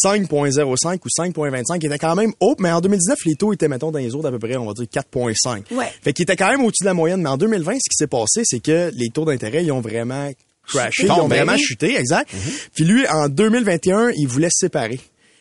5.05 0.05 0.65
ou 0.67 0.75
5.25, 0.75 1.79
qui 1.79 1.87
était 1.87 1.99
quand 1.99 2.15
même 2.15 2.33
haut, 2.41 2.57
mais 2.59 2.71
en 2.71 2.81
2019, 2.81 3.19
les 3.27 3.35
taux 3.35 3.53
étaient, 3.53 3.69
mettons, 3.69 3.91
dans 3.91 3.99
les 3.99 4.15
autres 4.15 4.25
d'à 4.25 4.31
peu 4.31 4.39
près, 4.39 4.57
on 4.57 4.67
va 4.67 4.73
dire 4.73 4.87
4.5. 4.87 5.75
Ouais. 5.75 5.87
Fait 6.03 6.13
qu'il 6.13 6.25
était 6.25 6.37
quand 6.37 6.51
même 6.51 6.65
au-dessus 6.65 6.83
de 6.83 6.89
la 6.89 6.95
moyenne, 6.95 7.23
mais 7.23 7.31
en 7.31 7.37
2020, 7.37 7.75
ce 7.75 7.89
qui 7.89 7.97
s'est 7.97 8.07
passé, 8.07 8.43
c'est 8.45 8.61
que 8.61 8.91
les 8.95 9.11
taux 9.11 9.25
d'intérêt, 9.25 9.65
ils 9.65 9.73
ont 9.73 9.81
vraiment 9.81 10.31
crashé, 10.67 11.05
ils 11.05 11.11
ont 11.13 11.29
vraiment 11.29 11.57
chuté, 11.57 11.97
exact. 11.99 12.31
Puis 12.75 12.85
lui, 12.85 13.07
en 13.09 13.29
2021, 13.29 14.11
il 14.17 14.27
voulait 14.27 14.49
se 14.51 14.67
séparer. 14.67 15.01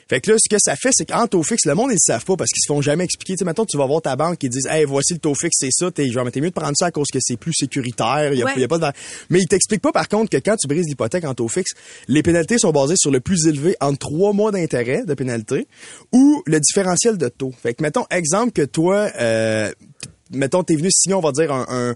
Fait 0.10 0.19
que 0.19 0.29
là, 0.29 0.36
ce 0.43 0.49
que 0.53 0.60
ça 0.62 0.75
fait, 0.75 0.89
c'est 0.91 1.05
qu'en 1.05 1.25
taux 1.25 1.41
fixe, 1.41 1.65
le 1.65 1.73
monde, 1.73 1.91
ils 1.91 1.93
le 1.93 1.97
savent 2.05 2.25
pas 2.25 2.36
parce 2.36 2.49
qu'ils 2.49 2.60
se 2.62 2.67
font 2.67 2.81
jamais 2.81 3.05
expliquer. 3.05 3.36
Tu 3.36 3.38
sais, 3.39 3.45
mettons, 3.45 3.63
tu 3.63 3.77
vas 3.77 3.86
voir 3.86 4.01
ta 4.01 4.17
banque 4.17 4.39
qui 4.39 4.49
disent, 4.49 4.67
hey, 4.69 4.84
voici 4.84 5.13
le 5.13 5.19
taux 5.19 5.34
fixe, 5.36 5.55
c'est 5.57 5.69
ça. 5.71 5.89
T'es, 5.89 6.10
genre, 6.10 6.25
mais 6.25 6.31
t'es 6.31 6.41
mieux 6.41 6.49
de 6.49 6.53
prendre 6.53 6.73
ça 6.75 6.88
à 6.88 6.91
cause 6.91 7.07
que 7.13 7.19
c'est 7.21 7.38
plus 7.38 7.53
sécuritaire. 7.53 8.34
Il 8.34 8.39
y 8.39 8.41
a, 8.41 8.45
Ouais. 8.47 8.51
y 8.60 8.63
a 8.65 8.67
pas 8.67 8.77
de... 8.77 8.88
Mais 9.29 9.39
ils 9.39 9.47
t'expliquent 9.47 9.81
pas, 9.81 9.93
par 9.93 10.10
contre, 10.10 10.29
que 10.29 10.36
quand 10.36 10.57
tu 10.57 10.67
brises 10.67 10.86
l'hypothèque 10.89 11.23
en 11.23 11.34
taux 11.34 11.47
fixe, 11.47 11.71
les 12.10 12.23
pénalités 12.23 12.57
sont 12.57 12.71
basées 12.73 12.95
sur 12.97 13.10
le 13.10 13.21
plus 13.21 13.47
élevé 13.47 13.77
entre 13.79 13.99
trois 13.99 14.34
mois 14.34 14.51
d'intérêt 14.51 15.05
de 15.05 15.13
pénalité 15.13 15.65
ou 16.12 16.43
le 16.45 16.60
différentiel 16.60 17.17
de 17.17 17.29
taux. 17.29 17.53
Fait 17.63 17.73
que, 17.73 17.81
mettons, 17.81 18.05
exemple 18.12 18.51
que 18.51 18.63
toi, 18.63 19.10
euh, 19.17 19.71
mettons, 20.34 20.63
t'es 20.63 20.75
venu 20.75 20.89
signer, 20.91 21.15
on 21.15 21.21
va 21.21 21.31
dire, 21.31 21.53
un, 21.53 21.65
un 21.69 21.95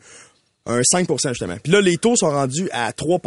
un 0.65 0.80
5% 0.82 1.30
justement. 1.30 1.58
Puis 1.62 1.71
là, 1.71 1.82
les 1.82 1.97
taux 1.97 2.15
sont 2.15 2.30
rendus 2.30 2.69
à 2.71 2.91
3 2.91 3.19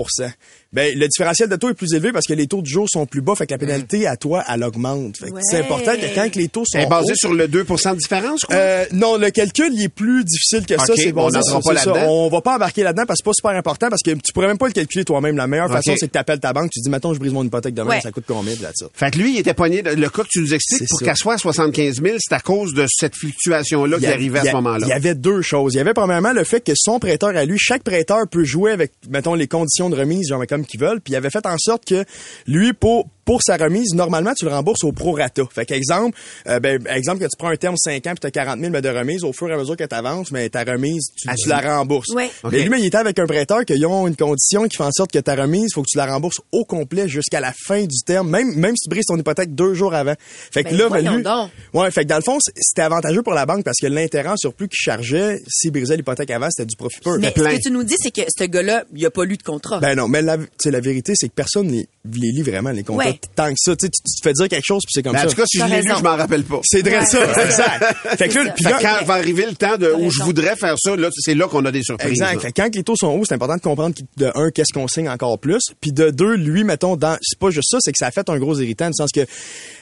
Ben, 0.73 0.95
le 0.99 1.09
différentiel 1.09 1.49
de 1.49 1.57
taux 1.57 1.71
est 1.71 1.75
plus 1.75 1.95
élevé 1.95 2.13
parce 2.13 2.27
que 2.27 2.35
les 2.35 2.47
taux 2.47 2.61
du 2.61 2.71
jour 2.71 2.87
sont 2.91 3.07
plus 3.07 3.23
bas, 3.23 3.35
fait 3.35 3.47
que 3.47 3.53
la 3.55 3.59
pénalité 3.59 4.07
à 4.07 4.19
toi, 4.19 4.45
elle 4.53 4.63
augmente. 4.63 5.17
Fait 5.17 5.29
que 5.31 5.35
Ouais. 5.37 5.41
c'est 5.43 5.61
important 5.61 5.93
que 5.97 6.15
quand 6.15 6.31
que 6.31 6.39
les 6.39 6.49
taux 6.49 6.65
sont 6.67 6.77
Elle 6.79 6.85
est 6.85 6.89
basée 6.91 7.13
hauts, 7.13 7.17
sur 7.17 7.33
le 7.33 7.49
2% 7.49 7.93
de 7.95 7.99
différence, 7.99 8.43
quoi? 8.45 8.55
euh, 8.55 8.85
non, 8.93 9.17
le 9.17 9.31
calcul, 9.31 9.71
il 9.73 9.85
est 9.85 9.89
plus 9.89 10.25
difficile 10.25 10.67
que 10.67 10.77
ça. 10.77 10.93
C'est 10.95 11.11
on 11.13 11.15
basé 11.25 11.39
n'entrera 11.39 11.43
sur 11.43 11.61
pas 11.73 11.77
ça. 11.79 11.91
là-dedans. 11.93 12.13
On 12.13 12.29
va 12.29 12.41
pas 12.43 12.57
embarquer 12.57 12.83
là-dedans 12.83 13.05
parce 13.07 13.21
que 13.21 13.23
c'est 13.25 13.31
pas 13.31 13.49
super 13.49 13.59
important 13.59 13.89
parce 13.89 14.03
que 14.03 14.11
tu 14.11 14.33
pourrais 14.35 14.47
même 14.49 14.59
pas 14.59 14.67
le 14.67 14.75
calculer 14.75 15.07
toi-même. 15.07 15.39
La 15.39 15.47
meilleure 15.47 15.71
façon, 15.73 15.95
c'est 15.99 16.07
que 16.09 16.13
tu 16.13 16.19
appelles 16.19 16.41
ta 16.41 16.53
banque, 16.53 16.71
tu 16.71 16.81
dis, 16.81 16.91
mettons, 16.91 17.15
je 17.15 17.19
brise 17.19 17.33
mon 17.33 17.45
hypothèque 17.45 17.73
demain, 17.75 17.91
Ouais. 17.93 18.01
ça 18.03 18.11
coûte 18.13 18.25
combien, 18.27 18.53
puis 18.53 18.63
là-dessus. 18.63 18.85
Fait 18.93 19.11
que 19.11 19.17
lui, 19.19 19.35
il 19.37 19.39
était 19.39 19.55
poigné. 19.55 19.81
de- 19.81 19.91
Le 19.91 20.11
cas 20.11 20.23
que 20.23 20.29
tu 20.31 20.41
nous 20.41 20.53
expliques, 20.53 20.81
C'est 20.81 20.89
pour 20.89 21.01
qu'elle 21.01 21.17
soit 21.17 21.35
à 21.35 21.39
75 21.39 22.03
000, 22.03 22.17
c'est 22.19 22.35
à 22.35 22.41
cause 22.41 22.75
de 22.75 22.85
cette 22.89 23.15
fluctuation-là 23.17 23.99
qui 23.99 24.07
arrivait 24.07 24.41
à 24.41 24.45
ce 24.45 24.53
moment-là. 24.53 24.87
Il 24.87 24.91
y 24.91 24.93
avait 24.93 25.15
deux 25.15 25.41
choses. 25.41 25.73
Il 25.75 25.79
y 25.79 25.81
avait 25.81 25.95
premièrement 25.95 26.33
le 26.35 26.45
fait 26.45 26.61
que 26.61 26.73
son 26.77 26.99
prêteur 26.99 27.31
à 27.35 27.45
lui, 27.47 27.57
chaque 27.59 27.83
prêteur 27.83 28.29
peut 28.31 28.45
jouer 28.45 28.73
avec, 28.73 28.93
mettons, 29.09 29.35
les 29.35 29.47
conditions 29.47 29.89
de 29.89 29.97
remise, 29.97 30.29
genre 30.29 30.43
comme 30.59 30.67
qu'ils 30.67 30.81
veulent. 30.81 31.01
Puis 31.01 31.13
il 31.13 31.17
avait 31.17 31.31
fait 31.31 31.47
en 31.47 31.57
sorte 31.59 31.85
que 31.85 32.05
lui, 32.47 32.73
pour 32.73 33.09
pour 33.29 33.43
sa 33.43 33.59
remise, 33.59 33.93
normalement, 33.93 34.33
tu 34.33 34.47
le 34.47 34.51
rembourses 34.53 34.85
au 34.85 34.93
prorata. 34.93 35.43
Fait 35.55 35.67
qu'exemple, 35.67 36.17
euh, 36.47 36.61
ben, 36.61 36.83
exemple 36.87 37.19
que 37.19 37.27
tu 37.27 37.37
prends 37.39 37.51
un 37.51 37.57
terme 37.57 37.77
5 37.77 38.07
ans 38.07 38.13
puis 38.13 38.21
tu 38.23 38.27
as 38.27 38.31
40 38.31 38.59
000 38.59 38.81
de 38.81 38.89
remise, 38.89 39.23
au 39.23 39.35
fur 39.35 39.51
et 39.51 39.53
à 39.53 39.59
mesure 39.59 39.77
que 39.77 39.85
tu 39.85 39.95
avances, 39.95 40.31
mais 40.31 40.49
ta 40.49 40.65
remise, 40.65 41.11
tu, 41.15 41.29
tu 41.37 41.49
la 41.51 41.61
rembourses. 41.61 42.09
Mais 42.15 42.31
lui, 42.51 42.71
mais 42.71 42.81
il 42.81 42.87
était 42.87 42.97
avec 42.97 43.19
un 43.19 43.27
prêteur 43.27 43.67
qui 43.67 43.85
ont 43.85 44.07
une 44.07 44.17
condition 44.17 44.67
qui 44.67 44.79
fait 44.79 44.83
en 44.85 44.93
sorte 44.93 45.13
que 45.13 45.19
ta 45.19 45.35
remise, 45.35 45.75
faut 45.75 45.83
que 45.83 45.91
tu 45.91 45.99
la 45.99 46.07
rembourses 46.07 46.41
au 46.53 46.65
complet 46.65 47.07
jusqu'à 47.07 47.41
la 47.41 47.53
fin 47.53 47.83
du 47.83 47.99
terme, 48.07 48.31
même 48.31 48.55
même 48.55 48.75
si 48.77 48.89
tu 48.89 48.89
brises 48.89 49.05
ton 49.05 49.19
hypothèque 49.19 49.55
deux 49.55 49.75
jours 49.75 49.93
avant. 49.93 50.15
Fait 50.51 50.65
que 50.65 50.71
Ben, 50.71 50.79
là, 50.79 50.89
ben, 50.89 51.17
lui, 51.17 51.23
donc. 51.23 51.51
ouais, 51.75 51.91
fait 51.91 52.05
que 52.05 52.09
dans 52.09 52.17
le 52.17 52.23
fond, 52.23 52.39
c'était 52.41 52.81
avantageux 52.81 53.23
pour 53.23 53.35
la 53.35 53.45
banque 53.45 53.63
parce 53.63 53.77
que 53.79 53.89
l'intérêt 53.89 54.33
surplus 54.39 54.69
qu'il 54.69 54.79
chargeait, 54.81 55.39
s'il 55.49 55.73
brisait 55.73 55.99
l'hypothèque 55.99 56.31
avant, 56.31 56.49
c'était 56.51 56.65
du 56.65 56.77
profit 56.77 57.01
pur. 57.01 57.19
Mais 57.19 57.33
plein. 57.33 57.51
ce 57.51 57.57
que 57.57 57.63
tu 57.65 57.71
nous 57.73 57.85
dis, 57.85 57.97
c'est 57.99 58.11
que 58.11 58.23
ce 58.35 58.45
gars-là, 58.45 58.85
il 58.95 59.05
a 59.05 59.11
pas 59.11 59.27
lu 59.27 59.37
de 59.37 59.43
contrat. 59.43 59.81
Ben 59.81 59.95
non, 59.95 60.09
mais 60.09 60.23
la, 60.23 60.39
la 60.65 60.81
vérité, 60.81 61.13
c'est 61.15 61.29
que 61.29 61.35
personne 61.35 61.71
les, 61.71 61.87
les 62.11 62.33
lit 62.33 62.43
vraiment, 62.43 62.71
les 62.71 62.85
contrats. 62.85 63.05
Ouais. 63.05 63.18
Tant 63.35 63.49
que 63.51 63.55
ça, 63.57 63.77
tu 63.77 63.87
sais, 63.87 63.91
tu 63.91 64.01
tu 64.03 64.21
te 64.21 64.29
fais 64.29 64.33
dire 64.33 64.49
quelque 64.49 64.65
chose, 64.67 64.83
puis 64.85 64.93
c'est 64.95 65.03
comme 65.03 65.13
Mais 65.13 65.21
ça. 65.21 65.27
en 65.27 65.29
tout 65.31 65.37
cas, 65.37 65.45
si 65.47 65.59
je 65.59 65.65
l'ai 65.65 65.83
lu, 65.83 65.93
je 65.97 66.03
m'en 66.03 66.17
rappelle 66.17 66.45
pas. 66.45 66.61
c'est 66.65 66.83
vrai 66.83 66.99
Ouais. 66.99 67.07
ça, 67.07 67.45
exact. 67.45 67.85
Fait 68.19 68.29
que 68.29 68.35
là, 68.39 68.55
Fait 68.57 68.71
que 68.73 68.83
quand 68.83 69.05
va 69.05 69.15
arriver 69.15 69.47
le 69.47 69.55
temps 69.55 69.77
de, 69.77 69.93
où 69.93 70.11
je 70.11 70.23
voudrais 70.23 70.57
faire 70.57 70.75
ça, 70.79 70.97
là, 70.97 71.09
c'est 71.13 71.35
là 71.35 71.47
qu'on 71.47 71.65
a 71.65 71.71
des 71.71 71.83
surprises. 71.83 72.11
Exact. 72.11 72.35
là. 72.35 72.41
Fait 72.41 72.53
que 72.53 72.63
quand 72.63 72.75
les 72.75 72.83
taux 72.83 72.97
sont 72.97 73.09
hauts, 73.09 73.25
c'est 73.25 73.35
important 73.35 73.57
de 73.57 73.61
comprendre 73.61 73.95
de 74.17 74.33
un 74.35 74.51
qu'est-ce 74.51 74.73
qu'on 74.73 74.89
signe 74.89 75.09
encore 75.09 75.39
plus, 75.39 75.61
puis 75.81 75.93
de 75.93 76.11
deux, 76.11 76.35
lui 76.35 76.65
mettons 76.65 76.97
dans 76.97 77.17
c'est 77.23 77.39
pas 77.39 77.51
juste 77.51 77.69
ça, 77.71 77.79
c'est 77.81 77.93
que 77.93 77.99
ça 77.99 78.07
a 78.09 78.11
fait 78.11 78.29
un 78.29 78.39
gros 78.39 78.59
irritant 78.59 78.87
dans 78.87 78.91
le 78.91 78.95
sens 78.95 79.11
que 79.15 79.25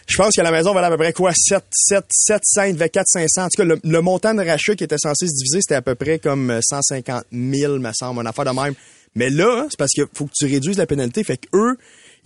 je 0.08 0.16
pense 0.16 0.34
que 0.36 0.42
la 0.42 0.50
maison 0.50 0.72
valait 0.74 0.86
à 0.86 0.90
peu 0.90 0.96
près 0.98 1.12
quoi? 1.12 1.32
7 1.34 1.62
7 1.72 2.04
7 2.10 2.40
5 2.44 2.76
4 2.78 3.04
500. 3.06 3.42
En 3.42 3.44
tout 3.48 3.50
cas, 3.56 3.64
le, 3.64 3.78
le 3.82 4.00
montant 4.00 4.34
de 4.34 4.42
rachat 4.44 4.74
qui 4.76 4.84
était 4.84 4.98
censé 4.98 5.26
se 5.26 5.32
diviser, 5.34 5.60
c'était 5.62 5.74
à 5.76 5.82
peu 5.82 5.94
près 5.94 6.18
comme 6.18 6.50
euh, 6.50 6.60
150 6.62 7.24
000 7.32 7.78
me 7.78 7.90
semble, 7.94 8.20
une 8.20 8.26
affaire 8.26 8.44
de 8.44 8.50
même. 8.50 8.74
Mais 9.14 9.30
là, 9.30 9.66
c'est 9.70 9.78
parce 9.78 9.92
qu'il 9.92 10.04
faut 10.12 10.26
que 10.26 10.32
tu 10.36 10.44
réduises 10.46 10.76
la 10.76 10.86
pénalité, 10.86 11.24
fait 11.24 11.38
que 11.38 11.46
eux 11.54 11.76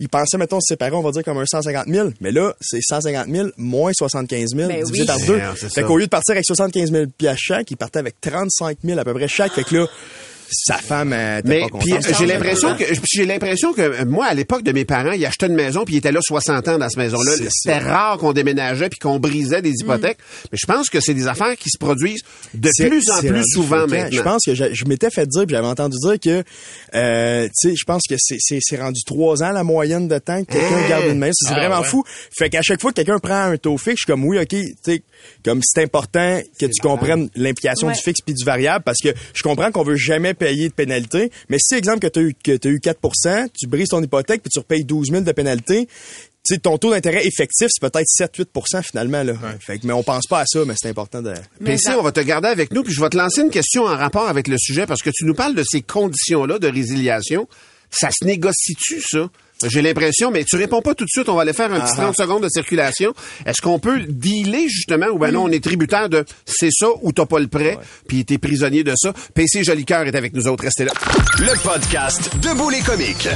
ils 0.01 0.09
pensaient, 0.09 0.39
mettons, 0.39 0.59
se 0.59 0.73
séparer, 0.73 0.93
on 0.95 1.01
va 1.03 1.11
dire 1.11 1.23
comme 1.23 1.37
un 1.37 1.45
150 1.45 1.85
000. 1.87 2.09
Mais 2.21 2.31
là, 2.31 2.55
c'est 2.59 2.79
150 2.81 3.27
000 3.29 3.49
moins 3.57 3.91
75 3.93 4.55
000 4.55 4.67
Ben 4.67 4.83
divisé 4.83 5.01
oui. 5.01 5.05
par 5.05 5.19
deux. 5.19 5.37
Merde, 5.37 5.55
c'est 5.59 5.71
Fait 5.71 5.83
qu'au 5.83 5.95
lieu 5.95 6.05
de 6.05 6.09
partir 6.09 6.33
avec 6.33 6.43
75 6.43 6.91
000 6.91 7.05
piastres 7.15 7.39
chaque, 7.39 7.69
ils 7.69 7.77
partaient 7.77 7.99
avec 7.99 8.19
35 8.19 8.79
000 8.83 8.99
à 8.99 9.03
peu 9.05 9.13
près 9.13 9.27
chaque. 9.27 9.53
Fait 9.53 9.63
que 9.63 9.75
là, 9.75 9.87
sa 10.51 10.77
femme 10.77 11.13
euh, 11.13 11.39
était 11.39 11.47
Mais 11.47 11.61
pas 11.69 11.77
puis 11.79 11.93
j'ai 12.19 12.25
l'impression 12.25 12.75
que 12.75 12.83
j'ai 13.13 13.25
l'impression 13.25 13.73
que 13.73 13.81
euh, 13.81 14.05
moi 14.05 14.25
à 14.25 14.33
l'époque 14.33 14.63
de 14.63 14.71
mes 14.71 14.85
parents, 14.85 15.11
ils 15.11 15.25
achetaient 15.25 15.47
une 15.47 15.55
maison 15.55 15.83
puis 15.85 15.95
ils 15.95 15.97
étaient 15.99 16.11
là 16.11 16.19
60 16.21 16.67
ans 16.67 16.77
dans 16.77 16.89
cette 16.89 16.97
maison-là. 16.97 17.31
C'est 17.37 17.47
C'était 17.51 17.77
rare 17.79 18.17
qu'on 18.17 18.33
déménageait 18.33 18.89
puis 18.89 18.99
qu'on 18.99 19.19
brisait 19.19 19.61
des 19.61 19.73
hypothèques. 19.81 20.17
Mais 20.51 20.57
je 20.61 20.65
pense 20.65 20.89
que 20.89 20.99
c'est 20.99 21.13
des 21.13 21.27
affaires 21.27 21.55
qui 21.57 21.69
se 21.69 21.77
produisent 21.77 22.21
de 22.53 22.69
plus 22.79 23.09
en 23.09 23.19
plus 23.19 23.43
souvent 23.47 23.87
fréquent. 23.87 24.03
maintenant. 24.03 24.09
Je 24.17 24.21
pense 24.21 24.41
que 24.45 24.55
je, 24.55 24.65
je 24.73 24.85
m'étais 24.85 25.09
fait 25.09 25.25
dire, 25.27 25.45
puis 25.45 25.55
j'avais 25.55 25.67
entendu 25.67 25.97
dire 26.01 26.19
que, 26.19 26.43
euh, 26.95 27.45
tu 27.47 27.69
sais, 27.69 27.75
je 27.75 27.83
pense 27.85 28.03
que 28.09 28.15
c'est, 28.17 28.37
c'est, 28.39 28.59
c'est 28.61 28.77
rendu 28.77 29.01
trois 29.05 29.43
ans 29.43 29.51
la 29.51 29.63
moyenne 29.63 30.07
de 30.07 30.17
temps 30.19 30.43
que 30.43 30.51
quelqu'un 30.53 30.89
garde 30.89 31.05
une 31.07 31.19
maison. 31.19 31.33
C'est 31.39 31.53
Ah, 31.53 31.59
vraiment 31.59 31.81
ouais. 31.81 31.87
fou. 31.87 32.03
Fait 32.37 32.49
qu'à 32.49 32.61
chaque 32.61 32.81
fois 32.81 32.91
que 32.91 32.95
quelqu'un 32.97 33.19
prend 33.19 33.43
un 33.51 33.57
taux 33.57 33.77
fixe, 33.77 34.01
je 34.01 34.01
suis 34.03 34.05
comme 34.11 34.25
oui, 34.25 34.37
ok, 34.39 34.47
tu 34.47 34.73
sais, 34.83 35.03
comme 35.43 35.61
c'est 35.63 35.83
important 35.83 36.39
que 36.59 36.65
tu 36.65 36.81
comprennes 36.81 37.29
l'implication 37.35 37.87
Ouais. 37.87 37.93
du 37.93 37.99
fixe 38.01 38.21
puis 38.21 38.33
du 38.35 38.43
variable, 38.43 38.83
parce 38.83 38.99
que 39.01 39.09
je 39.33 39.43
comprends 39.43 39.71
qu'on 39.71 39.83
veut 39.83 39.95
jamais 39.95 40.33
payer 40.41 40.69
de 40.69 40.73
pénalité, 40.73 41.31
mais 41.49 41.57
si 41.59 41.75
exemple 41.75 41.99
que 41.99 42.07
tu 42.07 42.19
as 42.19 42.23
eu 42.23 42.33
que 42.33 42.57
t'as 42.57 42.69
eu 42.69 42.79
4% 42.79 43.49
tu 43.53 43.67
brises 43.67 43.89
ton 43.89 44.01
hypothèque 44.01 44.41
puis 44.41 44.49
tu 44.49 44.57
repayes 44.57 44.83
12 44.83 45.09
000 45.11 45.21
de 45.21 45.31
pénalité. 45.31 45.87
Tu 46.43 46.55
sais, 46.55 46.59
ton 46.59 46.79
taux 46.79 46.89
d'intérêt 46.89 47.23
effectif, 47.23 47.67
c'est 47.69 47.87
peut-être 47.87 48.07
7-8% 48.07 48.81
finalement. 48.81 49.21
Là. 49.21 49.33
Fait 49.59 49.77
que, 49.77 49.85
mais 49.85 49.93
on 49.93 50.01
pense 50.01 50.25
pas 50.27 50.39
à 50.39 50.45
ça, 50.47 50.65
mais 50.65 50.73
c'est 50.75 50.89
important 50.89 51.21
de... 51.21 51.35
Mais 51.59 51.73
PC, 51.73 51.91
on 51.91 52.01
va 52.01 52.11
te 52.11 52.19
garder 52.19 52.47
avec 52.47 52.73
nous, 52.73 52.81
puis 52.81 52.91
je 52.91 52.99
vais 52.99 53.09
te 53.09 53.17
lancer 53.17 53.41
une 53.41 53.51
question 53.51 53.83
en 53.83 53.95
rapport 53.95 54.27
avec 54.27 54.47
le 54.47 54.57
sujet, 54.57 54.87
parce 54.87 55.03
que 55.03 55.11
tu 55.13 55.25
nous 55.25 55.35
parles 55.35 55.53
de 55.53 55.61
ces 55.63 55.83
conditions-là 55.83 56.57
de 56.57 56.67
résiliation. 56.67 57.47
Ça 57.91 58.09
se 58.09 58.25
négocie-tu, 58.25 59.03
ça? 59.07 59.29
J'ai 59.67 59.81
l'impression, 59.81 60.31
mais 60.31 60.43
tu 60.43 60.55
réponds 60.55 60.81
pas 60.81 60.95
tout 60.95 61.05
de 61.05 61.09
suite, 61.09 61.29
on 61.29 61.35
va 61.35 61.43
aller 61.43 61.53
faire 61.53 61.71
un 61.71 61.79
petit 61.79 61.93
Ah 61.97 62.03
30 62.03 62.15
secondes 62.15 62.43
de 62.43 62.49
circulation. 62.49 63.13
Est-ce 63.45 63.61
qu'on 63.61 63.79
peut 63.79 63.99
dealer 64.07 64.67
justement 64.69 65.07
ou 65.07 65.17
ben 65.19 65.31
non, 65.31 65.43
on 65.43 65.49
est 65.49 65.63
tributaire 65.63 66.09
de 66.09 66.25
c'est 66.45 66.71
ça 66.71 66.87
ou 67.01 67.11
t'as 67.11 67.25
pas 67.25 67.39
le 67.39 67.47
prêt, 67.47 67.77
puis 68.07 68.25
t'es 68.25 68.37
prisonnier 68.37 68.83
de 68.83 68.93
ça. 68.95 69.13
PC 69.33 69.63
Jolicoeur 69.63 70.03
est 70.07 70.15
avec 70.15 70.33
nous 70.33 70.47
autres, 70.47 70.63
restez 70.63 70.85
là. 70.85 70.91
Le 71.39 71.61
podcast 71.63 72.29
Debout 72.41 72.69
les 72.69 72.81
comiques. 72.81 73.27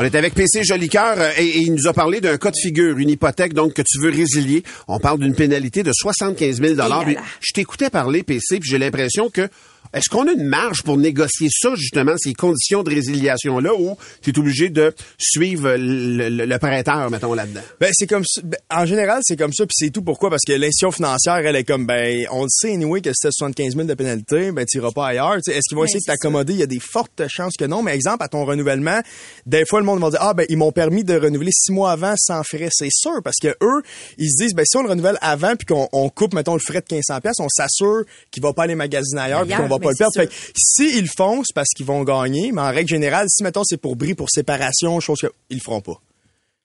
On 0.00 0.04
est 0.04 0.14
avec 0.14 0.32
PC 0.34 0.62
Jolicoeur 0.62 1.14
euh, 1.18 1.32
et, 1.36 1.44
et 1.44 1.58
il 1.58 1.74
nous 1.74 1.88
a 1.88 1.92
parlé 1.92 2.20
d'un 2.20 2.38
cas 2.38 2.52
de 2.52 2.56
figure, 2.56 2.98
une 2.98 3.10
hypothèque 3.10 3.52
donc 3.52 3.74
que 3.74 3.82
tu 3.82 3.98
veux 4.00 4.10
résilier. 4.10 4.62
On 4.86 5.00
parle 5.00 5.18
d'une 5.18 5.34
pénalité 5.34 5.82
de 5.82 5.90
75 5.92 6.60
000 6.60 6.72
Et 6.74 6.76
là 6.76 7.00
Puis 7.04 7.14
là. 7.16 7.20
Je 7.40 7.52
t'écoutais 7.52 7.90
parler, 7.90 8.22
PC, 8.22 8.60
puis 8.60 8.70
j'ai 8.70 8.78
l'impression 8.78 9.28
que 9.28 9.48
est-ce 9.94 10.08
qu'on 10.08 10.26
a 10.28 10.32
une 10.32 10.44
marge 10.44 10.82
pour 10.82 10.96
négocier 10.98 11.48
ça, 11.50 11.70
justement, 11.76 12.12
ces 12.18 12.34
conditions 12.34 12.82
de 12.82 12.90
résiliation-là, 12.90 13.72
ou 13.78 13.96
tu 14.22 14.30
es 14.30 14.38
obligé 14.38 14.68
de 14.68 14.94
suivre 15.18 15.70
le, 15.76 16.28
le- 16.28 16.44
le 16.46 16.58
prêteur, 16.58 17.10
mettons, 17.10 17.34
là-dedans? 17.34 17.60
Ben, 17.80 17.90
c'est 17.92 18.06
comme 18.06 18.24
ça. 18.24 18.40
Ben, 18.44 18.58
en 18.70 18.86
général, 18.86 19.20
c'est 19.24 19.36
comme 19.36 19.52
ça, 19.52 19.64
puis 19.66 19.74
c'est 19.76 19.90
tout. 19.90 20.02
Pourquoi? 20.02 20.30
Parce 20.30 20.42
que 20.46 20.52
l'institution 20.52 20.90
financière, 20.90 21.36
elle 21.38 21.56
est 21.56 21.64
comme, 21.64 21.86
ben, 21.86 22.26
on 22.30 22.42
le 22.42 22.48
sait, 22.50 22.72
anyway, 22.72 23.00
que 23.00 23.10
c'était 23.14 23.32
75 23.32 23.74
000 23.74 23.86
de 23.86 23.94
pénalité, 23.94 24.52
ben, 24.52 24.64
t'iras 24.66 24.90
pas 24.92 25.08
ailleurs. 25.08 25.36
Tu 25.36 25.50
sais, 25.50 25.58
Est-ce 25.58 25.68
qu'ils 25.68 25.76
vont 25.76 25.82
Ben, 25.82 25.88
essayer 25.88 26.00
de 26.00 26.04
t'accommoder? 26.04 26.52
Il 26.52 26.58
y 26.60 26.62
a 26.62 26.66
des 26.66 26.80
fortes 26.80 27.22
chances 27.28 27.54
que 27.58 27.64
non. 27.64 27.82
Mais 27.82 27.94
exemple, 27.94 28.22
à 28.22 28.28
ton 28.28 28.44
renouvellement, 28.44 29.00
des 29.46 29.64
fois, 29.66 29.80
le 29.80 29.86
monde 29.86 30.00
va 30.00 30.10
dire, 30.10 30.18
ah, 30.22 30.34
ben, 30.34 30.46
ils 30.48 30.56
m'ont 30.56 30.72
permis 30.72 31.04
de 31.04 31.14
renouveler 31.14 31.50
six 31.52 31.72
mois 31.72 31.92
avant 31.92 32.14
sans 32.18 32.42
frais. 32.42 32.68
C'est 32.72 32.90
sûr, 32.90 33.22
parce 33.24 33.36
que 33.40 33.48
eux, 33.48 33.82
ils 34.18 34.30
se 34.30 34.42
disent, 34.44 34.54
ben, 34.54 34.64
si 34.66 34.76
on 34.76 34.82
le 34.82 34.88
renouvelle 34.90 35.18
avant, 35.20 35.54
puis 35.56 35.66
qu'on 35.66 35.88
on 35.92 36.08
coupe, 36.08 36.34
mettons, 36.34 36.54
le 36.54 36.60
frais 36.60 36.80
de 36.80 36.94
1500 36.94 37.20
pièces, 37.20 37.36
on 37.40 37.48
s'assure 37.48 38.02
qu'il 38.30 38.42
va 38.42 38.52
pas 38.52 38.64
aller 38.64 38.74
magasiner 38.74 39.20
ailleurs, 39.20 39.42
puis 39.44 39.52
Ailleurs, 39.54 39.68
qu'on 39.68 39.74
va 39.74 39.77
mais 39.78 39.84
pas 39.86 39.90
le 39.90 39.96
perdre. 39.96 40.12
c'est 40.14 40.20
Fait 40.22 40.26
que 40.28 40.32
si 40.56 40.98
ils 40.98 41.02
le 41.02 41.10
font, 41.16 41.42
c'est 41.44 41.54
parce 41.54 41.68
qu'ils 41.76 41.86
vont 41.86 42.02
gagner. 42.04 42.52
Mais 42.52 42.60
en 42.62 42.70
règle 42.70 42.88
générale, 42.88 43.26
si, 43.28 43.42
mettons, 43.42 43.62
c'est 43.64 43.76
pour 43.76 43.96
bris, 43.96 44.14
pour 44.14 44.28
séparation, 44.30 45.00
chose 45.00 45.18
qu'ils 45.48 45.60
feront 45.62 45.80
pas. 45.80 46.00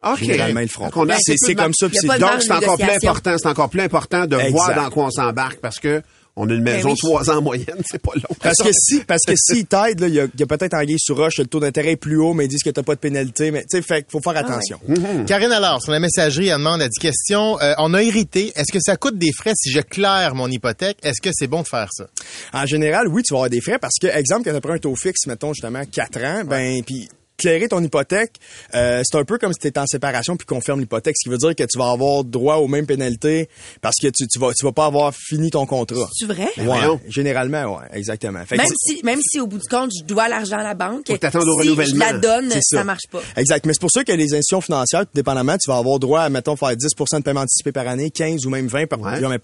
OK. 0.05 0.19
Généralement, 0.19 0.59
ils 0.59 0.63
le 0.63 0.69
feront. 0.69 0.85
Donc, 0.85 0.97
on 0.97 1.09
a- 1.09 1.17
C'est- 1.21 1.35
c'est 1.37 1.55
comme 1.55 1.73
ça, 1.73 1.87
Donc, 1.87 1.95
c'est 2.41 2.51
encore 2.51 2.77
plus 2.77 2.89
important, 2.89 3.35
c'est 3.37 3.47
encore 3.47 3.69
plus 3.69 3.81
important 3.81 4.25
de 4.25 4.35
Exact. 4.35 4.51
voir 4.51 4.75
dans 4.75 4.89
quoi 4.89 5.05
on 5.05 5.11
s'embarque 5.11 5.59
parce 5.61 5.79
que 5.79 6.01
on 6.35 6.49
a 6.49 6.53
une 6.53 6.63
maison 6.63 6.89
oui. 6.89 6.95
trois 6.97 7.29
ans 7.29 7.37
en 7.37 7.41
moyenne, 7.41 7.81
c'est 7.85 8.01
pas 8.01 8.13
long. 8.15 8.35
Parce 8.41 8.57
que 8.57 8.69
si, 8.73 8.99
parce 9.01 9.23
que 9.25 9.33
s'ils 9.35 9.65
t'aident, 9.65 9.99
là, 9.99 10.07
il 10.07 10.13
y 10.13 10.19
a, 10.19 10.25
il 10.25 10.39
y 10.39 10.43
a 10.43 10.47
peut-être 10.47 10.73
anguille 10.73 10.99
sur 10.99 11.17
roche, 11.17 11.37
le 11.37 11.45
taux 11.45 11.59
d'intérêt 11.59 11.91
est 11.91 11.97
plus 11.97 12.17
haut, 12.17 12.33
mais 12.33 12.45
ils 12.45 12.49
disent 12.49 12.63
que 12.63 12.69
t'as 12.69 12.83
pas 12.83 12.95
de 12.95 12.99
pénalité, 12.99 13.51
mais 13.51 13.61
tu 13.61 13.77
sais, 13.77 13.81
fait 13.81 14.05
faut 14.09 14.21
faire 14.21 14.37
attention. 14.37 14.79
Karine 15.27 15.51
alors 15.51 15.81
sur 15.81 15.91
la 15.91 15.99
messagerie, 15.99 16.47
elle 16.47 16.57
demande, 16.57 16.81
elle 16.81 16.89
dit 16.89 16.99
question, 16.99 17.59
euh, 17.61 17.73
on 17.77 17.93
a 17.93 18.01
hérité, 18.01 18.51
est-ce 18.55 18.71
que 18.71 18.79
ça 18.81 18.97
coûte 18.97 19.17
des 19.17 19.31
frais 19.31 19.53
si 19.55 19.71
je 19.71 19.79
claire 19.81 20.35
mon 20.35 20.49
hypothèque? 20.49 20.97
Est-ce 21.03 21.21
que 21.21 21.29
c'est 21.33 21.47
bon 21.47 21.61
de 21.61 21.67
faire 21.67 21.89
ça? 21.91 22.07
En 22.53 22.65
général, 22.65 23.07
oui, 23.07 23.21
tu 23.23 23.33
vas 23.33 23.39
avoir 23.39 23.49
des 23.49 23.61
frais 23.61 23.79
parce 23.79 23.95
que, 24.01 24.07
exemple, 24.07 24.43
quand 24.45 24.53
tu 24.53 24.61
prends 24.61 24.73
un 24.73 24.79
taux 24.79 24.95
fixe, 24.95 25.27
mettons 25.27 25.53
justement 25.53 25.83
4 25.89 26.23
ans, 26.23 26.43
ben, 26.45 26.81
puis 26.83 27.07
clairer 27.37 27.67
ton 27.67 27.83
hypothèque, 27.83 28.33
euh, 28.75 29.01
c'est 29.03 29.17
un 29.17 29.23
peu 29.25 29.37
comme 29.37 29.53
si 29.53 29.59
tu 29.59 29.67
étais 29.67 29.79
en 29.79 29.87
séparation 29.87 30.35
puis 30.37 30.45
confirme 30.45 30.79
l'hypothèque, 30.79 31.15
ce 31.17 31.23
qui 31.27 31.29
veut 31.31 31.37
dire 31.37 31.55
que 31.55 31.63
tu 31.63 31.77
vas 31.77 31.91
avoir 31.91 32.23
droit 32.23 32.55
aux 32.57 32.67
mêmes 32.67 32.85
pénalités 32.85 33.49
parce 33.81 33.95
que 34.01 34.07
tu, 34.07 34.27
tu 34.27 34.39
vas 34.39 34.51
tu 34.53 34.65
vas 34.65 34.71
pas 34.71 34.85
avoir 34.85 35.13
fini 35.15 35.49
ton 35.49 35.65
contrat. 35.65 36.07
C'est 36.13 36.25
vrai? 36.25 36.47
Ouais, 36.57 36.63
voyons. 36.65 36.99
généralement, 37.07 37.77
ouais, 37.77 37.85
exactement. 37.93 38.45
Fait 38.45 38.55
que 38.57 38.61
Même 38.61 38.71
si, 38.77 38.99
même 39.03 39.19
si 39.21 39.39
au 39.39 39.47
bout 39.47 39.57
du 39.57 39.67
compte, 39.67 39.91
je 39.97 40.03
dois 40.05 40.27
l'argent 40.29 40.57
à 40.57 40.63
la 40.63 40.73
banque, 40.75 41.07
Faut 41.07 41.17
t'attendre 41.17 41.47
au 41.47 41.61
si 41.61 41.69
renouvellement. 41.69 42.05
je 42.07 42.13
la 42.13 42.19
donne, 42.19 42.51
ça. 42.51 42.59
ça. 42.61 42.83
marche 42.83 43.07
pas. 43.11 43.21
Exact. 43.35 43.65
Mais 43.65 43.73
c'est 43.73 43.81
pour 43.81 43.91
ça 43.91 44.03
que 44.03 44.11
les 44.11 44.25
institutions 44.25 44.61
financières, 44.61 45.01
tout 45.01 45.11
dépendamment, 45.13 45.57
tu 45.57 45.69
vas 45.69 45.77
avoir 45.77 45.99
droit 45.99 46.21
à, 46.21 46.29
mettons, 46.29 46.55
faire 46.55 46.69
10% 46.69 47.17
de 47.19 47.23
paiement 47.23 47.41
anticipé 47.41 47.71
par 47.71 47.87
année, 47.87 48.11
15 48.11 48.45
ou 48.45 48.49
même 48.49 48.67
20 48.67 48.87
par 48.87 48.99
Ouais. 49.01 49.19
20 49.19 49.37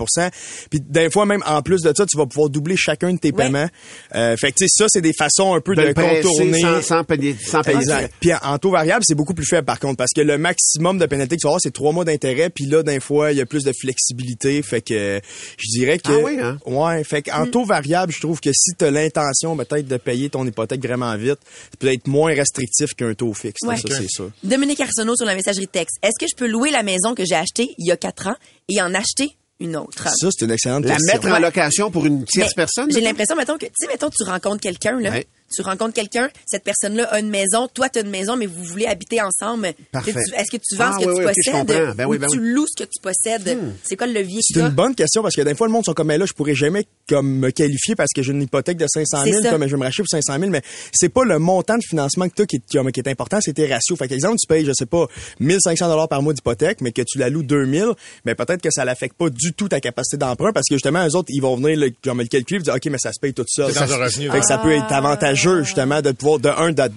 Puis 0.70 0.80
des 0.80 1.10
fois, 1.10 1.26
même 1.26 1.44
en 1.46 1.62
plus 1.62 1.82
de 1.82 1.92
ça, 1.96 2.06
tu 2.06 2.18
vas 2.18 2.26
pouvoir 2.26 2.50
doubler 2.50 2.76
chacun 2.78 3.14
de 3.14 3.18
tes 3.20 3.30
Ouais. 3.32 3.44
paiements. 3.46 3.68
Euh, 4.16 4.36
fait 4.38 4.52
que, 4.52 4.58
tu 4.60 4.68
sais, 4.68 4.84
ça, 4.84 4.86
c'est 4.90 5.02
des 5.02 5.14
façons 5.14 5.54
un 5.54 5.62
peu 5.62 5.76
de 5.76 5.82
de, 5.82 5.88
le 5.88 5.94
presser 5.94 6.22
contourner. 6.22 6.62
sans, 6.62 6.82
sans 6.82 7.04
payer. 7.04 7.36
Sans 7.44 7.62
payer. 7.62 7.79
Exact. 7.82 8.14
Puis 8.20 8.32
en 8.34 8.58
taux 8.58 8.72
variable, 8.72 9.04
c'est 9.08 9.16
beaucoup 9.16 9.34
plus 9.34 9.46
faible 9.46 9.66
par 9.66 9.80
contre 9.80 9.98
parce 9.98 10.12
que 10.16 10.22
le 10.22 10.38
maximum 10.38 10.98
de 10.98 11.06
pénalité 11.06 11.36
que 11.36 11.42
tu 11.42 11.46
vas 11.48 11.52
avoir, 11.52 11.62
c'est 11.62 11.74
trois 11.74 11.92
mois 11.92 12.06
d'intérêt. 12.06 12.50
Puis 12.50 12.66
là, 12.66 12.84
d'un 12.84 13.00
fois, 13.00 13.32
il 13.32 13.38
y 13.38 13.42
a 13.42 13.46
plus 13.46 13.64
de 13.64 13.72
flexibilité. 13.72 14.62
Fait 14.62 14.82
que 14.82 15.22
je 15.58 15.68
dirais 15.80 16.00
que 16.00 16.12
Ah 16.12 16.24
oui, 16.24 16.40
hein? 16.42 16.58
ouais. 16.66 17.04
Fait 17.04 17.22
qu'en 17.22 17.46
taux 17.46 17.66
variable, 17.66 18.12
je 18.14 18.20
trouve 18.20 18.40
que 18.40 18.52
si 18.54 18.72
tu 18.78 18.86
as 18.86 18.92
l'intention 18.92 19.56
peut-être 19.58 19.88
de 19.88 19.98
payer 19.98 20.30
ton 20.30 20.46
hypothèque 20.46 20.84
vraiment 20.86 21.16
vite, 21.18 21.40
c'est 21.72 21.80
peut-être 21.80 22.08
moins 22.08 22.34
restrictif 22.34 22.94
qu'un 22.96 23.14
taux 23.14 23.34
fixe. 23.34 23.62
Ouais. 23.66 23.78
Ça, 23.78 23.88
c'est 23.90 24.10
sûr. 24.10 24.32
Dominique 24.44 24.80
Arsenault 24.80 25.16
sur 25.16 25.26
la 25.26 25.36
messagerie 25.36 25.68
texte. 25.68 25.98
Est-ce 26.04 26.20
que 26.20 26.26
je 26.30 26.36
peux 26.36 26.48
louer 26.48 26.72
la 26.72 26.84
maison 26.84 27.16
que 27.16 27.24
j'ai 27.26 27.36
achetée 27.36 27.74
il 27.78 27.88
y 27.88 27.92
a 27.92 27.98
quatre 27.98 28.28
ans 28.28 28.36
et 28.70 28.82
en 28.82 28.94
acheter 28.94 29.36
une 29.60 29.76
autre? 29.76 30.08
Ça, 30.18 30.30
c'est 30.32 30.46
une 30.46 30.52
excellente 30.52 30.86
La 30.86 30.96
question. 30.96 31.14
mettre 31.14 31.28
en 31.36 31.40
location 31.40 31.92
pour 31.92 32.06
une 32.06 32.26
tierce 32.26 32.50
Mais 32.56 32.64
personne? 32.66 32.92
J'ai 32.92 33.02
l'impression, 33.02 33.36
mettons, 33.36 33.58
que, 33.58 33.66
tu 33.66 33.72
sais, 33.78 33.88
mettons, 33.88 34.10
tu 34.10 34.24
rencontres 34.24 34.62
quelqu'un, 34.62 35.00
là. 35.00 35.12
Ouais. 35.12 35.28
Tu 35.56 35.62
rencontres 35.62 35.94
quelqu'un, 35.94 36.30
cette 36.46 36.64
personne-là 36.64 37.06
a 37.06 37.20
une 37.20 37.30
maison, 37.30 37.68
toi, 37.74 37.90
tu 37.90 38.00
as 38.00 38.02
une 38.04 38.10
maison, 38.10 38.36
mais 38.38 38.46
vous 38.46 38.64
voulez 38.64 38.86
habiter 38.86 39.22
ensemble. 39.22 39.68
Est-ce 39.68 40.52
que 40.52 40.58
tu 40.58 40.76
vends 40.76 40.86
Ah, 40.90 40.98
ce 41.00 41.06
que 41.06 41.10
oui, 41.10 41.16
tu 41.16 41.26
oui, 41.26 41.34
possèdes? 41.34 41.54
comprends. 41.54 41.94
Ben 41.96 42.06
oui, 42.06 42.18
ou 42.18 42.20
ben 42.20 42.28
tu 42.30 42.40
loues 42.40 42.66
ce 42.68 42.84
que 42.84 42.90
tu 42.90 43.00
possèdes? 43.02 43.58
C'est 43.84 43.96
quoi 43.96 44.08
le 44.08 44.14
levier 44.14 44.40
C'est 44.42 44.60
une 44.60 44.70
bonne 44.70 44.96
question 44.96 45.22
parce 45.22 45.36
que 45.36 45.42
des 45.42 45.56
fois, 45.56 45.68
le 45.68 45.74
monde 45.74 45.86
sont 45.86 45.94
comme, 45.94 46.08
mais 46.08 46.18
là, 46.18 46.26
je 46.26 46.34
pourrais 46.34 46.56
jamais 46.56 46.86
comme 47.08 47.40
me 47.40 47.50
qualifier 47.52 47.96
parce 47.96 48.10
que 48.16 48.22
j'ai 48.22 48.32
une 48.32 48.42
hypothèque 48.42 48.78
de 48.78 48.86
500 48.88 49.24
000, 49.24 49.36
C'est 49.38 49.44
ça. 49.44 49.50
comme 49.52 49.64
je 49.66 49.72
vais 49.72 49.78
me 49.78 49.84
racheter 49.84 50.04
pour 50.04 50.10
500 50.10 50.38
000, 50.40 50.52
mais 50.52 50.62
c'est 50.94 51.10
pas 51.10 51.24
le 51.24 51.40
montant 51.40 51.76
de 51.78 51.84
financement 51.84 52.28
que 52.30 52.36
tu 52.36 52.42
as 52.44 52.46
qui, 52.46 52.56
est- 52.58 52.66
qui 52.70 52.78
est- 52.78 52.92
qui 52.92 53.00
est 53.00 53.08
important, 53.10 53.40
c'est 53.42 53.54
tes 53.54 53.66
ratios. 53.72 53.98
Fait 53.98 54.12
exemple, 54.12 54.38
tu 54.40 54.48
payes, 54.48 54.66
je 54.66 54.72
sais 54.74 54.86
pas, 54.86 55.08
1500 55.40 55.88
dollars 55.88 56.08
par 56.10 56.22
mois 56.22 56.34
d'hypothèque, 56.34 56.82
mais 56.82 56.92
que 56.92 57.02
tu 57.02 57.18
la 57.18 57.30
loues 57.30 57.44
2000, 57.44 57.86
mais 58.26 58.36
peut-être 58.36 58.62
que 58.62 58.70
ça 58.72 58.86
l'affecte 58.86 59.16
pas 59.18 59.30
du 59.30 59.54
tout 59.54 59.68
ta 59.70 59.80
capacité 59.80 60.18
d'emprunt 60.18 60.52
parce 60.54 60.68
que 60.70 60.76
justement, 60.76 61.06
eux 61.08 61.16
autres, 61.16 61.30
ils 61.30 61.42
vont 61.42 61.56
venir 61.56 61.78
le, 61.78 61.92
genre, 62.04 62.16
me 62.16 62.24
le 62.24 62.28
calculer 62.28 62.60
et 62.60 62.64
dire, 62.64 62.74
OK, 62.76 62.86
mais 62.86 62.98
ça 63.00 63.12
se 63.14 63.20
paye 63.20 63.34
tout 63.34 63.46
seul. 63.48 63.72
Ça- 63.74 63.86
revenu, 63.86 64.30
fait 64.30 64.40
que 64.40 64.46
ça 64.46 64.58
peut 64.60 64.72
être 64.72 64.92
avantageux, 64.92 65.39
justement, 65.64 66.02
de 66.02 66.12
pouvoir, 66.12 66.40
de 66.40 66.50
un, 66.50 66.72
d'a- 66.72 66.90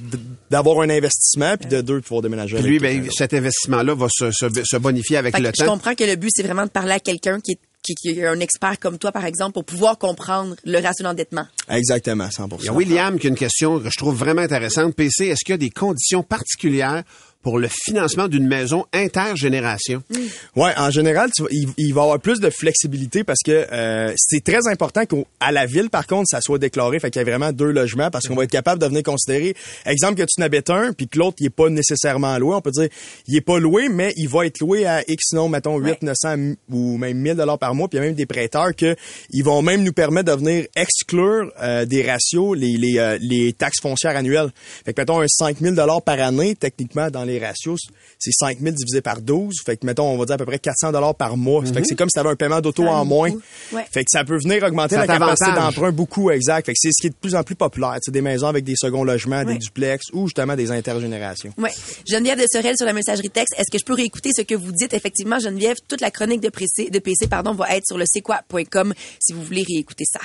d'avoir 0.51 0.81
un 0.81 0.91
investissement, 0.91 1.57
puis 1.57 1.69
de 1.69 1.81
deux, 1.81 1.97
de 1.97 2.01
pouvoir 2.01 2.23
déménager. 2.23 2.57
Puis 2.57 2.65
lui, 2.65 2.79
ben, 2.79 3.01
d'autre. 3.03 3.13
cet 3.17 3.35
investissement-là 3.35 3.95
va 3.95 4.07
se, 4.11 4.31
se, 4.31 4.47
se 4.65 4.77
bonifier 4.77 5.17
avec 5.17 5.35
Fait 5.37 5.43
le 5.43 5.51
que 5.51 5.57
je 5.59 5.65
temps. 5.65 5.73
comprends 5.73 5.95
que 5.95 6.05
le 6.05 6.17
but, 6.17 6.31
c'est 6.35 6.43
vraiment 6.43 6.65
de 6.65 6.71
parler 6.71 6.93
à 6.93 7.01
quelqu'un 7.01 7.41
qui 7.41 7.53
est, 7.53 7.59
qui, 7.83 7.95
qui 7.97 8.11
est 8.11 8.27
un 8.27 8.39
expert 8.39 8.79
comme 8.79 8.97
toi, 8.99 9.11
par 9.11 9.25
exemple, 9.25 9.55
pour 9.55 9.65
pouvoir 9.65 9.99
comprendre 9.99 10.55
le 10.65 10.79
ratio 10.81 11.03
d'endettement. 11.05 11.47
Exactement, 11.69 12.31
100 12.31 12.49
Il 12.61 12.67
y 12.67 12.69
a 12.69 12.73
William 12.73 13.19
qui 13.19 13.27
a 13.27 13.31
une 13.31 13.37
question 13.37 13.81
que 13.81 13.91
je 13.91 13.97
trouve 13.99 14.15
vraiment 14.17 14.43
intéressante. 14.43 14.95
PC, 14.95 15.27
est-ce 15.27 15.45
qu'il 15.45 15.53
y 15.53 15.55
a 15.55 15.59
des 15.59 15.71
conditions 15.71 16.23
particulières 16.23 17.03
pour 17.43 17.59
le 17.59 17.69
financement 17.69 18.29
d'une 18.29 18.47
maison 18.47 18.87
intergénération? 18.93 20.03
Ouais, 20.57 20.73
en 20.77 20.91
général, 20.91 21.31
tu 21.35 21.43
il, 21.51 21.69
il 21.77 21.93
va 21.93 22.03
y 22.03 22.05
avoir 22.05 22.21
plus 22.21 22.41
de 22.41 22.51
flexibilité 22.51 23.25
parce 23.25 23.41
que 23.45 23.67
euh, 23.73 24.13
c'est 24.17 24.45
très 24.45 24.69
important 24.71 25.05
qu'à 25.05 25.53
la 25.53 25.67
ville, 25.67 25.91
par 25.91 26.07
contre, 26.07 26.27
ça 26.31 26.41
soit 26.41 26.59
déclaré, 26.59 27.01
fait 27.01 27.11
qu'il 27.11 27.21
y 27.21 27.25
a 27.25 27.29
vraiment 27.29 27.53
deux 27.53 27.71
logements 27.71 28.11
parce 28.11 28.27
qu'on 28.27 28.35
va 28.35 28.45
être 28.45 28.51
capable 28.51 28.81
de 28.81 28.87
venir 28.87 29.03
considérer, 29.03 29.55
exemple 29.87 30.15
que 30.15 30.23
tu 30.23 30.41
n'habites 30.41 30.71
un, 30.71 30.93
puis 30.93 31.09
que 31.09 31.19
l'autre, 31.19 31.37
il 31.41 31.47
est 31.47 31.51
pas 31.51 31.69
nécessairement 31.69 32.39
loué. 32.39 32.55
On 32.55 32.61
peut 32.61 32.71
dire, 32.71 32.89
il 33.27 33.37
est 33.37 33.41
pas 33.41 33.59
loué, 33.59 33.89
mais 33.89 34.13
il 34.17 34.29
va 34.29 34.47
être 34.47 34.61
loué 34.61 34.87
à 34.87 35.03
X, 35.09 35.33
non, 35.33 35.49
mettons 35.49 35.79
8, 35.79 36.03
900 36.03 36.55
ou 36.71 36.97
même 36.99 37.19
1000 37.19 37.35
dollars 37.35 37.59
par 37.59 37.75
mois. 37.75 37.89
Puis 37.89 37.99
il 37.99 38.03
y 38.03 38.05
a 38.05 38.07
même 38.07 38.15
des 38.15 38.27
prêteurs 38.27 38.75
que 38.77 38.97
ils 39.31 39.43
vont 39.43 39.63
même 39.63 39.83
nous 39.83 39.93
permettre 39.93 40.33
de 40.33 40.39
venir 40.39 40.67
exclure 40.77 41.53
euh, 41.61 41.85
des 41.85 42.03
ratios 42.03 42.57
les, 42.57 42.77
les, 42.77 42.99
euh, 42.99 43.19
les 43.21 43.53
taxes 43.53 43.81
foncières 43.81 44.17
annuelles. 44.17 44.51
Fait 44.85 44.93
que 44.93 45.01
mettons 45.01 45.21
un 45.21 45.29
5000 45.29 45.75
dollars 45.75 46.03
par 46.03 46.21
année, 46.21 46.55
techniquement 46.55 47.11
dans 47.11 47.25
les 47.25 47.32
ratios, 47.39 47.81
c'est 48.19 48.33
5000 48.33 48.75
divisé 48.75 49.01
par 49.01 49.21
12. 49.21 49.55
Fait 49.65 49.77
que 49.77 49.87
mettons 49.87 50.05
on 50.09 50.17
va 50.19 50.25
dire 50.25 50.35
à 50.35 50.39
peu 50.39 50.47
près 50.47 50.59
400 50.59 50.93
dollars 50.93 51.15
par 51.15 51.37
mois. 51.37 51.65
Fait 51.65 51.81
que 51.83 51.87
c'est 51.87 51.95
comme 51.95 52.09
si 52.09 52.15
tu 52.15 52.21
avais 52.21 52.31
un 52.31 52.37
paiement 52.37 52.61
d'auto 52.61 52.87
en 52.87 53.05
moins. 53.05 53.31
Ouais. 53.73 53.85
Fait 53.93 54.05
que 54.05 54.11
ça 54.11 54.25
peut 54.25 54.39
venir 54.39 54.63
augmenter 54.65 54.95
Ça 54.97 55.03
la 55.03 55.07
capacité 55.07 55.53
d'emprunt 55.53 55.93
beaucoup 55.93 56.31
exact. 56.31 56.67
Fait 56.67 56.73
que 56.73 56.79
c'est 56.81 56.91
ce 56.93 57.01
qui 57.01 57.07
est 57.09 57.11
de 57.11 57.15
plus 57.17 57.35
en 57.35 57.43
plus 57.43 57.55
populaire, 57.55 57.99
c'est 58.03 58.11
des 58.13 58.21
maisons 58.23 58.47
avec 58.49 58.65
des 58.65 58.77
seconds 58.77 59.05
logements, 59.05 59.43
Ouais. 59.43 59.55
des 59.55 59.59
duplex 59.59 60.07
ou 60.13 60.27
justement 60.29 60.57
des 60.57 60.71
intergénérations. 60.71 61.53
Ouais. 61.59 61.71
Geneviève 62.09 62.39
de 62.41 62.47
Sorel 62.53 62.77
sur 62.77 62.87
la 62.87 62.93
messagerie 62.93 63.31
texte. 63.31 63.55
Est-ce 63.59 63.71
que 63.71 63.79
je 63.79 63.85
peux 63.85 63.95
réécouter 63.95 64.31
ce 64.37 64.43
que 64.43 64.55
vous 64.55 64.73
dites? 64.73 64.93
Effectivement, 64.95 65.39
Geneviève, 65.39 65.77
toute 65.89 66.01
la 66.01 66.11
chronique 66.11 66.41
de 66.41 66.49
PC, 66.49 66.91
de 66.91 66.99
PC 66.99 67.27
pardon, 67.29 67.53
va 67.55 67.75
être 67.77 67.87
sur 67.87 67.99
le 67.99 68.05
c'est 68.07 68.21
quoi.com 68.21 68.95
si 69.21 69.33
vous 69.33 69.43
voulez 69.43 69.65
réécouter 69.69 70.05
ça. 70.05 70.21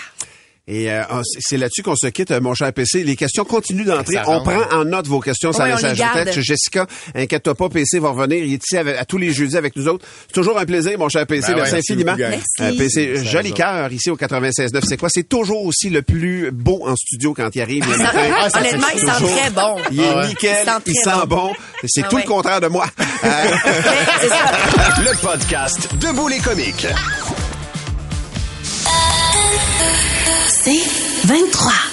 Et 0.70 0.92
euh, 0.92 1.02
ah, 1.10 1.22
c'est- 1.24 1.56
là-dessus 1.56 1.82
qu'on 1.82 1.96
se 1.96 2.08
quitte, 2.08 2.32
euh, 2.32 2.42
mon 2.42 2.54
cher 2.54 2.74
PC. 2.74 3.04
Les 3.06 3.16
questions 3.16 3.46
continuent 3.46 3.86
d'entrer. 3.86 4.16
Ça 4.16 4.24
On 4.28 4.44
prend 4.44 4.62
en 4.74 4.84
note 4.84 5.08
vos 5.08 5.22
questions 5.22 5.54
sur 5.54 5.64
Ouais, 5.64 5.70
la 5.70 5.94
texte. 6.26 6.42
Jessica, 6.42 6.86
inquiète-toi 7.16 7.56
pas, 7.56 7.70
PC 7.70 8.00
va 8.00 8.10
revenir. 8.10 8.44
Il 8.44 8.54
est 8.54 8.62
ici 8.64 8.76
avec- 8.78 8.98
à 8.98 9.06
tous 9.06 9.18
les 9.18 9.32
jeudis 9.32 9.56
avec 9.56 9.78
nous 9.78 9.88
autres. 9.88 10.06
C'est 10.28 10.34
toujours 10.34 10.60
un 10.60 10.66
plaisir, 10.66 11.00
mon 11.00 11.08
cher 11.08 11.26
PC. 11.26 11.48
Ben 11.54 11.56
Merci 11.58 11.74
merci 11.74 11.92
infiniment. 11.94 12.16
Merci. 12.18 12.44
Euh, 12.60 12.72
PC, 12.78 13.16
Ça 13.18 13.24
joli 13.24 13.54
cœur 13.54 13.92
ici 13.94 14.10
au 14.10 14.18
96.9. 14.18 14.84
C'est 14.86 14.98
quoi? 14.98 15.08
C'est 15.10 15.24
toujours 15.30 15.64
aussi 15.64 15.90
le 15.90 16.02
plus 16.02 16.52
beau 16.52 16.82
en 16.86 16.96
studio 16.98 17.34
quand 17.34 17.50
il 17.56 17.62
arrive 17.62 17.86
le 17.86 17.92
Il 17.94 17.98
sent- 17.98 18.04
matin. 18.04 18.20
Ah, 18.38 18.50
ça, 18.50 18.60
honnêtement, 18.60 18.88
c'est 18.92 18.98
il 18.98 19.00
sent 19.08 19.38
très 19.40 19.50
bon. 19.52 19.76
Il 19.92 20.00
est 20.02 20.04
Ah 20.10 20.18
ouais. 20.18 20.28
nickel, 20.28 20.58
Il 20.62 20.66
sent 20.66 20.80
il 20.88 20.96
sent 20.96 21.10
bon. 21.28 21.36
bon. 21.48 21.54
C'est 21.86 22.04
Ah 22.04 22.08
tout 22.10 22.16
ouais. 22.18 22.22
le 22.24 22.28
contraire 22.28 22.60
de 22.62 22.68
moi. 22.68 22.86
Euh, 23.24 23.30
ça. 24.30 25.02
Le 25.02 25.22
podcast 25.22 25.90
Debout 26.00 26.28
les 26.28 26.38
comiques. 26.40 26.86
C'est 30.68 30.84
23. 31.28 31.87